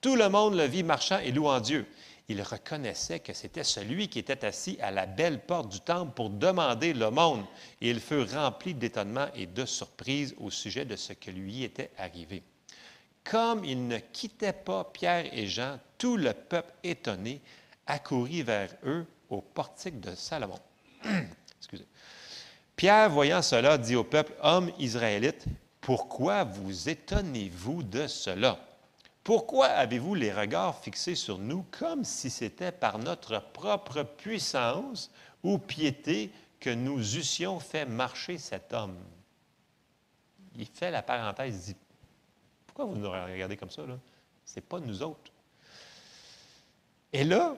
Tout 0.00 0.16
le 0.16 0.28
monde 0.28 0.54
le 0.54 0.64
vit 0.64 0.84
marchant 0.84 1.18
et 1.18 1.32
louant 1.32 1.60
Dieu. 1.60 1.86
Il 2.28 2.42
reconnaissait 2.42 3.20
que 3.20 3.32
c'était 3.32 3.64
celui 3.64 4.08
qui 4.08 4.18
était 4.18 4.44
assis 4.44 4.78
à 4.80 4.90
la 4.90 5.06
belle 5.06 5.40
porte 5.40 5.70
du 5.70 5.80
temple 5.80 6.12
pour 6.14 6.30
demander 6.30 6.92
l'aumône. 6.92 7.44
Et 7.80 7.90
il 7.90 8.00
fut 8.00 8.22
rempli 8.22 8.74
d'étonnement 8.74 9.26
et 9.34 9.46
de 9.46 9.64
surprise 9.64 10.34
au 10.38 10.50
sujet 10.50 10.84
de 10.84 10.96
ce 10.96 11.12
que 11.12 11.30
lui 11.30 11.64
était 11.64 11.90
arrivé. 11.98 12.42
Comme 13.30 13.64
il 13.64 13.88
ne 13.88 13.98
quittait 13.98 14.52
pas 14.52 14.84
Pierre 14.84 15.26
et 15.32 15.46
Jean, 15.46 15.78
tout 15.98 16.16
le 16.16 16.32
peuple 16.32 16.72
étonné 16.84 17.40
accourut 17.86 18.42
vers 18.42 18.70
eux 18.84 19.06
au 19.30 19.40
portique 19.40 20.00
de 20.00 20.14
Salomon. 20.14 20.58
Pierre, 22.76 23.10
voyant 23.10 23.42
cela, 23.42 23.78
dit 23.78 23.96
au 23.96 24.04
peuple, 24.04 24.34
Hommes 24.42 24.70
israélites, 24.78 25.46
pourquoi 25.80 26.44
vous 26.44 26.88
étonnez-vous 26.88 27.82
de 27.82 28.06
cela? 28.06 28.58
Pourquoi 29.24 29.66
avez-vous 29.66 30.14
les 30.14 30.32
regards 30.32 30.78
fixés 30.78 31.16
sur 31.16 31.38
nous 31.38 31.64
comme 31.72 32.04
si 32.04 32.30
c'était 32.30 32.70
par 32.70 32.98
notre 32.98 33.42
propre 33.52 34.02
puissance 34.04 35.10
ou 35.42 35.58
piété 35.58 36.30
que 36.60 36.70
nous 36.70 37.16
eussions 37.16 37.58
fait 37.58 37.86
marcher 37.86 38.38
cet 38.38 38.72
homme? 38.72 38.98
Il 40.56 40.66
fait 40.66 40.90
la 40.90 41.02
parenthèse, 41.02 41.66
dit, 41.66 41.76
pourquoi 42.76 42.94
vous 42.94 43.00
nous 43.00 43.10
regardez 43.10 43.56
comme 43.56 43.70
ça? 43.70 43.82
Ce 44.44 44.56
n'est 44.56 44.62
pas 44.62 44.80
nous 44.80 45.02
autres. 45.02 45.32
Et 47.10 47.24
là, 47.24 47.56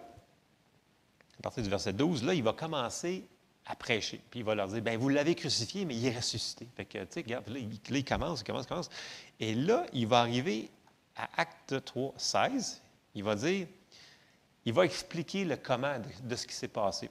à 1.38 1.42
partir 1.42 1.64
du 1.64 1.68
verset 1.68 1.92
12, 1.92 2.22
là, 2.22 2.34
il 2.34 2.42
va 2.44 2.52
commencer 2.52 3.26
à 3.66 3.74
prêcher. 3.74 4.20
Puis 4.30 4.40
il 4.40 4.46
va 4.46 4.54
leur 4.54 4.68
dire, 4.68 4.80
ben 4.80 4.96
vous 4.96 5.08
l'avez 5.08 5.34
crucifié, 5.34 5.84
mais 5.84 5.96
il 5.96 6.06
est 6.06 6.16
ressuscité. 6.16 6.68
Fait 6.76 6.84
que, 6.84 6.98
tu 6.98 7.20
sais, 7.20 7.22
là 7.24 7.42
il, 7.48 8.04
commence, 8.04 8.42
il 8.42 8.44
commence, 8.44 8.64
il 8.64 8.68
commence. 8.68 8.90
Et 9.40 9.56
là, 9.56 9.86
il 9.92 10.06
va 10.06 10.20
arriver 10.20 10.70
à 11.16 11.28
Acte 11.40 11.84
3, 11.84 12.14
16. 12.16 12.80
Il 13.16 13.24
va 13.24 13.34
dire, 13.34 13.66
il 14.64 14.72
va 14.72 14.84
expliquer 14.84 15.44
le 15.44 15.56
comment 15.56 15.98
de, 15.98 16.28
de 16.28 16.36
ce 16.36 16.46
qui 16.46 16.54
s'est 16.54 16.68
passé. 16.68 17.10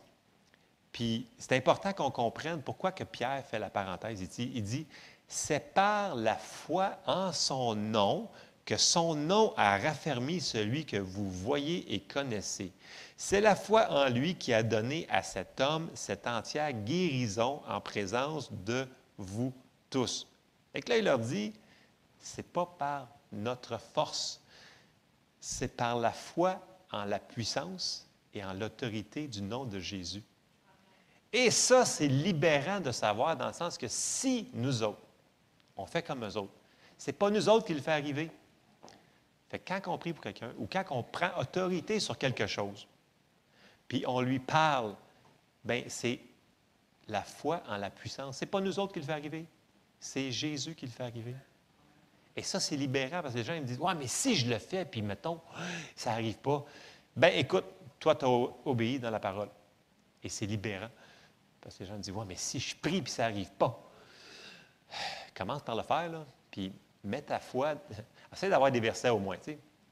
Puis 0.93 1.27
c'est 1.37 1.57
important 1.57 1.91
qu'on 1.91 2.11
comprenne 2.11 2.61
pourquoi 2.61 2.93
que 2.93 3.03
Pierre 3.03 3.45
fait 3.45 3.59
la 3.59 3.69
parenthèse. 3.69 4.21
Il 4.21 4.29
dit, 4.29 4.51
il 4.55 4.63
dit 4.63 4.87
c'est 5.27 5.73
par 5.73 6.15
la 6.15 6.35
foi 6.35 6.97
en 7.05 7.33
son 7.33 7.75
nom 7.75 8.29
que 8.67 8.75
son 8.75 9.15
nom 9.15 9.53
a 9.55 9.77
raffermi 9.77 10.41
celui 10.41 10.85
que 10.85 10.97
vous 10.97 11.31
voyez 11.31 11.93
et 11.93 12.01
connaissez. 12.01 12.73
C'est 13.15 13.39
la 13.39 13.55
foi 13.55 13.89
en 13.89 14.09
lui 14.09 14.35
qui 14.35 14.53
a 14.53 14.61
donné 14.61 15.07
à 15.09 15.23
cet 15.23 15.61
homme 15.61 15.89
cette 15.93 16.27
entière 16.27 16.73
guérison 16.73 17.61
en 17.65 17.79
présence 17.79 18.51
de 18.51 18.85
vous 19.17 19.53
tous. 19.89 20.27
Et 20.73 20.81
que 20.81 20.89
là, 20.89 20.97
il 20.97 21.05
leur 21.05 21.17
dit, 21.17 21.53
c'est 22.19 22.45
pas 22.45 22.65
par 22.77 23.07
notre 23.31 23.79
force, 23.79 24.41
c'est 25.39 25.75
par 25.77 25.97
la 25.97 26.11
foi 26.11 26.59
en 26.91 27.05
la 27.05 27.19
puissance 27.19 28.05
et 28.33 28.43
en 28.43 28.53
l'autorité 28.53 29.27
du 29.27 29.41
nom 29.41 29.63
de 29.63 29.79
Jésus. 29.79 30.23
Et 31.31 31.51
ça, 31.51 31.85
c'est 31.85 32.07
libérant 32.07 32.81
de 32.81 32.91
savoir 32.91 33.37
dans 33.37 33.47
le 33.47 33.53
sens 33.53 33.77
que 33.77 33.87
si 33.87 34.49
nous 34.53 34.83
autres, 34.83 35.06
on 35.77 35.85
fait 35.85 36.03
comme 36.03 36.25
eux 36.25 36.37
autres, 36.37 36.53
ce 36.97 37.09
n'est 37.09 37.17
pas 37.17 37.29
nous 37.29 37.47
autres 37.47 37.65
qui 37.65 37.73
le 37.73 37.81
fait 37.81 37.91
arriver. 37.91 38.31
Fait 39.49 39.59
quand 39.59 39.79
on 39.87 39.97
prie 39.97 40.13
pour 40.13 40.23
quelqu'un 40.23 40.51
ou 40.57 40.67
quand 40.71 40.83
on 40.89 41.03
prend 41.03 41.29
autorité 41.39 41.99
sur 41.99 42.17
quelque 42.17 42.47
chose, 42.47 42.87
puis 43.87 44.03
on 44.07 44.19
lui 44.21 44.39
parle, 44.39 44.95
bien, 45.63 45.83
c'est 45.87 46.19
la 47.07 47.21
foi 47.21 47.63
en 47.67 47.77
la 47.77 47.89
puissance. 47.89 48.37
Ce 48.37 48.45
n'est 48.45 48.51
pas 48.51 48.59
nous 48.59 48.79
autres 48.79 48.93
qui 48.93 48.99
le 48.99 49.05
fait 49.05 49.13
arriver, 49.13 49.45
c'est 49.99 50.31
Jésus 50.31 50.75
qui 50.75 50.85
le 50.85 50.91
fait 50.91 51.03
arriver. 51.03 51.35
Et 52.35 52.43
ça, 52.43 52.59
c'est 52.59 52.75
libérant 52.75 53.21
parce 53.21 53.33
que 53.33 53.39
les 53.39 53.43
gens 53.43 53.53
ils 53.53 53.61
me 53.61 53.67
disent 53.67 53.79
Ouais, 53.79 53.95
mais 53.95 54.07
si 54.07 54.35
je 54.35 54.47
le 54.47 54.59
fais, 54.59 54.85
puis 54.85 55.01
mettons, 55.01 55.41
ça 55.95 56.11
n'arrive 56.11 56.37
pas. 56.37 56.65
Ben 57.15 57.33
écoute, 57.35 57.65
toi, 57.99 58.15
tu 58.15 58.25
as 58.25 58.29
obéi 58.65 58.99
dans 58.99 59.09
la 59.09 59.19
parole. 59.19 59.49
Et 60.21 60.29
c'est 60.29 60.45
libérant. 60.45 60.89
Parce 61.61 61.75
que 61.75 61.83
les 61.83 61.89
gens 61.89 61.95
me 61.95 62.01
disent 62.01 62.13
Ouais, 62.13 62.25
mais 62.27 62.35
si 62.35 62.59
je 62.59 62.75
prie, 62.75 63.01
puis 63.01 63.11
ça 63.11 63.23
n'arrive 63.23 63.51
pas. 63.53 63.83
Commence 65.37 65.61
par 65.61 65.75
le 65.75 65.83
faire, 65.83 66.25
puis 66.49 66.73
mets 67.03 67.21
ta 67.21 67.39
foi. 67.39 67.75
Essaye 68.33 68.49
d'avoir 68.49 68.71
des 68.71 68.79
versets 68.79 69.09
au 69.09 69.19
moins. 69.19 69.37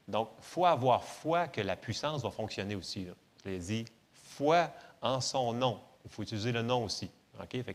Donc, 0.08 0.30
il 0.38 0.44
faut 0.44 0.66
avoir 0.66 1.04
foi 1.04 1.46
que 1.46 1.60
la 1.60 1.76
puissance 1.76 2.22
va 2.22 2.30
fonctionner 2.30 2.74
aussi. 2.74 3.04
Là. 3.04 3.12
Je 3.44 3.50
l'ai 3.50 3.58
dit, 3.58 3.84
foi 4.12 4.70
en 5.00 5.20
son 5.20 5.52
nom. 5.52 5.78
Il 6.04 6.10
faut 6.10 6.22
utiliser 6.22 6.50
le 6.50 6.62
nom 6.62 6.84
aussi. 6.84 7.08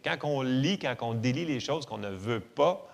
Quand 0.03 0.17
on 0.23 0.41
lit, 0.41 0.79
quand 0.79 0.95
on 1.01 1.13
délie 1.13 1.45
les 1.45 1.61
choses 1.61 1.85
qu'on 1.85 1.97
ne 1.97 2.09
veut 2.09 2.41
pas, 2.41 2.85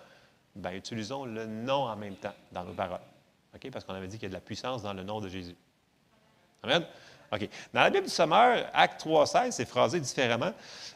bien, 0.55 0.73
utilisons 0.73 1.25
le 1.25 1.47
nom 1.47 1.85
en 1.85 1.95
même 1.95 2.15
temps 2.15 2.33
dans 2.51 2.63
nos 2.63 2.73
paroles. 2.73 2.99
Parce 3.71 3.83
qu'on 3.83 3.95
avait 3.95 4.07
dit 4.07 4.17
qu'il 4.17 4.23
y 4.23 4.27
a 4.27 4.29
de 4.29 4.35
la 4.35 4.41
puissance 4.41 4.83
dans 4.83 4.93
le 4.93 5.03
nom 5.03 5.19
de 5.19 5.27
Jésus. 5.27 5.55
Amen? 6.61 6.85
OK. 7.31 7.49
Dans 7.73 7.81
la 7.81 7.89
Bible 7.89 8.05
du 8.05 8.11
Sommeur, 8.11 8.69
Acte 8.73 9.05
3.16, 9.05 9.51
c'est 9.51 9.65
phrasé 9.65 9.99
différemment. 9.99 10.53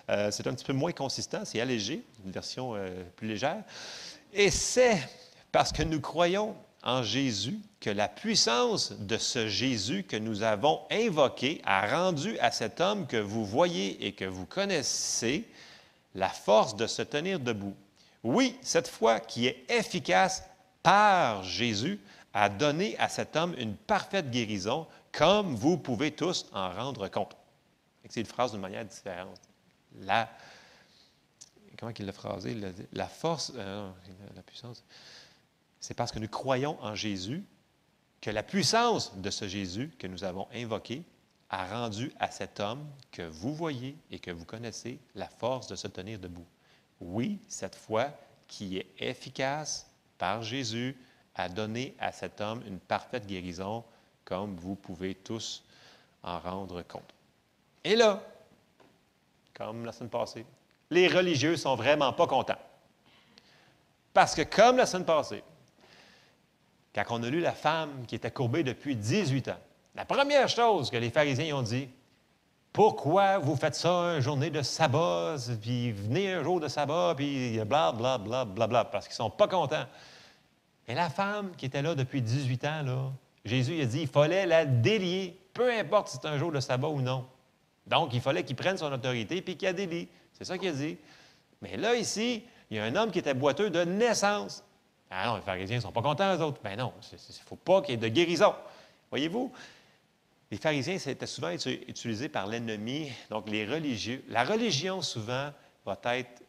Euh, 0.09 0.29
c'est 0.31 0.47
un 0.47 0.53
petit 0.53 0.65
peu 0.65 0.73
moins 0.73 0.91
consistant, 0.91 1.41
c'est 1.43 1.59
allégé, 1.59 2.03
une 2.25 2.31
version 2.31 2.75
euh, 2.75 3.03
plus 3.15 3.27
légère. 3.27 3.63
Et 4.33 4.49
c'est 4.49 4.97
parce 5.51 5.71
que 5.71 5.83
nous 5.83 5.99
croyons 5.99 6.55
en 6.83 7.03
Jésus 7.03 7.59
que 7.79 7.89
la 7.89 8.07
puissance 8.07 8.93
de 8.93 9.17
ce 9.17 9.47
Jésus 9.47 10.03
que 10.03 10.15
nous 10.15 10.43
avons 10.43 10.81
invoqué 10.89 11.61
a 11.65 11.87
rendu 11.87 12.37
à 12.39 12.51
cet 12.51 12.81
homme 12.81 13.07
que 13.07 13.17
vous 13.17 13.45
voyez 13.45 14.05
et 14.05 14.13
que 14.13 14.25
vous 14.25 14.45
connaissez 14.45 15.47
la 16.15 16.29
force 16.29 16.75
de 16.75 16.87
se 16.87 17.01
tenir 17.01 17.39
debout. 17.39 17.75
Oui, 18.23 18.55
cette 18.61 18.87
foi 18.87 19.19
qui 19.19 19.47
est 19.47 19.65
efficace 19.69 20.43
par 20.83 21.43
Jésus 21.43 21.99
a 22.33 22.49
donné 22.49 22.95
à 22.97 23.09
cet 23.09 23.35
homme 23.35 23.53
une 23.57 23.75
parfaite 23.75 24.31
guérison, 24.31 24.87
comme 25.11 25.55
vous 25.55 25.77
pouvez 25.77 26.11
tous 26.11 26.45
en 26.53 26.71
rendre 26.71 27.07
compte. 27.07 27.35
C'est 28.09 28.21
une 28.21 28.25
phrase 28.25 28.51
d'une 28.51 28.61
manière 28.61 28.85
différente. 28.85 29.39
La, 29.99 30.29
comment 31.77 31.91
il 31.97 32.05
l'a 32.05 32.13
phrasé? 32.13 32.55
La, 32.93 33.07
force, 33.07 33.51
euh, 33.55 33.89
la 34.35 34.41
puissance, 34.41 34.83
c'est 35.79 35.93
parce 35.93 36.11
que 36.11 36.19
nous 36.19 36.29
croyons 36.29 36.81
en 36.81 36.95
Jésus 36.95 37.43
que 38.21 38.29
la 38.29 38.43
puissance 38.43 39.15
de 39.17 39.29
ce 39.29 39.47
Jésus 39.47 39.91
que 39.97 40.07
nous 40.07 40.23
avons 40.23 40.47
invoqué 40.53 41.03
a 41.49 41.67
rendu 41.67 42.11
à 42.19 42.31
cet 42.31 42.59
homme 42.59 42.87
que 43.11 43.23
vous 43.23 43.53
voyez 43.53 43.97
et 44.09 44.19
que 44.19 44.31
vous 44.31 44.45
connaissez 44.45 44.99
la 45.15 45.27
force 45.27 45.67
de 45.67 45.75
se 45.75 45.87
tenir 45.87 46.17
debout. 46.19 46.45
Oui, 47.01 47.39
cette 47.49 47.75
foi 47.75 48.11
qui 48.47 48.77
est 48.77 48.87
efficace 48.99 49.87
par 50.17 50.43
Jésus 50.43 50.95
a 51.35 51.49
donné 51.49 51.95
à 51.99 52.11
cet 52.11 52.39
homme 52.41 52.61
une 52.67 52.79
parfaite 52.79 53.25
guérison, 53.25 53.83
comme 54.31 54.55
vous 54.55 54.75
pouvez 54.75 55.13
tous 55.13 55.61
en 56.23 56.39
rendre 56.39 56.81
compte. 56.83 57.13
Et 57.83 57.97
là, 57.97 58.23
comme 59.53 59.83
la 59.83 59.91
semaine 59.91 60.09
passée, 60.09 60.45
les 60.89 61.09
religieux 61.09 61.57
sont 61.57 61.75
vraiment 61.75 62.13
pas 62.13 62.27
contents. 62.27 62.59
Parce 64.13 64.33
que 64.33 64.43
comme 64.43 64.77
la 64.77 64.85
semaine 64.85 65.03
passée, 65.03 65.43
quand 66.95 67.03
on 67.09 67.23
a 67.23 67.29
lu 67.29 67.41
la 67.41 67.51
femme 67.51 68.05
qui 68.05 68.15
était 68.15 68.31
courbée 68.31 68.63
depuis 68.63 68.95
18 68.95 69.49
ans, 69.49 69.59
la 69.95 70.05
première 70.05 70.47
chose 70.47 70.89
que 70.89 70.95
les 70.95 71.09
pharisiens 71.09 71.57
ont 71.57 71.61
dit, 71.61 71.89
pourquoi 72.71 73.37
vous 73.37 73.57
faites 73.57 73.75
ça 73.75 74.15
une 74.15 74.21
journée 74.21 74.49
de 74.49 74.61
sabbat, 74.61 75.35
puis 75.61 75.91
venez 75.91 76.31
un 76.35 76.43
jour 76.43 76.61
de 76.61 76.69
sabbat, 76.69 77.15
puis 77.17 77.59
bla, 77.65 77.91
bla, 77.91 78.17
bla, 78.17 78.45
bla, 78.45 78.67
bla, 78.67 78.85
parce 78.85 79.07
qu'ils 79.07 79.15
sont 79.15 79.29
pas 79.29 79.49
contents. 79.49 79.87
Et 80.87 80.95
la 80.95 81.09
femme 81.09 81.51
qui 81.57 81.65
était 81.65 81.81
là 81.81 81.95
depuis 81.95 82.21
18 82.21 82.63
ans, 82.63 82.81
là, 82.83 83.11
Jésus 83.43 83.81
a 83.81 83.85
dit, 83.85 84.01
il 84.01 84.07
fallait 84.07 84.45
la 84.45 84.65
délier, 84.65 85.37
peu 85.53 85.71
importe 85.71 86.09
si 86.09 86.17
c'est 86.21 86.27
un 86.27 86.37
jour 86.37 86.51
de 86.51 86.59
sabbat 86.59 86.87
ou 86.87 87.01
non. 87.01 87.27
Donc, 87.87 88.13
il 88.13 88.21
fallait 88.21 88.43
qu'il 88.43 88.55
prenne 88.55 88.77
son 88.77 88.91
autorité 88.91 89.41
puis 89.41 89.57
qu'il 89.57 89.67
la 89.67 89.73
délie. 89.73 90.07
C'est 90.33 90.43
ça 90.43 90.57
qu'il 90.57 90.69
a 90.69 90.73
dit. 90.73 90.97
Mais 91.61 91.77
là, 91.77 91.95
ici, 91.95 92.43
il 92.69 92.77
y 92.77 92.79
a 92.79 92.83
un 92.83 92.95
homme 92.95 93.11
qui 93.11 93.19
était 93.19 93.33
boiteux 93.33 93.69
de 93.69 93.83
naissance. 93.83 94.63
Ah 95.09 95.27
non, 95.27 95.35
les 95.35 95.41
pharisiens 95.41 95.77
ne 95.77 95.81
sont 95.81 95.91
pas 95.91 96.01
contents, 96.01 96.35
eux 96.35 96.41
autres. 96.41 96.61
Ben 96.63 96.77
non, 96.77 96.93
il 97.11 97.15
ne 97.15 97.33
faut 97.45 97.55
pas 97.57 97.81
qu'il 97.81 97.91
y 97.91 97.93
ait 97.95 97.97
de 97.97 98.07
guérison. 98.07 98.55
Voyez-vous, 99.09 99.51
les 100.49 100.57
pharisiens, 100.57 100.97
c'était 100.97 101.27
souvent 101.27 101.49
utilisé 101.51 102.29
par 102.29 102.47
l'ennemi, 102.47 103.11
donc 103.29 103.49
les 103.49 103.65
religieux. 103.65 104.23
La 104.29 104.43
religion, 104.43 105.01
souvent, 105.01 105.51
va 105.85 105.97
être 106.17 106.43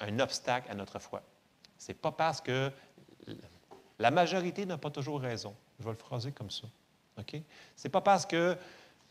un 0.00 0.18
obstacle 0.18 0.70
à 0.70 0.74
notre 0.74 0.98
foi. 0.98 1.22
Ce 1.78 1.88
n'est 1.88 1.94
pas 1.94 2.12
parce 2.12 2.40
que 2.40 2.70
la 4.02 4.10
majorité 4.10 4.66
n'a 4.66 4.78
pas 4.78 4.90
toujours 4.90 5.20
raison. 5.20 5.54
Je 5.78 5.84
vais 5.84 5.92
le 5.92 5.96
phraser 5.96 6.32
comme 6.32 6.50
ça. 6.50 6.64
OK? 7.20 7.36
Ce 7.76 7.86
n'est 7.86 7.90
pas 7.90 8.00
parce 8.00 8.26
que 8.26 8.56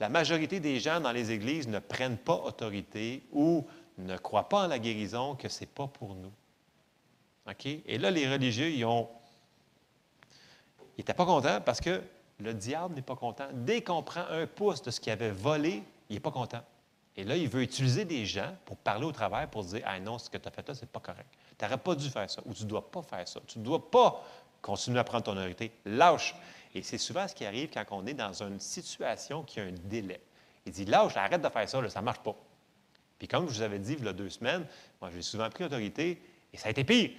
la 0.02 0.10
majorité 0.10 0.60
des 0.60 0.82
gens 0.82 1.00
dans 1.00 1.14
les 1.14 1.32
églises 1.32 1.70
ne 1.70 1.80
prennent 1.80 2.18
pas 2.18 2.36
autorité 2.36 3.24
ou 3.32 3.66
ne 3.98 4.18
croient 4.18 4.50
pas 4.50 4.66
en 4.66 4.68
la 4.68 4.80
guérison 4.80 5.36
que 5.36 5.48
ce 5.48 5.62
n'est 5.62 5.68
pas 5.68 5.88
pour 5.88 6.14
nous. 6.16 6.32
OK? 7.50 7.66
Et 7.66 7.98
là, 7.98 8.12
les 8.12 8.30
religieux, 8.30 8.70
ils 8.70 8.84
ont. 8.84 9.08
N'étaient 10.98 11.14
pas 11.14 11.26
contents 11.26 11.62
parce 11.62 11.80
que 11.80 12.02
le 12.40 12.54
diable 12.54 12.96
n'est 12.96 13.02
pas 13.02 13.16
content. 13.16 13.48
Dès 13.54 13.82
qu'on 13.82 14.04
prend 14.04 14.26
un 14.30 14.46
pouce 14.46 14.82
de 14.82 14.92
ce 14.92 15.00
qu'il 15.00 15.14
avait 15.14 15.32
volé, 15.32 15.84
il 16.10 16.16
n'est 16.16 16.20
pas 16.20 16.32
content. 16.32 16.64
Et 17.16 17.24
là, 17.24 17.38
il 17.38 17.48
veut 17.48 17.62
utiliser 17.62 18.04
des 18.04 18.26
gens 18.26 18.54
pour 18.66 18.76
parler 18.76 19.06
au 19.06 19.12
travers, 19.14 19.50
pour 19.50 19.64
dire 19.64 19.84
Ah 19.86 20.02
non, 20.02 20.18
ce 20.18 20.30
que 20.30 20.38
tu 20.38 20.50
as 20.50 20.52
fait 20.52 20.68
là, 20.68 20.76
ce 20.76 20.82
n'est 20.82 20.88
pas 20.88 21.00
correct. 21.00 21.30
Tu 21.58 21.64
n'aurais 21.64 21.78
pas 21.78 21.96
dû 21.96 22.10
faire 22.10 22.30
ça, 22.30 22.42
ou 22.46 22.54
tu 22.54 22.64
ne 22.64 22.70
dois 22.70 22.92
pas 22.92 23.02
faire 23.02 23.26
ça. 23.26 23.40
Tu 23.48 23.58
ne 23.58 23.64
dois 23.64 23.90
pas 23.90 24.22
continuer 24.62 25.00
à 25.00 25.04
prendre 25.04 25.24
ton 25.24 25.34
autorité. 25.34 25.72
Lâche. 25.86 26.36
Et 26.74 26.84
c'est 26.84 26.98
souvent 26.98 27.28
ce 27.28 27.36
qui 27.36 27.46
arrive 27.46 27.70
quand 27.74 27.86
on 27.92 28.06
est 28.06 28.14
dans 28.14 28.44
une 28.44 28.60
situation 28.60 29.44
qui 29.44 29.60
a 29.60 29.64
un 29.64 29.74
délai. 29.84 30.22
Il 30.66 30.72
dit 30.72 30.86
Lâche, 30.86 31.18
arrête 31.18 31.42
de 31.42 31.50
faire 31.50 31.68
ça, 31.68 31.90
ça 31.90 32.00
ne 32.00 32.06
marche 32.06 32.20
pas. 32.20 32.36
Puis 33.20 33.28
comme 33.28 33.48
je 33.48 33.56
vous 33.56 33.62
avais 33.62 33.80
dit 33.80 33.96
il 34.00 34.06
y 34.06 34.08
a 34.08 34.14
deux 34.14 34.30
semaines, 34.30 34.66
moi 35.00 35.12
j'ai 35.14 35.22
souvent 35.22 35.50
pris 35.50 35.64
l'autorité 35.64 36.22
et 36.54 36.58
ça 36.58 36.68
a 36.68 36.72
été 36.72 36.84
pire. 36.84 37.12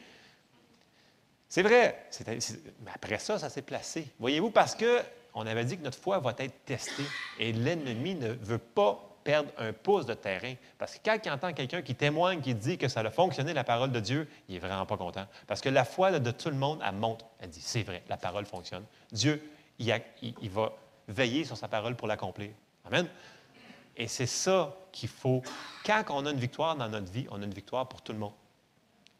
C'est 1.48 1.62
vrai. 1.62 2.06
mais 2.26 2.90
après 2.94 3.18
ça, 3.18 3.38
ça 3.38 3.50
s'est 3.50 3.62
placé. 3.62 4.08
Voyez-vous, 4.18 4.50
parce 4.50 4.74
qu'on 4.74 5.46
avait 5.46 5.64
dit 5.64 5.76
que 5.76 5.82
notre 5.82 5.98
foi 5.98 6.18
va 6.18 6.34
être 6.38 6.64
testée 6.64 7.04
et 7.38 7.52
l'ennemi 7.52 8.14
ne 8.14 8.32
veut 8.32 8.58
pas 8.58 9.11
perdre 9.22 9.50
un 9.58 9.72
pouce 9.72 10.06
de 10.06 10.14
terrain. 10.14 10.54
Parce 10.78 10.94
que 10.94 11.00
quand 11.04 11.18
il 11.24 11.30
entend 11.30 11.52
quelqu'un 11.52 11.82
qui 11.82 11.94
témoigne, 11.94 12.40
qui 12.40 12.54
dit 12.54 12.78
que 12.78 12.88
ça 12.88 13.00
a 13.00 13.10
fonctionné, 13.10 13.52
la 13.52 13.64
parole 13.64 13.92
de 13.92 14.00
Dieu, 14.00 14.28
il 14.48 14.56
est 14.56 14.58
vraiment 14.58 14.86
pas 14.86 14.96
content. 14.96 15.26
Parce 15.46 15.60
que 15.60 15.68
la 15.68 15.84
foi 15.84 16.18
de 16.18 16.30
tout 16.30 16.50
le 16.50 16.56
monde, 16.56 16.80
elle 16.86 16.94
monte. 16.94 17.24
Elle 17.40 17.50
dit, 17.50 17.60
c'est 17.60 17.82
vrai, 17.82 18.02
la 18.08 18.16
parole 18.16 18.46
fonctionne. 18.46 18.84
Dieu, 19.10 19.42
il, 19.78 19.94
il 20.22 20.50
va 20.50 20.72
veiller 21.08 21.44
sur 21.44 21.56
sa 21.56 21.68
parole 21.68 21.96
pour 21.96 22.08
l'accomplir. 22.08 22.50
Amen. 22.84 23.08
Et 23.96 24.08
c'est 24.08 24.26
ça 24.26 24.74
qu'il 24.90 25.08
faut. 25.08 25.42
Quand 25.84 26.04
on 26.10 26.26
a 26.26 26.30
une 26.30 26.38
victoire 26.38 26.76
dans 26.76 26.88
notre 26.88 27.10
vie, 27.10 27.26
on 27.30 27.40
a 27.40 27.44
une 27.44 27.54
victoire 27.54 27.88
pour 27.88 28.02
tout 28.02 28.12
le 28.12 28.18
monde 28.18 28.32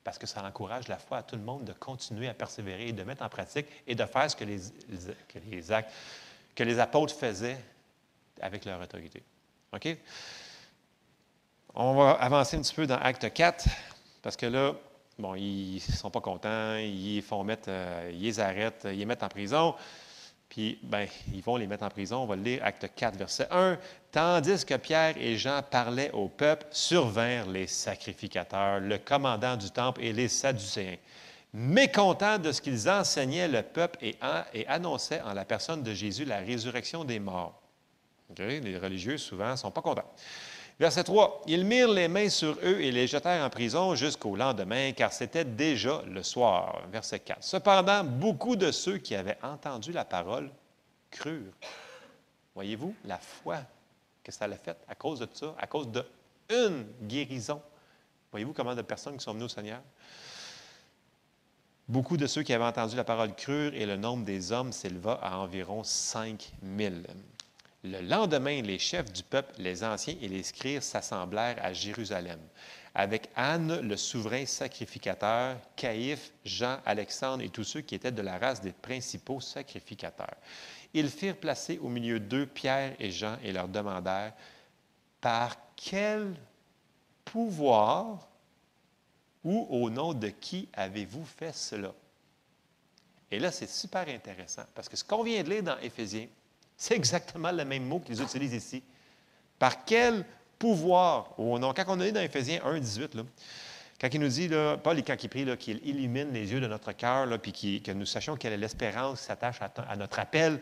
parce 0.04 0.18
que 0.18 0.26
ça 0.26 0.44
encourage 0.44 0.88
la 0.88 0.98
foi 0.98 1.18
à 1.18 1.22
tout 1.22 1.36
le 1.36 1.42
monde 1.42 1.64
de 1.64 1.72
continuer 1.72 2.28
à 2.28 2.34
persévérer 2.34 2.88
et 2.88 2.92
de 2.92 3.02
mettre 3.04 3.22
en 3.22 3.28
pratique 3.28 3.66
et 3.86 3.94
de 3.94 4.04
faire 4.04 4.30
ce 4.30 4.36
que 4.36 4.44
les, 4.44 4.58
que 5.28 5.38
les, 5.50 5.72
actes, 5.72 5.92
que 6.54 6.64
les 6.64 6.78
apôtres 6.78 7.14
faisaient 7.14 7.58
avec 8.40 8.64
leur 8.64 8.80
autorité. 8.80 9.22
OK? 9.72 9.96
On 11.74 11.94
va 11.94 12.12
avancer 12.12 12.56
un 12.56 12.60
petit 12.60 12.74
peu 12.74 12.86
dans 12.86 12.98
Acte 12.98 13.32
4, 13.32 13.66
parce 14.20 14.36
que 14.36 14.46
là, 14.46 14.74
bon, 15.18 15.34
ils 15.34 15.76
ne 15.76 15.94
sont 15.94 16.10
pas 16.10 16.20
contents, 16.20 16.76
ils 16.76 17.22
font 17.22 17.42
mettre, 17.44 17.68
euh, 17.68 18.10
ils 18.12 18.22
les 18.22 18.40
arrêtent, 18.40 18.86
ils 18.90 18.98
les 18.98 19.06
mettent 19.06 19.22
en 19.22 19.28
prison. 19.28 19.74
Puis, 20.52 20.78
ben, 20.82 21.08
ils 21.32 21.40
vont 21.42 21.56
les 21.56 21.66
mettre 21.66 21.84
en 21.84 21.88
prison. 21.88 22.18
On 22.18 22.26
va 22.26 22.36
lire 22.36 22.62
Acte 22.62 22.90
4, 22.94 23.16
verset 23.16 23.48
1. 23.50 23.78
Tandis 24.10 24.66
que 24.66 24.74
Pierre 24.74 25.14
et 25.16 25.38
Jean 25.38 25.62
parlaient 25.62 26.10
au 26.10 26.28
peuple, 26.28 26.66
survinrent 26.70 27.48
les 27.48 27.66
sacrificateurs, 27.66 28.78
le 28.78 28.98
commandant 28.98 29.56
du 29.56 29.70
temple 29.70 30.02
et 30.02 30.12
les 30.12 30.28
Sadducéens. 30.28 30.98
Mécontents 31.54 32.38
de 32.38 32.52
ce 32.52 32.60
qu'ils 32.60 32.90
enseignaient 32.90 33.48
le 33.48 33.62
peuple 33.62 33.98
et, 34.02 34.16
et, 34.52 34.66
annonçaient 34.66 35.22
en 35.22 35.32
la 35.32 35.46
personne 35.46 35.82
de 35.82 35.94
Jésus 35.94 36.26
la 36.26 36.40
résurrection 36.40 37.02
des 37.04 37.18
morts. 37.18 37.61
Les 38.38 38.78
religieux, 38.78 39.18
souvent, 39.18 39.52
ne 39.52 39.56
sont 39.56 39.70
pas 39.70 39.82
contents. 39.82 40.10
Verset 40.78 41.04
3. 41.04 41.42
Ils 41.46 41.64
mirent 41.64 41.92
les 41.92 42.08
mains 42.08 42.28
sur 42.28 42.56
eux 42.62 42.80
et 42.80 42.90
les 42.90 43.06
jetèrent 43.06 43.44
en 43.44 43.50
prison 43.50 43.94
jusqu'au 43.94 44.36
lendemain, 44.36 44.92
car 44.92 45.12
c'était 45.12 45.44
déjà 45.44 46.02
le 46.06 46.22
soir. 46.22 46.82
Verset 46.90 47.20
4. 47.20 47.44
Cependant, 47.44 48.04
beaucoup 48.04 48.56
de 48.56 48.70
ceux 48.72 48.98
qui 48.98 49.14
avaient 49.14 49.38
entendu 49.42 49.92
la 49.92 50.04
parole 50.04 50.50
crurent. 51.10 51.52
Voyez-vous 52.54 52.94
la 53.04 53.18
foi 53.18 53.58
que 54.24 54.32
ça 54.32 54.46
l'a 54.46 54.56
fait 54.56 54.76
à 54.88 54.94
cause 54.94 55.20
de 55.20 55.28
ça, 55.32 55.54
à 55.58 55.66
cause 55.66 55.88
de 55.88 56.04
une 56.50 56.86
guérison? 57.02 57.60
Voyez-vous 58.30 58.52
combien 58.52 58.74
de 58.74 58.82
personnes 58.82 59.16
qui 59.16 59.24
sont 59.24 59.34
venues 59.34 59.44
au 59.44 59.48
Seigneur? 59.48 59.80
Beaucoup 61.88 62.16
de 62.16 62.26
ceux 62.26 62.42
qui 62.42 62.52
avaient 62.52 62.64
entendu 62.64 62.96
la 62.96 63.04
parole 63.04 63.34
crurent 63.34 63.74
et 63.74 63.84
le 63.84 63.96
nombre 63.96 64.24
des 64.24 64.52
hommes 64.52 64.72
s'éleva 64.72 65.18
à 65.22 65.36
environ 65.38 65.84
5000. 65.84 67.06
Le 67.84 68.00
lendemain, 68.00 68.62
les 68.62 68.78
chefs 68.78 69.12
du 69.12 69.24
peuple, 69.24 69.54
les 69.58 69.82
anciens 69.82 70.14
et 70.20 70.28
les 70.28 70.44
scribes 70.44 70.82
s'assemblèrent 70.82 71.58
à 71.60 71.72
Jérusalem, 71.72 72.38
avec 72.94 73.28
Anne, 73.34 73.80
le 73.80 73.96
souverain 73.96 74.46
sacrificateur, 74.46 75.56
Caïphe, 75.74 76.32
Jean, 76.44 76.78
Alexandre 76.86 77.42
et 77.42 77.48
tous 77.48 77.64
ceux 77.64 77.80
qui 77.80 77.96
étaient 77.96 78.12
de 78.12 78.22
la 78.22 78.38
race 78.38 78.60
des 78.60 78.70
principaux 78.70 79.40
sacrificateurs. 79.40 80.36
Ils 80.94 81.08
firent 81.08 81.36
placer 81.36 81.78
au 81.78 81.88
milieu 81.88 82.20
d'eux 82.20 82.46
Pierre 82.46 82.94
et 83.00 83.10
Jean 83.10 83.36
et 83.42 83.50
leur 83.50 83.66
demandèrent 83.66 84.34
Par 85.20 85.56
quel 85.74 86.36
pouvoir 87.24 88.28
ou 89.42 89.66
au 89.70 89.90
nom 89.90 90.14
de 90.14 90.28
qui 90.28 90.68
avez-vous 90.72 91.24
fait 91.24 91.54
cela? 91.54 91.92
Et 93.28 93.40
là, 93.40 93.50
c'est 93.50 93.68
super 93.68 94.06
intéressant 94.08 94.66
parce 94.72 94.88
que 94.88 94.96
ce 94.96 95.02
qu'on 95.02 95.24
vient 95.24 95.42
de 95.42 95.50
lire 95.50 95.62
dans 95.64 95.78
Éphésiens, 95.78 96.28
c'est 96.76 96.94
exactement 96.94 97.52
le 97.52 97.64
même 97.64 97.84
mot 97.84 98.00
qu'ils 98.00 98.20
utilisent 98.20 98.54
ici. 98.54 98.82
Par 99.58 99.84
quel 99.84 100.24
pouvoir 100.58 101.38
ou 101.38 101.58
non? 101.58 101.72
Quand 101.72 101.84
on 101.88 102.00
est 102.00 102.12
dans 102.12 102.20
Éphésiens 102.20 102.60
1, 102.64 102.80
18, 102.80 103.14
là, 103.14 103.22
quand 104.00 104.08
il 104.12 104.18
nous 104.18 104.28
dit, 104.28 104.48
là, 104.48 104.76
Paul, 104.76 105.00
quand 105.04 105.16
il 105.22 105.28
prie, 105.28 105.56
qu'il 105.58 105.86
illumine 105.86 106.32
les 106.32 106.50
yeux 106.52 106.60
de 106.60 106.66
notre 106.66 106.90
cœur, 106.90 107.28
puis 107.40 107.80
que 107.80 107.92
nous 107.92 108.04
sachions 108.04 108.36
quelle 108.36 108.52
est 108.52 108.56
l'espérance 108.56 109.20
qui 109.20 109.26
s'attache 109.26 109.60
à, 109.62 109.96
notre 109.96 110.18
appel, 110.18 110.60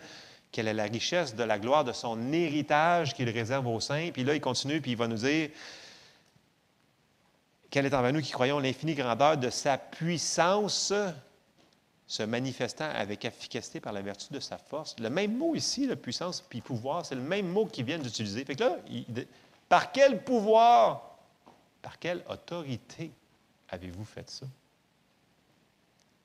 quelle 0.53 0.69
est 0.69 0.75
la 0.75 0.85
richesse 0.85 1.35
de 1.35 1.43
la 1.43 1.59
gloire 1.59 1.85
de 1.85 1.93
son 1.93 2.35
héritage 2.35 3.15
qu'il 3.15 3.31
réserve 3.31 3.67
aux 3.67 3.81
saints. 3.81 4.11
Puis 4.13 4.25
là, 4.25 4.35
il 4.35 4.43
continue, 4.43 4.83
puis 4.83 4.91
il 4.91 4.97
va 4.99 5.09
nous 5.09 5.17
dire 5.17 5.49
quelle 7.71 7.87
est 7.87 7.95
envers 7.95 8.13
nous 8.13 8.21
qui 8.21 8.33
croyons 8.33 8.59
l'infinie 8.59 8.95
grandeur 8.95 9.39
de 9.39 9.49
sa 9.49 9.79
puissance 9.79 10.93
se 12.11 12.25
manifestant 12.25 12.91
avec 12.93 13.25
efficacité 13.25 13.79
par 13.79 13.93
la 13.93 14.03
vertu 14.03 14.33
de 14.33 14.41
sa 14.41 14.59
force. 14.59 14.97
Le 14.99 15.09
même 15.09 15.37
mot 15.37 15.55
ici, 15.55 15.87
la 15.87 15.95
puissance 15.95 16.41
puis 16.41 16.61
pouvoir, 16.61 17.07
c'est 17.07 17.15
le 17.15 17.21
même 17.21 17.47
mot 17.47 17.67
qu'ils 17.67 17.85
viennent 17.85 18.03
d'utiliser. 18.03 18.45
Par 19.69 19.93
quel 19.93 20.25
pouvoir, 20.25 21.17
par 21.81 22.01
quelle 22.01 22.25
autorité 22.29 23.13
avez-vous 23.69 24.05
fait 24.05 24.29
ça? 24.29 24.45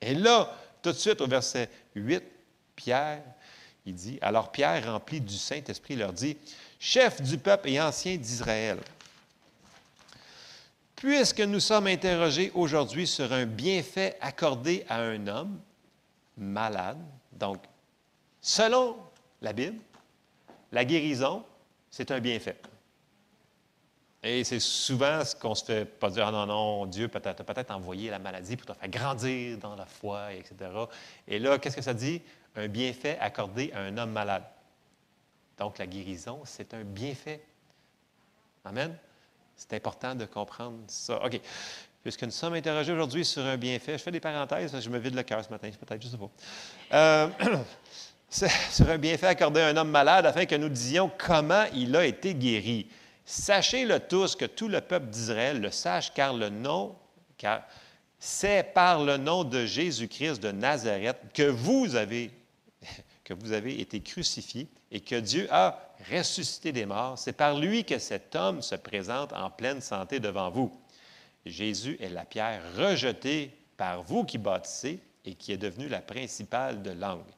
Et 0.00 0.16
là, 0.16 0.52
tout 0.82 0.90
de 0.90 0.96
suite 0.96 1.20
au 1.20 1.28
verset 1.28 1.70
8, 1.94 2.20
Pierre, 2.74 3.22
il 3.84 3.94
dit, 3.94 4.18
alors 4.22 4.50
Pierre, 4.50 4.92
rempli 4.92 5.20
du 5.20 5.36
Saint-Esprit, 5.38 5.94
leur 5.94 6.12
dit, 6.12 6.36
chef 6.80 7.22
du 7.22 7.38
peuple 7.38 7.68
et 7.68 7.80
ancien 7.80 8.16
d'Israël, 8.16 8.78
puisque 10.96 11.42
nous 11.42 11.60
sommes 11.60 11.86
interrogés 11.86 12.50
aujourd'hui 12.56 13.06
sur 13.06 13.32
un 13.32 13.46
bienfait 13.46 14.18
accordé 14.20 14.84
à 14.88 14.96
un 14.96 15.28
homme, 15.28 15.60
malade. 16.36 16.98
Donc, 17.32 17.62
selon 18.40 18.96
la 19.40 19.52
Bible, 19.52 19.78
la 20.72 20.84
guérison, 20.84 21.44
c'est 21.90 22.10
un 22.10 22.20
bienfait. 22.20 22.60
Et 24.22 24.42
c'est 24.44 24.60
souvent 24.60 25.24
ce 25.24 25.36
qu'on 25.36 25.54
se 25.54 25.64
fait 25.64 25.84
pas 25.84 26.10
dire, 26.10 26.26
ah 26.26 26.32
non, 26.32 26.46
non, 26.46 26.86
Dieu 26.86 27.06
peut-être 27.08 27.44
peut-être 27.44 27.70
envoyé 27.70 28.10
la 28.10 28.18
maladie 28.18 28.56
pour 28.56 28.66
te 28.66 28.72
faire 28.72 28.88
grandir 28.88 29.58
dans 29.58 29.76
la 29.76 29.86
foi, 29.86 30.32
etc. 30.32 30.54
Et 31.28 31.38
là, 31.38 31.58
qu'est-ce 31.58 31.76
que 31.76 31.82
ça 31.82 31.94
dit? 31.94 32.20
Un 32.56 32.68
bienfait 32.68 33.18
accordé 33.20 33.70
à 33.72 33.80
un 33.80 33.96
homme 33.98 34.12
malade. 34.12 34.44
Donc, 35.58 35.78
la 35.78 35.86
guérison, 35.86 36.40
c'est 36.44 36.74
un 36.74 36.82
bienfait. 36.82 37.44
Amen? 38.64 38.96
C'est 39.54 39.74
important 39.74 40.14
de 40.14 40.24
comprendre 40.24 40.78
ça. 40.88 41.24
OK 41.24 41.40
puisque 42.06 42.22
nous 42.22 42.30
sommes 42.30 42.54
interrogés 42.54 42.92
aujourd'hui 42.92 43.24
sur 43.24 43.44
un 43.44 43.56
bienfait. 43.56 43.98
Je 43.98 44.02
fais 44.04 44.12
des 44.12 44.20
parenthèses, 44.20 44.80
je 44.80 44.88
me 44.88 44.96
vide 44.96 45.16
le 45.16 45.24
cœur 45.24 45.44
ce 45.44 45.50
matin, 45.50 45.68
peut-être, 45.70 46.00
je 46.00 46.06
ne 46.06 46.12
sais 46.12 47.30
pas. 48.30 48.48
Sur 48.70 48.88
un 48.88 48.96
bienfait 48.96 49.26
accordé 49.26 49.60
à 49.60 49.66
un 49.66 49.76
homme 49.76 49.90
malade 49.90 50.24
afin 50.24 50.46
que 50.46 50.54
nous 50.54 50.68
disions 50.68 51.10
comment 51.18 51.64
il 51.74 51.96
a 51.96 52.06
été 52.06 52.32
guéri. 52.32 52.86
Sachez-le 53.24 53.98
tous 53.98 54.36
que 54.36 54.44
tout 54.44 54.68
le 54.68 54.80
peuple 54.80 55.06
d'Israël 55.06 55.60
le 55.60 55.72
sache, 55.72 56.14
car 56.14 56.32
le 56.32 56.48
nom, 56.48 56.94
car 57.36 57.62
c'est 58.20 58.72
par 58.72 59.02
le 59.02 59.16
nom 59.16 59.42
de 59.42 59.66
Jésus-Christ 59.66 60.40
de 60.40 60.52
Nazareth 60.52 61.18
que 61.34 61.42
vous 61.42 61.96
avez, 61.96 62.30
que 63.24 63.34
vous 63.34 63.50
avez 63.50 63.80
été 63.80 64.00
crucifié 64.00 64.68
et 64.92 65.00
que 65.00 65.16
Dieu 65.16 65.48
a 65.50 65.92
ressuscité 66.12 66.70
des 66.70 66.86
morts. 66.86 67.18
C'est 67.18 67.32
par 67.32 67.58
lui 67.58 67.84
que 67.84 67.98
cet 67.98 68.36
homme 68.36 68.62
se 68.62 68.76
présente 68.76 69.32
en 69.32 69.50
pleine 69.50 69.80
santé 69.80 70.20
devant 70.20 70.50
vous. 70.50 70.70
Jésus 71.46 71.96
est 72.00 72.08
la 72.08 72.24
pierre 72.24 72.62
rejetée 72.76 73.52
par 73.76 74.02
vous 74.02 74.24
qui 74.24 74.36
bâtissez 74.36 75.00
et 75.24 75.34
qui 75.34 75.52
est 75.52 75.56
devenue 75.56 75.88
la 75.88 76.00
principale 76.00 76.82
de 76.82 76.90
l'angle. 76.90 77.32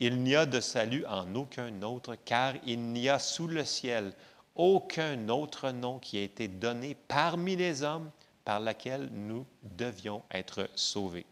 Il 0.00 0.22
n'y 0.22 0.34
a 0.34 0.46
de 0.46 0.60
salut 0.60 1.04
en 1.06 1.34
aucun 1.34 1.82
autre, 1.82 2.16
car 2.24 2.54
il 2.66 2.80
n'y 2.80 3.08
a 3.08 3.18
sous 3.18 3.46
le 3.46 3.64
ciel 3.64 4.12
aucun 4.54 5.28
autre 5.28 5.70
nom 5.70 5.98
qui 5.98 6.18
a 6.18 6.22
été 6.22 6.48
donné 6.48 6.96
parmi 7.08 7.54
les 7.54 7.82
hommes 7.82 8.10
par 8.44 8.58
lequel 8.58 9.08
nous 9.12 9.46
devions 9.62 10.22
être 10.32 10.68
sauvés. 10.74 11.26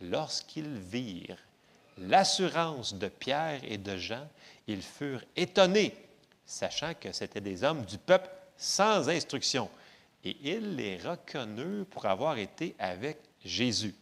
Lorsqu'ils 0.00 0.78
virent 0.78 1.38
l'assurance 1.98 2.94
de 2.94 3.08
Pierre 3.08 3.60
et 3.62 3.78
de 3.78 3.96
Jean, 3.96 4.26
ils 4.66 4.82
furent 4.82 5.24
étonnés, 5.36 5.94
sachant 6.44 6.92
que 6.94 7.12
c'étaient 7.12 7.40
des 7.40 7.62
hommes 7.62 7.84
du 7.84 7.98
peuple 7.98 8.30
sans 8.56 9.08
instruction 9.08 9.70
et 10.26 10.36
il 10.42 10.74
les 10.74 10.96
reconnut 10.96 11.84
pour 11.84 12.06
avoir 12.06 12.36
été 12.36 12.74
avec 12.80 13.18
Jésus. 13.44 13.94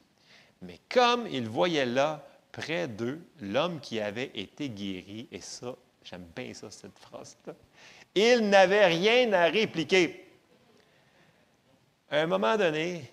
Mais 0.63 0.81
comme 0.89 1.27
il 1.27 1.47
voyait 1.49 1.85
là, 1.85 2.27
près 2.51 2.89
d'eux, 2.89 3.21
l'homme 3.41 3.79
qui 3.81 4.01
avait 4.01 4.31
été 4.35 4.71
guéri, 4.71 5.29
et 5.31 5.41
ça, 5.43 5.75
j'aime 6.03 6.25
bien 6.35 6.55
ça, 6.55 6.71
cette 6.71 6.99
phrase-là, 6.99 7.53
il 8.15 8.49
n'avait 8.49 8.87
rien 8.87 9.33
à 9.35 9.45
répliquer. 9.47 10.25
À 12.11 12.21
un 12.21 12.27
moment 12.27 12.57
donné, 12.57 13.11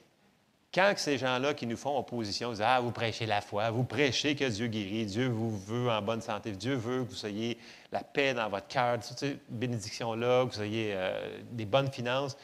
quand 0.73 0.93
ces 0.95 1.17
gens-là 1.17 1.53
qui 1.53 1.67
nous 1.67 1.75
font 1.75 1.97
opposition 1.97 2.51
disent 2.51 2.61
Ah, 2.61 2.79
vous 2.79 2.91
prêchez 2.91 3.25
la 3.25 3.41
foi, 3.41 3.69
vous 3.71 3.83
prêchez 3.83 4.35
que 4.35 4.45
Dieu 4.45 4.67
guérit, 4.67 5.05
Dieu 5.05 5.27
vous 5.27 5.57
veut 5.57 5.89
en 5.89 6.01
bonne 6.01 6.21
santé, 6.21 6.51
Dieu 6.51 6.75
veut 6.75 7.03
que 7.03 7.09
vous 7.09 7.25
ayez 7.25 7.57
la 7.91 8.03
paix 8.03 8.33
dans 8.33 8.47
votre 8.47 8.67
cœur, 8.67 8.99
toutes 9.05 9.19
ces 9.19 9.37
bénédictions-là, 9.49 10.45
que 10.45 10.55
vous 10.55 10.61
ayez 10.61 10.93
euh, 10.95 11.39
des 11.51 11.65
bonnes 11.65 11.91
finances. 11.91 12.37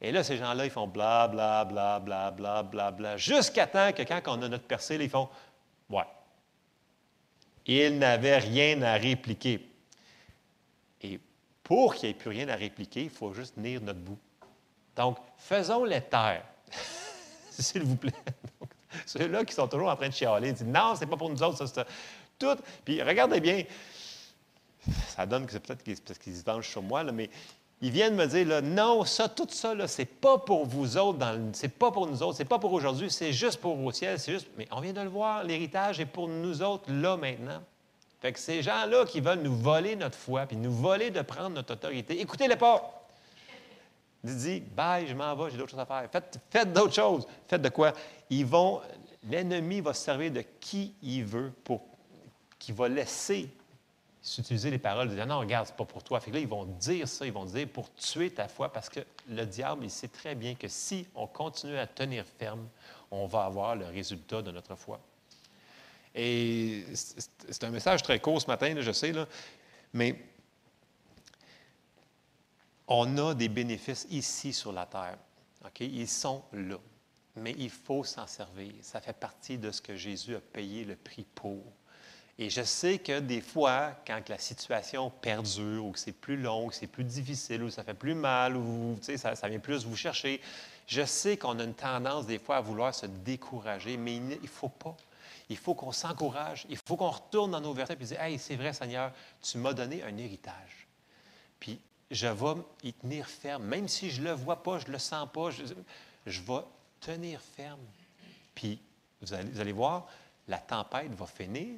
Et 0.00 0.12
là, 0.12 0.22
ces 0.22 0.36
gens-là, 0.36 0.64
ils 0.64 0.70
font 0.70 0.86
bla, 0.86 1.26
bla, 1.28 1.64
bla, 1.64 2.00
bla, 2.00 2.30
bla, 2.30 2.62
bla, 2.62 2.90
bla, 2.90 3.16
jusqu'à 3.16 3.66
temps 3.66 3.92
que 3.92 4.02
quand 4.02 4.20
on 4.26 4.42
a 4.42 4.48
notre 4.48 4.64
percée, 4.64 4.96
ils 4.96 5.08
font 5.08 5.28
Ouais. 5.88 6.04
Ils 7.66 7.98
n'avaient 7.98 8.38
rien 8.38 8.80
à 8.82 8.94
répliquer. 8.94 9.68
Et 11.02 11.20
pour 11.62 11.94
qu'il 11.94 12.08
n'y 12.08 12.10
ait 12.10 12.18
plus 12.18 12.30
rien 12.30 12.48
à 12.48 12.56
répliquer, 12.56 13.04
il 13.04 13.10
faut 13.10 13.32
juste 13.32 13.54
tenir 13.54 13.80
notre 13.80 14.00
bout. 14.00 14.18
Donc, 14.94 15.18
faisons-les 15.36 16.02
taire. 16.02 16.44
S'il 17.50 17.82
vous 17.82 17.96
plaît. 17.96 18.12
Ceux-là 19.04 19.44
qui 19.44 19.54
sont 19.54 19.68
toujours 19.68 19.88
en 19.88 19.96
train 19.96 20.08
de 20.08 20.14
chialer, 20.14 20.48
ils 20.48 20.54
disent 20.54 20.66
Non, 20.66 20.94
c'est 20.96 21.06
pas 21.06 21.16
pour 21.16 21.30
nous 21.30 21.42
autres, 21.42 21.58
ça, 21.58 21.66
c'est 21.66 21.86
tout. 22.38 22.62
Puis 22.84 23.02
regardez 23.02 23.40
bien, 23.40 23.64
ça 25.08 25.26
donne 25.26 25.46
que 25.46 25.52
c'est 25.52 25.60
peut-être 25.60 26.04
parce 26.04 26.18
qu'ils 26.18 26.36
se 26.36 26.44
vengent 26.44 26.68
sur 26.68 26.82
moi, 26.82 27.02
là, 27.02 27.12
mais 27.12 27.30
ils 27.82 27.90
viennent 27.90 28.14
me 28.14 28.26
dire, 28.26 28.46
là, 28.46 28.62
non, 28.62 29.04
ça, 29.04 29.28
tout 29.28 29.46
ça, 29.50 29.74
ce 29.86 30.00
n'est 30.00 30.06
pas 30.06 30.38
pour 30.38 30.64
vous 30.64 30.96
autres, 30.96 31.18
ce 31.52 31.62
n'est 31.62 31.68
pas 31.68 31.90
pour 31.90 32.06
nous 32.06 32.22
autres, 32.22 32.38
ce 32.38 32.42
n'est 32.42 32.48
pas 32.48 32.58
pour 32.58 32.72
aujourd'hui, 32.72 33.10
c'est 33.10 33.32
juste 33.32 33.60
pour 33.60 33.78
au 33.78 33.92
ciel, 33.92 34.18
c'est 34.18 34.32
juste. 34.32 34.48
Mais 34.56 34.66
on 34.70 34.80
vient 34.80 34.94
de 34.94 35.02
le 35.02 35.08
voir, 35.08 35.44
l'héritage 35.44 36.00
est 36.00 36.06
pour 36.06 36.28
nous 36.28 36.62
autres, 36.62 36.90
là, 36.90 37.16
maintenant. 37.16 37.62
Fait 38.20 38.32
que 38.32 38.38
ces 38.38 38.62
gens-là 38.62 39.04
qui 39.04 39.20
veulent 39.20 39.42
nous 39.42 39.54
voler 39.54 39.94
notre 39.94 40.16
foi, 40.16 40.46
puis 40.46 40.56
nous 40.56 40.72
voler 40.72 41.10
de 41.10 41.20
prendre 41.20 41.50
notre 41.50 41.74
autorité, 41.74 42.18
écoutez-les 42.18 42.56
pas. 42.56 43.06
Dis, 44.24 44.60
bye, 44.60 45.06
je 45.06 45.14
m'en 45.14 45.36
vais, 45.36 45.50
j'ai 45.50 45.58
d'autres 45.58 45.70
choses 45.70 45.80
à 45.80 45.86
faire. 45.86 46.08
Faites, 46.10 46.40
faites 46.50 46.72
d'autres 46.72 46.94
choses. 46.94 47.26
Faites 47.46 47.62
de 47.62 47.68
quoi? 47.68 47.92
Ils 48.30 48.46
vont, 48.46 48.80
l'ennemi 49.28 49.80
va 49.80 49.92
se 49.92 50.02
servir 50.02 50.32
de 50.32 50.42
qui 50.58 50.94
il 51.02 51.24
veut 51.24 51.52
pour, 51.62 51.82
qui 52.58 52.72
va 52.72 52.88
laisser 52.88 53.48
s'utiliser 54.26 54.70
les 54.70 54.78
paroles 54.78 55.08
de 55.08 55.14
dire 55.14 55.26
non, 55.26 55.38
regarde, 55.38 55.68
c'est 55.68 55.76
pas 55.76 55.84
pour 55.84 56.02
toi. 56.02 56.18
Fait 56.18 56.32
là, 56.32 56.40
ils 56.40 56.48
vont 56.48 56.64
dire 56.64 57.06
ça, 57.06 57.24
ils 57.24 57.32
vont 57.32 57.44
dire 57.44 57.68
pour 57.68 57.94
tuer 57.94 58.30
ta 58.30 58.48
foi 58.48 58.72
parce 58.72 58.88
que 58.88 59.00
le 59.28 59.46
diable, 59.46 59.84
il 59.84 59.90
sait 59.90 60.08
très 60.08 60.34
bien 60.34 60.56
que 60.56 60.66
si 60.66 61.06
on 61.14 61.28
continue 61.28 61.78
à 61.78 61.86
tenir 61.86 62.24
ferme, 62.38 62.66
on 63.12 63.26
va 63.26 63.44
avoir 63.44 63.76
le 63.76 63.86
résultat 63.86 64.42
de 64.42 64.50
notre 64.50 64.74
foi. 64.74 65.00
Et 66.12 66.84
c'est 66.92 67.62
un 67.62 67.70
message 67.70 68.02
très 68.02 68.18
court 68.18 68.42
ce 68.42 68.48
matin, 68.48 68.74
je 68.80 68.90
sais, 68.90 69.12
là, 69.12 69.26
mais 69.92 70.20
on 72.88 73.16
a 73.18 73.32
des 73.34 73.48
bénéfices 73.48 74.08
ici 74.10 74.52
sur 74.52 74.72
la 74.72 74.86
terre. 74.86 75.18
OK? 75.64 75.80
Ils 75.80 76.08
sont 76.08 76.42
là. 76.52 76.78
Mais 77.36 77.54
il 77.58 77.70
faut 77.70 78.02
s'en 78.02 78.26
servir. 78.26 78.72
Ça 78.80 79.00
fait 79.00 79.12
partie 79.12 79.58
de 79.58 79.70
ce 79.70 79.80
que 79.80 79.94
Jésus 79.94 80.34
a 80.34 80.40
payé 80.40 80.84
le 80.84 80.96
prix 80.96 81.26
pour. 81.34 81.62
Et 82.38 82.50
je 82.50 82.62
sais 82.62 82.98
que 82.98 83.18
des 83.20 83.40
fois, 83.40 83.92
quand 84.06 84.28
la 84.28 84.38
situation 84.38 85.08
perdure, 85.08 85.86
ou 85.86 85.92
que 85.92 85.98
c'est 85.98 86.12
plus 86.12 86.36
long, 86.36 86.68
que 86.68 86.74
c'est 86.74 86.86
plus 86.86 87.04
difficile, 87.04 87.62
ou 87.62 87.70
ça 87.70 87.82
fait 87.82 87.94
plus 87.94 88.14
mal, 88.14 88.56
ou 88.56 88.98
ça, 89.00 89.34
ça 89.34 89.48
vient 89.48 89.58
plus 89.58 89.86
vous 89.86 89.96
chercher, 89.96 90.40
je 90.86 91.04
sais 91.04 91.36
qu'on 91.36 91.58
a 91.58 91.64
une 91.64 91.74
tendance 91.74 92.26
des 92.26 92.38
fois 92.38 92.56
à 92.56 92.60
vouloir 92.60 92.94
se 92.94 93.06
décourager, 93.06 93.96
mais 93.96 94.16
il 94.16 94.28
ne 94.28 94.46
faut 94.46 94.68
pas. 94.68 94.96
Il 95.48 95.56
faut 95.56 95.74
qu'on 95.74 95.92
s'encourage. 95.92 96.66
Il 96.68 96.78
faut 96.86 96.96
qu'on 96.96 97.10
retourne 97.10 97.52
dans 97.52 97.60
nos 97.60 97.72
versets 97.72 97.96
et 98.00 98.04
dire 98.04 98.20
Hey, 98.20 98.38
c'est 98.38 98.56
vrai, 98.56 98.72
Seigneur, 98.72 99.12
tu 99.42 99.58
m'as 99.58 99.72
donné 99.72 100.02
un 100.02 100.16
héritage. 100.16 100.86
Puis 101.58 101.80
je 102.10 102.26
vais 102.26 102.62
y 102.82 102.92
tenir 102.92 103.26
ferme. 103.26 103.64
Même 103.64 103.88
si 103.88 104.10
je 104.10 104.20
ne 104.20 104.26
le 104.26 104.32
vois 104.32 104.62
pas, 104.62 104.78
je 104.78 104.86
ne 104.86 104.92
le 104.92 104.98
sens 104.98 105.28
pas, 105.32 105.50
je, 105.50 106.40
vais 106.40 106.62
tenir 107.00 107.40
ferme. 107.40 107.80
Puis 108.54 108.80
vous 109.20 109.32
allez 109.32 109.72
voir, 109.72 110.06
la 110.48 110.58
tempête 110.58 111.12
va 111.14 111.26
finir, 111.26 111.74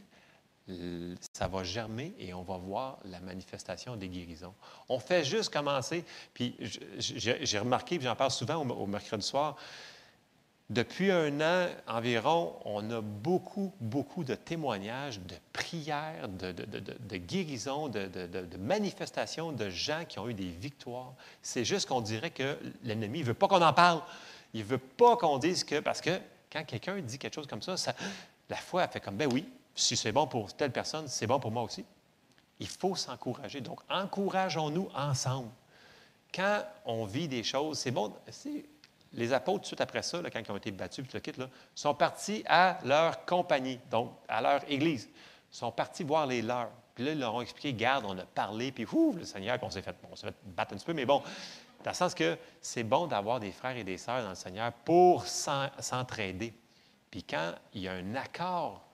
ça 1.32 1.48
va 1.48 1.62
germer 1.62 2.14
et 2.18 2.34
on 2.34 2.42
va 2.42 2.56
voir 2.56 2.98
la 3.04 3.20
manifestation 3.20 3.96
des 3.96 4.08
guérisons. 4.08 4.54
On 4.88 4.98
fait 4.98 5.24
juste 5.24 5.52
commencer, 5.52 6.04
puis 6.34 6.56
j'ai 6.98 7.58
remarqué, 7.58 7.98
puis 7.98 8.06
j'en 8.06 8.16
parle 8.16 8.30
souvent 8.30 8.56
au, 8.56 8.86
mercredi 8.86 9.26
soir, 9.26 9.56
depuis 10.70 11.10
un 11.10 11.40
an 11.40 11.68
environ, 11.86 12.54
on 12.66 12.90
a 12.90 13.00
beaucoup, 13.00 13.72
beaucoup 13.80 14.22
de 14.22 14.34
témoignages, 14.34 15.18
de 15.20 15.34
prières, 15.54 16.28
de, 16.28 17.16
guérisons, 17.16 17.88
de, 17.88 18.56
manifestations 18.58 19.52
de 19.52 19.70
gens 19.70 20.04
qui 20.06 20.18
ont 20.18 20.28
eu 20.28 20.34
des 20.34 20.50
victoires. 20.50 21.14
C'est 21.40 21.64
juste 21.64 21.88
qu'on 21.88 22.02
dirait 22.02 22.30
que 22.30 22.58
l'ennemi 22.84 23.20
ne 23.20 23.24
veut 23.24 23.34
pas 23.34 23.48
qu'on 23.48 23.62
en 23.62 23.72
parle. 23.72 24.02
Il 24.52 24.60
ne 24.60 24.66
veut 24.66 24.78
pas 24.78 25.16
qu'on 25.16 25.38
dise 25.38 25.64
que, 25.64 25.80
parce 25.80 26.02
que 26.02 26.20
quand 26.52 26.64
quelqu'un 26.64 27.00
dit 27.00 27.18
quelque 27.18 27.34
chose 27.34 27.46
comme 27.46 27.62
ça, 27.62 27.74
la 28.50 28.56
foi 28.56 28.82
a 28.82 28.88
fait 28.88 29.00
comme, 29.00 29.16
ben 29.16 29.28
oui, 29.32 29.46
si 29.78 29.96
c'est 29.96 30.12
bon 30.12 30.26
pour 30.26 30.52
telle 30.52 30.72
personne, 30.72 31.08
c'est 31.08 31.26
bon 31.26 31.38
pour 31.38 31.50
moi 31.50 31.62
aussi. 31.62 31.84
Il 32.58 32.68
faut 32.68 32.96
s'encourager. 32.96 33.60
Donc, 33.60 33.80
encourageons-nous 33.88 34.88
ensemble. 34.94 35.50
Quand 36.34 36.64
on 36.84 37.04
vit 37.04 37.28
des 37.28 37.44
choses, 37.44 37.78
c'est 37.78 37.92
bon. 37.92 38.12
Les 39.12 39.32
apôtres, 39.32 39.58
tout 39.58 39.62
de 39.62 39.66
suite 39.66 39.80
après 39.80 40.02
ça, 40.02 40.20
quand 40.30 40.40
ils 40.40 40.50
ont 40.50 40.56
été 40.56 40.70
battus, 40.72 41.06
puis 41.06 41.20
le 41.36 41.44
là, 41.44 41.50
sont 41.74 41.94
partis 41.94 42.42
à 42.46 42.78
leur 42.84 43.24
compagnie, 43.24 43.78
donc 43.90 44.12
à 44.28 44.42
leur 44.42 44.60
église. 44.70 45.08
Ils 45.52 45.56
sont 45.56 45.70
partis 45.70 46.02
voir 46.02 46.26
les 46.26 46.42
leurs. 46.42 46.70
Puis 46.94 47.04
là, 47.04 47.12
ils 47.12 47.18
leur 47.18 47.34
ont 47.34 47.40
expliqué, 47.40 47.72
garde, 47.72 48.04
on 48.06 48.18
a 48.18 48.24
parlé, 48.24 48.72
puis 48.72 48.84
ouf, 48.84 49.16
le 49.16 49.24
Seigneur, 49.24 49.56
puis 49.56 49.66
on 49.66 49.70
s'est 49.70 49.82
fait, 49.82 49.96
fait 50.16 50.34
battre 50.44 50.74
un 50.74 50.76
petit 50.76 50.84
peu, 50.84 50.92
mais 50.92 51.06
bon, 51.06 51.22
dans 51.84 51.90
le 51.90 51.94
sens 51.94 52.12
que 52.12 52.36
c'est 52.60 52.82
bon 52.82 53.06
d'avoir 53.06 53.38
des 53.38 53.52
frères 53.52 53.76
et 53.76 53.84
des 53.84 53.96
sœurs 53.96 54.22
dans 54.24 54.30
le 54.30 54.34
Seigneur 54.34 54.72
pour 54.72 55.24
s'entraider. 55.24 56.52
Puis 57.10 57.22
quand 57.22 57.54
il 57.72 57.82
y 57.82 57.88
a 57.88 57.92
un 57.92 58.16
accord 58.16 58.87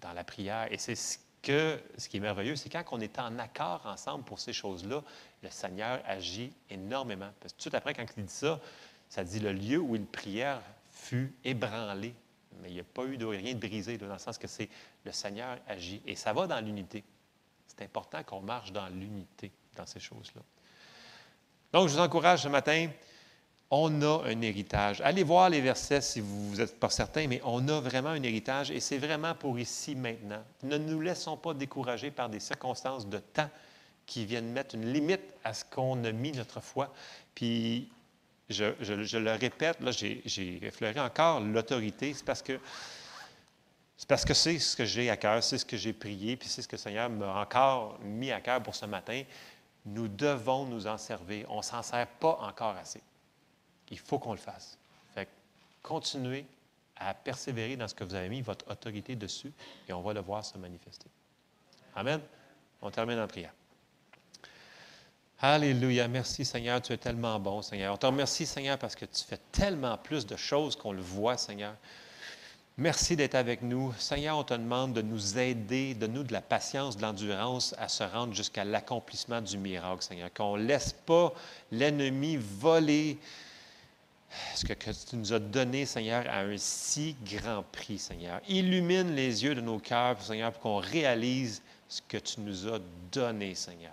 dans 0.00 0.12
la 0.12 0.24
prière. 0.24 0.72
Et 0.72 0.78
c'est 0.78 0.94
ce, 0.94 1.18
que, 1.42 1.80
ce 1.96 2.08
qui 2.08 2.18
est 2.18 2.20
merveilleux, 2.20 2.56
c'est 2.56 2.68
quand 2.68 2.84
on 2.92 3.00
est 3.00 3.18
en 3.18 3.38
accord 3.38 3.82
ensemble 3.86 4.24
pour 4.24 4.40
ces 4.40 4.52
choses-là, 4.52 5.02
le 5.42 5.50
Seigneur 5.50 6.00
agit 6.06 6.52
énormément. 6.68 7.30
Parce 7.40 7.54
que 7.54 7.62
tout 7.62 7.70
après, 7.74 7.94
quand 7.94 8.04
il 8.16 8.24
dit 8.24 8.32
ça, 8.32 8.60
ça 9.08 9.24
dit 9.24 9.40
le 9.40 9.52
lieu 9.52 9.78
où 9.78 9.96
une 9.96 10.06
prière 10.06 10.60
fut 10.90 11.34
ébranlé. 11.44 12.14
Mais 12.62 12.68
il 12.68 12.74
n'y 12.74 12.80
a 12.80 12.84
pas 12.84 13.04
eu 13.04 13.16
de 13.16 13.24
rien 13.24 13.54
de 13.54 13.58
brisé, 13.58 13.96
dans 13.96 14.12
le 14.12 14.18
sens 14.18 14.36
que 14.36 14.46
c'est 14.46 14.68
le 15.04 15.12
Seigneur 15.12 15.58
agit. 15.66 16.02
Et 16.06 16.16
ça 16.16 16.32
va 16.32 16.46
dans 16.46 16.60
l'unité. 16.60 17.04
C'est 17.66 17.82
important 17.82 18.22
qu'on 18.22 18.40
marche 18.40 18.72
dans 18.72 18.88
l'unité 18.88 19.50
dans 19.76 19.86
ces 19.86 20.00
choses-là. 20.00 20.42
Donc, 21.72 21.88
je 21.88 21.94
vous 21.94 22.00
encourage 22.00 22.42
ce 22.42 22.48
matin, 22.48 22.88
on 23.70 24.02
a 24.02 24.24
un 24.26 24.40
héritage. 24.42 25.00
Allez 25.02 25.22
voir 25.22 25.48
les 25.48 25.60
versets 25.60 26.00
si 26.00 26.20
vous 26.20 26.56
n'êtes 26.56 26.78
pas 26.78 26.90
certain, 26.90 27.28
mais 27.28 27.40
on 27.44 27.66
a 27.68 27.80
vraiment 27.80 28.08
un 28.10 28.22
héritage 28.22 28.70
et 28.72 28.80
c'est 28.80 28.98
vraiment 28.98 29.34
pour 29.34 29.58
ici 29.58 29.94
maintenant. 29.94 30.42
Ne 30.64 30.76
nous 30.76 31.00
laissons 31.00 31.36
pas 31.36 31.54
décourager 31.54 32.10
par 32.10 32.28
des 32.28 32.40
circonstances 32.40 33.06
de 33.06 33.18
temps 33.18 33.48
qui 34.06 34.26
viennent 34.26 34.50
mettre 34.50 34.74
une 34.74 34.92
limite 34.92 35.22
à 35.44 35.54
ce 35.54 35.64
qu'on 35.64 36.02
a 36.04 36.10
mis 36.10 36.32
notre 36.32 36.60
foi. 36.60 36.92
Puis, 37.32 37.88
je, 38.48 38.64
le 39.16 39.30
répète, 39.36 39.80
là, 39.80 39.92
j'ai 39.92 40.58
effleuré 40.64 40.98
encore 40.98 41.38
l'autorité, 41.38 42.12
c'est 42.12 42.24
parce 42.24 42.42
que 42.42 42.58
c'est 43.96 44.08
parce 44.08 44.24
que 44.24 44.32
c'est 44.32 44.58
ce 44.58 44.74
que 44.76 44.86
j'ai 44.86 45.10
à 45.10 45.16
cœur, 45.18 45.44
c'est 45.44 45.58
ce 45.58 45.64
que 45.64 45.76
j'ai 45.76 45.92
prié, 45.92 46.34
puis 46.34 46.48
c'est 46.48 46.62
ce 46.62 46.66
que 46.66 46.76
le 46.76 46.80
Seigneur 46.80 47.10
m'a 47.10 47.38
encore 47.38 47.98
mis 48.02 48.32
à 48.32 48.40
cœur 48.40 48.62
pour 48.62 48.74
ce 48.74 48.86
matin. 48.86 49.22
Nous 49.84 50.08
devons 50.08 50.64
nous 50.64 50.86
en 50.86 50.96
servir. 50.96 51.44
On 51.50 51.58
ne 51.58 51.62
s'en 51.62 51.82
sert 51.82 52.06
pas 52.06 52.38
encore 52.40 52.74
assez. 52.76 53.02
Il 53.90 53.98
faut 53.98 54.18
qu'on 54.18 54.32
le 54.32 54.38
fasse. 54.38 54.78
Fait 55.14 55.28
continuez 55.82 56.46
à 56.96 57.14
persévérer 57.14 57.76
dans 57.76 57.88
ce 57.88 57.94
que 57.94 58.04
vous 58.04 58.14
avez 58.14 58.28
mis 58.28 58.42
votre 58.42 58.70
autorité 58.70 59.16
dessus 59.16 59.52
et 59.88 59.92
on 59.92 60.02
va 60.02 60.12
le 60.12 60.20
voir 60.20 60.44
se 60.44 60.58
manifester. 60.58 61.06
Amen. 61.94 62.20
On 62.82 62.90
termine 62.90 63.18
en 63.18 63.26
prière. 63.26 63.52
Alléluia. 65.42 66.06
Merci 66.06 66.44
Seigneur, 66.44 66.82
tu 66.82 66.92
es 66.92 66.98
tellement 66.98 67.40
bon 67.40 67.62
Seigneur. 67.62 67.94
On 67.94 67.96
te 67.96 68.04
remercie 68.04 68.44
Seigneur 68.44 68.78
parce 68.78 68.94
que 68.94 69.06
tu 69.06 69.24
fais 69.24 69.40
tellement 69.50 69.96
plus 69.96 70.26
de 70.26 70.36
choses 70.36 70.76
qu'on 70.76 70.92
le 70.92 71.00
voit 71.00 71.38
Seigneur. 71.38 71.74
Merci 72.76 73.16
d'être 73.16 73.34
avec 73.34 73.62
nous. 73.62 73.92
Seigneur, 73.98 74.38
on 74.38 74.44
te 74.44 74.54
demande 74.54 74.92
de 74.92 75.02
nous 75.02 75.38
aider, 75.38 75.94
de 75.94 76.06
nous 76.06 76.22
de 76.22 76.32
la 76.32 76.40
patience, 76.40 76.96
de 76.96 77.02
l'endurance 77.02 77.74
à 77.78 77.88
se 77.88 78.02
rendre 78.02 78.34
jusqu'à 78.34 78.64
l'accomplissement 78.64 79.40
du 79.40 79.58
miracle, 79.58 80.02
Seigneur. 80.02 80.32
Qu'on 80.32 80.56
ne 80.56 80.62
laisse 80.62 80.92
pas 80.92 81.32
l'ennemi 81.72 82.36
voler 82.38 83.18
ce 84.54 84.64
que, 84.64 84.72
tu 84.72 85.16
nous 85.16 85.32
as 85.32 85.38
donné, 85.38 85.86
Seigneur, 85.86 86.24
à 86.28 86.40
un 86.40 86.56
si 86.56 87.16
grand 87.24 87.64
prix, 87.72 87.98
Seigneur? 87.98 88.40
Illumine 88.48 89.14
les 89.14 89.44
yeux 89.44 89.54
de 89.54 89.60
nos 89.60 89.78
cœurs, 89.78 90.20
Seigneur, 90.22 90.52
pour 90.52 90.62
qu'on 90.62 90.76
réalise 90.76 91.62
ce 91.88 92.00
que 92.02 92.16
tu 92.16 92.40
nous 92.40 92.68
as 92.68 92.78
donné, 93.10 93.54
Seigneur. 93.54 93.92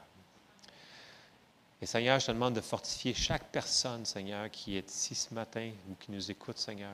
Et 1.81 1.85
Seigneur, 1.85 2.19
je 2.19 2.27
te 2.27 2.31
demande 2.31 2.55
de 2.55 2.61
fortifier 2.61 3.13
chaque 3.13 3.45
personne, 3.51 4.05
Seigneur, 4.05 4.49
qui 4.49 4.77
est 4.77 4.89
ici 4.89 5.15
ce 5.15 5.33
matin 5.33 5.71
ou 5.89 5.95
qui 5.95 6.11
nous 6.11 6.31
écoute, 6.31 6.57
Seigneur. 6.57 6.93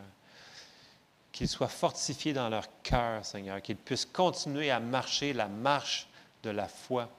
Qu'ils 1.31 1.47
soient 1.47 1.67
fortifiés 1.67 2.33
dans 2.33 2.49
leur 2.49 2.67
cœur, 2.83 3.25
Seigneur, 3.25 3.61
qu'ils 3.61 3.77
puissent 3.77 4.05
continuer 4.05 4.71
à 4.71 4.79
marcher 4.79 5.33
la 5.33 5.47
marche 5.47 6.07
de 6.43 6.49
la 6.49 6.67
foi 6.67 7.09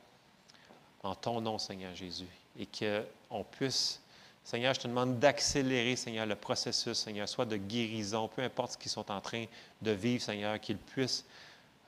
en 1.02 1.14
ton 1.14 1.40
nom, 1.40 1.58
Seigneur 1.58 1.94
Jésus, 1.94 2.28
et 2.58 2.66
qu'on 2.66 3.44
puisse 3.44 4.00
Seigneur, 4.44 4.74
je 4.74 4.80
te 4.80 4.88
demande 4.88 5.18
d'accélérer, 5.18 5.96
Seigneur, 5.96 6.26
le 6.26 6.36
processus, 6.36 6.98
Seigneur, 6.98 7.26
soit 7.26 7.46
de 7.46 7.56
guérison, 7.56 8.28
peu 8.28 8.42
importe 8.42 8.72
ce 8.72 8.78
qu'ils 8.78 8.90
sont 8.90 9.10
en 9.10 9.20
train 9.20 9.46
de 9.80 9.90
vivre, 9.90 10.22
Seigneur, 10.22 10.60
qu'ils 10.60 10.76
puissent 10.76 11.24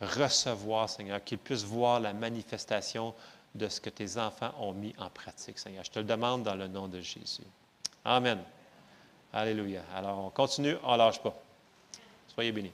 recevoir, 0.00 0.88
Seigneur, 0.88 1.22
qu'ils 1.22 1.38
puissent 1.38 1.64
voir 1.64 2.00
la 2.00 2.14
manifestation 2.14 3.14
de 3.54 3.68
ce 3.68 3.80
que 3.80 3.90
tes 3.90 4.16
enfants 4.18 4.54
ont 4.58 4.72
mis 4.72 4.94
en 4.98 5.10
pratique, 5.10 5.58
Seigneur. 5.58 5.84
Je 5.84 5.90
te 5.90 5.98
le 5.98 6.06
demande 6.06 6.44
dans 6.44 6.54
le 6.54 6.66
nom 6.66 6.88
de 6.88 7.00
Jésus. 7.00 7.42
Amen. 8.04 8.38
Alléluia. 9.32 9.82
Alors, 9.94 10.18
on 10.18 10.30
continue, 10.30 10.76
on 10.82 10.92
ne 10.92 10.98
lâche 10.98 11.20
pas. 11.20 11.34
Soyez 12.28 12.52
bénis. 12.52 12.72